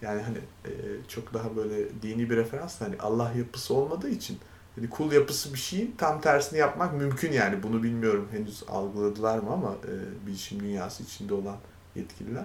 yani 0.02 0.22
hani 0.22 0.38
e, 0.64 0.70
çok 1.08 1.34
daha 1.34 1.56
böyle 1.56 2.02
dini 2.02 2.30
bir 2.30 2.36
referans 2.36 2.80
hani 2.80 2.94
Allah 3.00 3.32
yapısı 3.38 3.74
olmadığı 3.74 4.08
için 4.08 4.38
hani 4.76 4.90
kul 4.90 5.12
yapısı 5.12 5.54
bir 5.54 5.58
şeyin 5.58 5.94
tam 5.98 6.20
tersini 6.20 6.58
yapmak 6.58 6.94
mümkün 6.94 7.32
yani. 7.32 7.62
Bunu 7.62 7.82
bilmiyorum 7.82 8.28
henüz 8.32 8.62
algıladılar 8.68 9.38
mı 9.38 9.52
ama 9.52 9.68
e, 9.84 10.26
bilişim 10.26 10.60
dünyası 10.60 11.02
içinde 11.02 11.34
olan 11.34 11.56
yetkililer. 11.96 12.44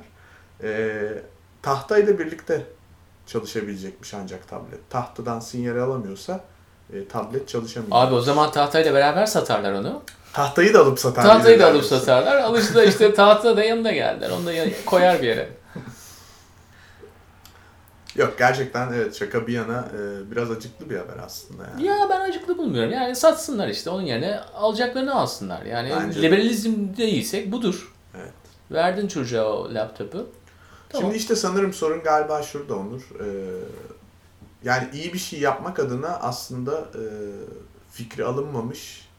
E, 0.64 1.00
tahtayla 1.62 2.20
birlikte 2.20 2.62
çalışabilecekmiş 3.28 4.14
ancak 4.14 4.48
tablet. 4.48 4.90
Tahtadan 4.90 5.40
sinyal 5.40 5.78
alamıyorsa 5.78 6.40
e, 6.94 7.08
tablet 7.08 7.48
çalışamayacak. 7.48 8.00
Abi 8.00 8.16
o 8.16 8.22
zaman 8.22 8.52
tahtayla 8.52 8.94
beraber 8.94 9.26
satarlar 9.26 9.74
onu. 9.74 10.02
Tahtayı 10.34 10.74
da 10.74 10.80
alıp 10.82 11.00
satar. 11.00 11.24
Tahtayı 11.24 11.60
da 11.60 11.68
alıp 11.68 11.86
satarlar. 11.86 12.36
Alıcı 12.38 12.76
da 12.76 12.84
işte 12.84 13.14
tahta 13.14 13.58
da 13.58 13.64
yanında 13.64 13.92
geldiler. 13.92 14.30
Onu 14.30 14.46
da 14.46 14.54
ya- 14.54 14.86
koyar 14.86 15.22
bir 15.22 15.28
yere. 15.28 15.50
Yok 18.16 18.36
gerçekten 18.38 18.94
evet 18.94 19.16
şaka 19.16 19.48
bir 19.48 19.54
yana 19.54 19.88
e, 20.00 20.32
biraz 20.32 20.52
acıklı 20.52 20.90
bir 20.90 20.98
haber 20.98 21.18
aslında 21.26 21.64
yani. 21.64 21.86
Ya 21.86 22.08
ben 22.10 22.20
acıklı 22.20 22.58
bulmuyorum. 22.58 22.92
Yani 22.92 23.16
satsınlar 23.16 23.68
işte. 23.68 23.90
Onun 23.90 24.02
yerine 24.02 24.40
alacaklarını 24.40 25.16
alsınlar. 25.16 25.62
Yani 25.66 25.92
Bence 26.00 26.22
de. 26.22 26.28
liberalizm 26.28 26.98
değilsek 26.98 27.52
budur. 27.52 27.94
Evet. 28.18 28.34
Verdin 28.72 29.08
çocuğa 29.08 29.46
o 29.46 29.74
laptopu. 29.74 30.30
Tamam. 30.90 31.04
Şimdi 31.04 31.18
işte 31.18 31.36
sanırım 31.36 31.74
sorun 31.74 32.04
galiba 32.04 32.44
şurada 32.44 32.76
Onur. 32.76 33.02
E, 33.02 33.28
yani 34.64 34.88
iyi 34.94 35.14
bir 35.14 35.20
şey 35.20 35.40
yapmak 35.40 35.80
adına 35.80 36.08
aslında 36.08 36.72
e, 36.80 37.04
fikri 37.92 38.26
alınmamış 38.26 39.10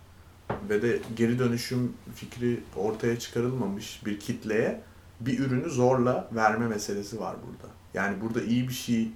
ve 0.69 0.83
de 0.83 1.01
geri 1.17 1.39
dönüşüm 1.39 1.93
fikri 2.15 2.61
ortaya 2.77 3.19
çıkarılmamış 3.19 4.01
bir 4.07 4.21
kitleye 4.21 4.81
bir 5.21 5.39
ürünü 5.39 5.71
zorla 5.71 6.29
verme 6.33 6.67
meselesi 6.67 7.21
var 7.21 7.37
burada. 7.47 7.76
Yani 7.97 8.21
burada 8.21 8.43
iyi 8.43 8.69
bir 8.69 8.75
şey 8.75 9.09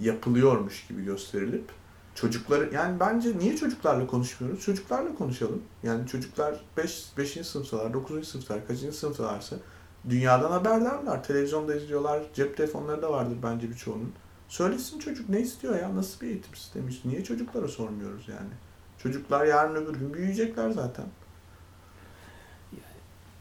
yapılıyormuş 0.00 0.86
gibi 0.86 1.04
gösterilip 1.04 1.64
çocukları 2.14 2.74
yani 2.74 3.00
bence 3.00 3.38
niye 3.38 3.56
çocuklarla 3.56 4.06
konuşmuyoruz? 4.06 4.64
Çocuklarla 4.64 5.14
konuşalım. 5.14 5.62
Yani 5.82 6.06
çocuklar 6.06 6.60
5 6.76 7.06
5. 7.18 7.46
sınıftalar, 7.46 7.94
9. 7.94 8.28
sınıftalar, 8.28 8.66
kaçıncı 8.66 8.96
sınıftalarsa 8.96 9.56
dünyadan 10.08 10.50
haberdarlar. 10.50 11.24
Televizyonda 11.24 11.74
izliyorlar. 11.74 12.22
Cep 12.34 12.56
telefonları 12.56 13.02
da 13.02 13.12
vardır 13.12 13.36
bence 13.42 13.70
birçoğunun. 13.70 14.12
Söylesin 14.48 14.98
çocuk 14.98 15.28
ne 15.28 15.40
istiyor 15.40 15.78
ya? 15.78 15.96
Nasıl 15.96 16.20
bir 16.20 16.26
eğitim 16.26 16.54
sistemi? 16.54 16.90
Niye 17.04 17.24
çocuklara 17.24 17.68
sormuyoruz 17.68 18.28
yani? 18.28 18.50
Çocuklar 18.98 19.46
yarın 19.46 19.74
öbür 19.74 19.94
gün 19.98 20.14
büyüyecekler 20.14 20.70
zaten. 20.70 21.06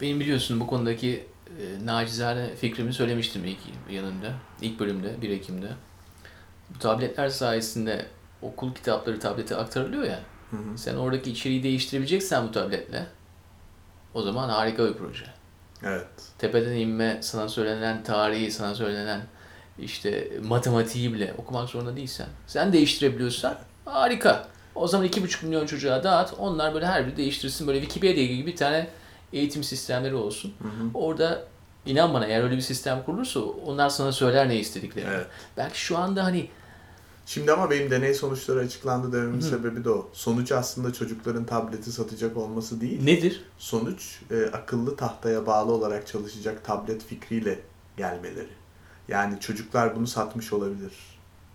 Benim 0.01 0.19
biliyorsun 0.19 0.59
bu 0.59 0.67
konudaki 0.67 1.27
e, 1.61 1.85
nacizane 1.85 2.55
fikrimi 2.55 2.93
söylemiştim 2.93 3.45
ilk 3.45 3.59
yanında. 3.91 4.31
ilk 4.61 4.79
bölümde 4.79 5.21
1 5.21 5.29
Ekim'de. 5.29 5.69
Bu 6.75 6.79
tabletler 6.79 7.29
sayesinde 7.29 8.05
okul 8.41 8.73
kitapları 8.73 9.19
tablete 9.19 9.55
aktarılıyor 9.55 10.03
ya. 10.03 10.19
Hı 10.51 10.57
hı. 10.57 10.77
Sen 10.77 10.95
oradaki 10.95 11.31
içeriği 11.31 11.63
değiştirebileceksen 11.63 12.47
bu 12.47 12.51
tabletle 12.51 13.05
o 14.13 14.21
zaman 14.21 14.49
harika 14.49 14.87
bir 14.87 14.93
proje. 14.93 15.25
Evet. 15.83 16.07
Tepeden 16.37 16.71
inme, 16.71 17.17
sana 17.21 17.49
söylenen 17.49 18.03
tarihi, 18.03 18.51
sana 18.51 18.75
söylenen 18.75 19.21
işte 19.79 20.31
matematiği 20.43 21.13
bile 21.13 21.33
okumak 21.37 21.69
zorunda 21.69 21.95
değilsen. 21.95 22.27
Sen 22.47 22.73
değiştirebiliyorsan 22.73 23.57
harika. 23.85 24.47
O 24.75 24.87
zaman 24.87 25.07
2,5 25.07 25.45
milyon 25.45 25.65
çocuğa 25.65 26.03
dağıt. 26.03 26.33
Onlar 26.37 26.73
böyle 26.73 26.85
her 26.85 27.07
biri 27.07 27.17
değiştirsin. 27.17 27.67
Böyle 27.67 27.81
Wikipedia 27.81 28.23
gibi 28.23 28.45
bir 28.45 28.55
tane 28.55 28.87
eğitim 29.33 29.63
sistemleri 29.63 30.15
olsun. 30.15 30.53
Hı 30.61 30.67
hı. 30.67 30.89
Orada 30.93 31.43
inan 31.85 32.13
bana 32.13 32.25
eğer 32.25 32.43
öyle 32.43 32.55
bir 32.55 32.61
sistem 32.61 33.03
kurulursa 33.03 33.39
onlar 33.39 33.89
sana 33.89 34.11
söyler 34.11 34.49
ne 34.49 34.59
istediklerini. 34.59 35.09
Evet. 35.13 35.27
Belki 35.57 35.79
şu 35.79 35.97
anda 35.97 36.23
hani 36.23 36.49
Şimdi 37.25 37.51
ama 37.51 37.69
benim 37.69 37.91
deney 37.91 38.13
sonuçları 38.13 38.59
açıklandı 38.59 39.13
dememin 39.13 39.39
sebebi 39.39 39.83
de 39.83 39.89
o. 39.89 40.09
Sonuç 40.13 40.51
aslında 40.51 40.93
çocukların 40.93 41.45
tableti 41.45 41.91
satacak 41.91 42.37
olması 42.37 42.81
değil. 42.81 43.03
nedir? 43.03 43.43
Sonuç 43.57 44.21
e, 44.31 44.45
akıllı 44.45 44.95
tahtaya 44.95 45.45
bağlı 45.45 45.71
olarak 45.71 46.07
çalışacak 46.07 46.65
tablet 46.65 47.03
fikriyle 47.03 47.59
gelmeleri. 47.97 48.49
Yani 49.07 49.39
çocuklar 49.39 49.95
bunu 49.95 50.07
satmış 50.07 50.53
olabilir. 50.53 50.93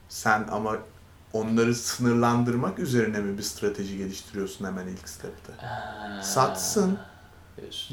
Sen 0.08 0.48
ama 0.50 0.76
onları 1.32 1.74
sınırlandırmak 1.74 2.78
üzerine 2.78 3.18
mi 3.18 3.38
bir 3.38 3.42
strateji 3.42 3.98
geliştiriyorsun 3.98 4.64
hemen 4.64 4.86
ilk 4.86 5.08
stepte? 5.08 5.52
Satsın. 6.22 6.98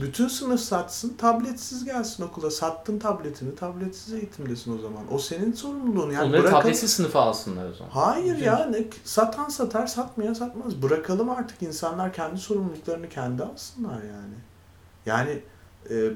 Bütün 0.02 0.28
sınıf 0.28 0.60
satsın, 0.60 1.14
tabletsiz 1.18 1.86
gelsin 1.86 2.24
okula. 2.24 2.52
Sattın 2.52 3.00
tabletini, 3.00 3.56
tabletsiz 3.56 4.14
eğitimdesin 4.14 4.78
o 4.78 4.82
zaman. 4.82 5.14
O 5.14 5.20
senin 5.20 5.54
sorumluluğun. 5.54 6.12
Yani 6.12 6.28
Onları 6.30 6.44
bırakalım- 6.44 6.62
tabletsiz 6.62 6.94
sınıfa 6.94 7.22
alsınlar 7.22 7.70
o 7.70 7.74
zaman. 7.74 7.92
Hayır 7.92 8.38
ya 8.38 8.66
ne 8.66 8.84
satan 9.04 9.50
satar 9.50 9.88
satmayan 9.88 10.34
satmaz. 10.34 10.82
Bırakalım 10.82 11.30
artık 11.30 11.62
insanlar 11.62 12.14
kendi 12.14 12.38
sorumluluklarını 12.40 13.10
kendi 13.10 13.44
alsınlar 13.44 14.04
yani. 14.04 14.36
Yani 15.06 15.42
e, 15.90 16.14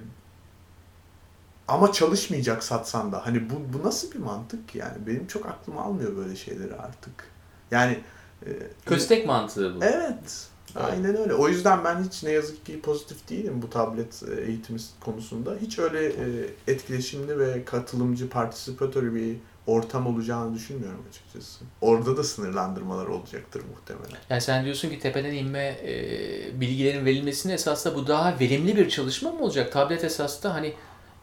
ama 1.68 1.92
çalışmayacak 1.92 2.64
satsan 2.64 3.12
da. 3.12 3.26
Hani 3.26 3.50
bu, 3.50 3.54
bu 3.74 3.88
nasıl 3.88 4.12
bir 4.12 4.20
mantık 4.20 4.76
yani? 4.76 5.08
Benim 5.08 5.28
çok 5.28 5.46
aklım 5.46 5.78
almıyor 5.78 6.18
böyle 6.18 6.36
şeyleri 6.36 6.76
artık. 6.76 7.28
Yani 7.72 8.00
e, 8.46 8.50
Köstek 8.86 9.28
mantığı 9.28 9.76
bu. 9.76 9.84
Evet. 9.84 10.48
Aynen 10.76 11.18
öyle. 11.18 11.34
O 11.34 11.50
yüzden 11.50 11.84
ben 11.84 12.04
hiç 12.04 12.24
ne 12.24 12.32
yazık 12.32 12.66
ki 12.66 12.82
pozitif 12.82 13.30
değilim 13.30 13.62
bu 13.62 13.70
tablet 13.70 14.24
e, 14.24 14.42
eğitimi 14.42 14.80
konusunda. 15.00 15.56
Hiç 15.62 15.80
öyle 15.80 16.06
e, 16.06 16.26
etkileşimli 16.68 17.40
ve 17.40 17.66
katılımcı, 17.66 18.30
participatory 18.30 19.16
bir 19.16 19.36
ortam 19.68 20.08
olacağını 20.08 20.56
düşünmüyorum 20.56 21.00
açıkçası. 21.10 21.66
Orada 21.82 22.18
da 22.18 22.24
sınırlandırmalar 22.24 23.06
olacaktır 23.06 23.64
muhtemelen. 23.76 24.22
Yani 24.30 24.42
sen 24.42 24.66
diyorsun 24.66 24.90
ki 24.90 25.00
tepeden 25.00 25.34
inme 25.34 25.64
e, 25.64 26.62
bilgilerin 26.62 27.06
verilmesinin 27.06 27.54
esasında 27.54 27.96
bu 27.96 28.08
daha 28.08 28.40
verimli 28.40 28.78
bir 28.78 28.90
çalışma 28.90 29.32
mı 29.32 29.44
olacak? 29.44 29.72
Tablet 29.72 30.04
esasında 30.04 30.54
hani 30.54 30.74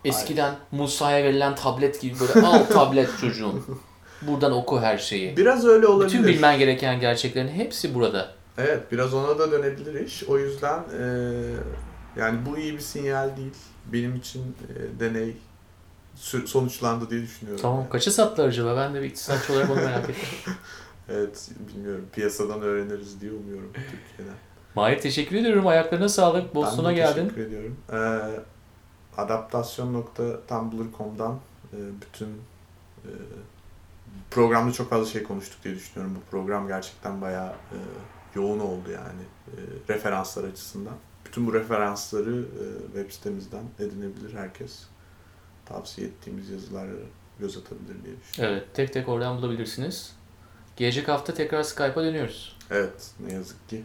eskiden 0.04 0.54
Musa'ya 0.72 1.24
verilen 1.24 1.54
tablet 1.54 2.00
gibi 2.00 2.14
böyle 2.20 2.46
al 2.46 2.64
tablet 2.72 3.08
çocuğum. 3.20 3.64
Buradan 4.22 4.52
oku 4.52 4.80
her 4.80 4.98
şeyi. 4.98 5.36
Biraz 5.36 5.66
öyle 5.66 5.86
olabilir. 5.86 6.18
Bütün 6.18 6.26
bilmen 6.26 6.58
gereken 6.58 7.00
gerçeklerin 7.00 7.48
hepsi 7.48 7.94
burada. 7.94 8.39
Evet, 8.60 8.92
biraz 8.92 9.14
ona 9.14 9.38
da 9.38 9.52
dönebilir 9.52 10.06
iş. 10.06 10.24
O 10.24 10.38
yüzden 10.38 10.78
e, 10.78 11.02
yani 12.16 12.38
bu 12.46 12.58
iyi 12.58 12.74
bir 12.74 12.80
sinyal 12.80 13.36
değil. 13.36 13.54
Benim 13.92 14.16
için 14.16 14.40
e, 14.40 15.00
deney 15.00 15.36
sonuçlandı 16.44 17.10
diye 17.10 17.22
düşünüyorum. 17.22 17.62
Tamam. 17.62 17.80
yani. 17.80 17.90
Kaça 17.90 18.10
sattılar 18.10 18.48
acaba? 18.48 18.76
Ben 18.76 18.94
de 18.94 19.02
bir 19.02 19.06
iktisatçı 19.06 19.52
olarak 19.52 19.70
onu 19.70 19.80
merak 19.80 20.10
ettim. 20.10 20.16
Evet, 21.12 21.50
bilmiyorum. 21.68 22.06
Piyasadan 22.12 22.62
öğreniriz 22.62 23.20
diye 23.20 23.32
umuyorum 23.32 23.72
Türkiye'den. 23.72 24.34
Mahir 24.74 24.98
teşekkür 24.98 25.36
ediyorum. 25.36 25.66
Ayaklarına 25.66 26.08
sağlık. 26.08 26.54
Boston'a 26.54 26.88
Ben 26.88 26.94
geldin. 26.94 27.22
Teşekkür 27.22 27.46
ediyorum. 27.46 27.76
Ee, 27.92 28.20
adaptasyon.tumblr.com'dan 29.20 31.38
e, 31.72 31.76
bütün 32.00 32.26
e, 33.04 33.10
programda 34.30 34.72
çok 34.72 34.90
fazla 34.90 35.06
şey 35.06 35.22
konuştuk 35.22 35.64
diye 35.64 35.74
düşünüyorum. 35.74 36.16
Bu 36.16 36.20
program 36.30 36.68
gerçekten 36.68 37.20
bayağı 37.20 37.48
e, 37.48 37.78
yoğun 38.34 38.58
oldu 38.58 38.90
yani 38.90 39.22
e, 39.48 39.56
referanslar 39.92 40.44
açısından. 40.44 40.94
Bütün 41.26 41.46
bu 41.46 41.54
referansları 41.54 42.36
e, 42.36 42.86
web 42.86 43.10
sitemizden 43.10 43.64
edinebilir 43.78 44.34
herkes. 44.34 44.82
Tavsiye 45.66 46.06
ettiğimiz 46.06 46.50
yazılara 46.50 46.92
göz 47.40 47.56
atabilir 47.56 48.04
diye 48.04 48.20
düşünüyorum. 48.20 48.56
Evet. 48.58 48.74
Tek 48.74 48.92
tek 48.92 49.08
oradan 49.08 49.38
bulabilirsiniz. 49.38 50.16
Gelecek 50.76 51.08
hafta 51.08 51.34
tekrar 51.34 51.62
Skype'a 51.62 52.04
dönüyoruz. 52.04 52.56
Evet, 52.70 53.10
ne 53.20 53.32
yazık 53.32 53.68
ki. 53.68 53.84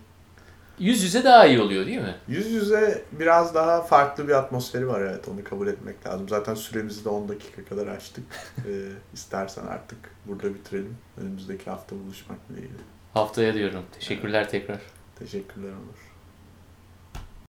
Yüz 0.79 1.03
yüze 1.03 1.23
daha 1.23 1.45
iyi 1.45 1.61
oluyor 1.61 1.85
değil 1.85 2.01
mi? 2.01 2.15
Yüz 2.27 2.51
yüze 2.51 3.03
biraz 3.11 3.55
daha 3.55 3.81
farklı 3.81 4.27
bir 4.27 4.33
atmosferi 4.33 4.87
var 4.87 5.01
evet 5.01 5.27
onu 5.27 5.43
kabul 5.43 5.67
etmek 5.67 6.07
lazım. 6.07 6.29
Zaten 6.29 6.53
süremizi 6.55 7.05
de 7.05 7.09
10 7.09 7.29
dakika 7.29 7.65
kadar 7.65 7.87
açtık. 7.87 8.23
ee, 8.57 8.89
istersen 9.13 9.65
artık 9.65 9.97
burada 10.25 10.53
bitirelim. 10.55 10.97
Önümüzdeki 11.17 11.69
hafta 11.69 11.95
buluşmak 11.95 12.49
dileğiyle. 12.49 12.77
Haftaya 13.15 13.53
diyorum. 13.53 13.85
Teşekkürler 13.99 14.49
tekrar. 14.49 14.79
Teşekkürler 15.19 15.69
Onur. 15.69 16.04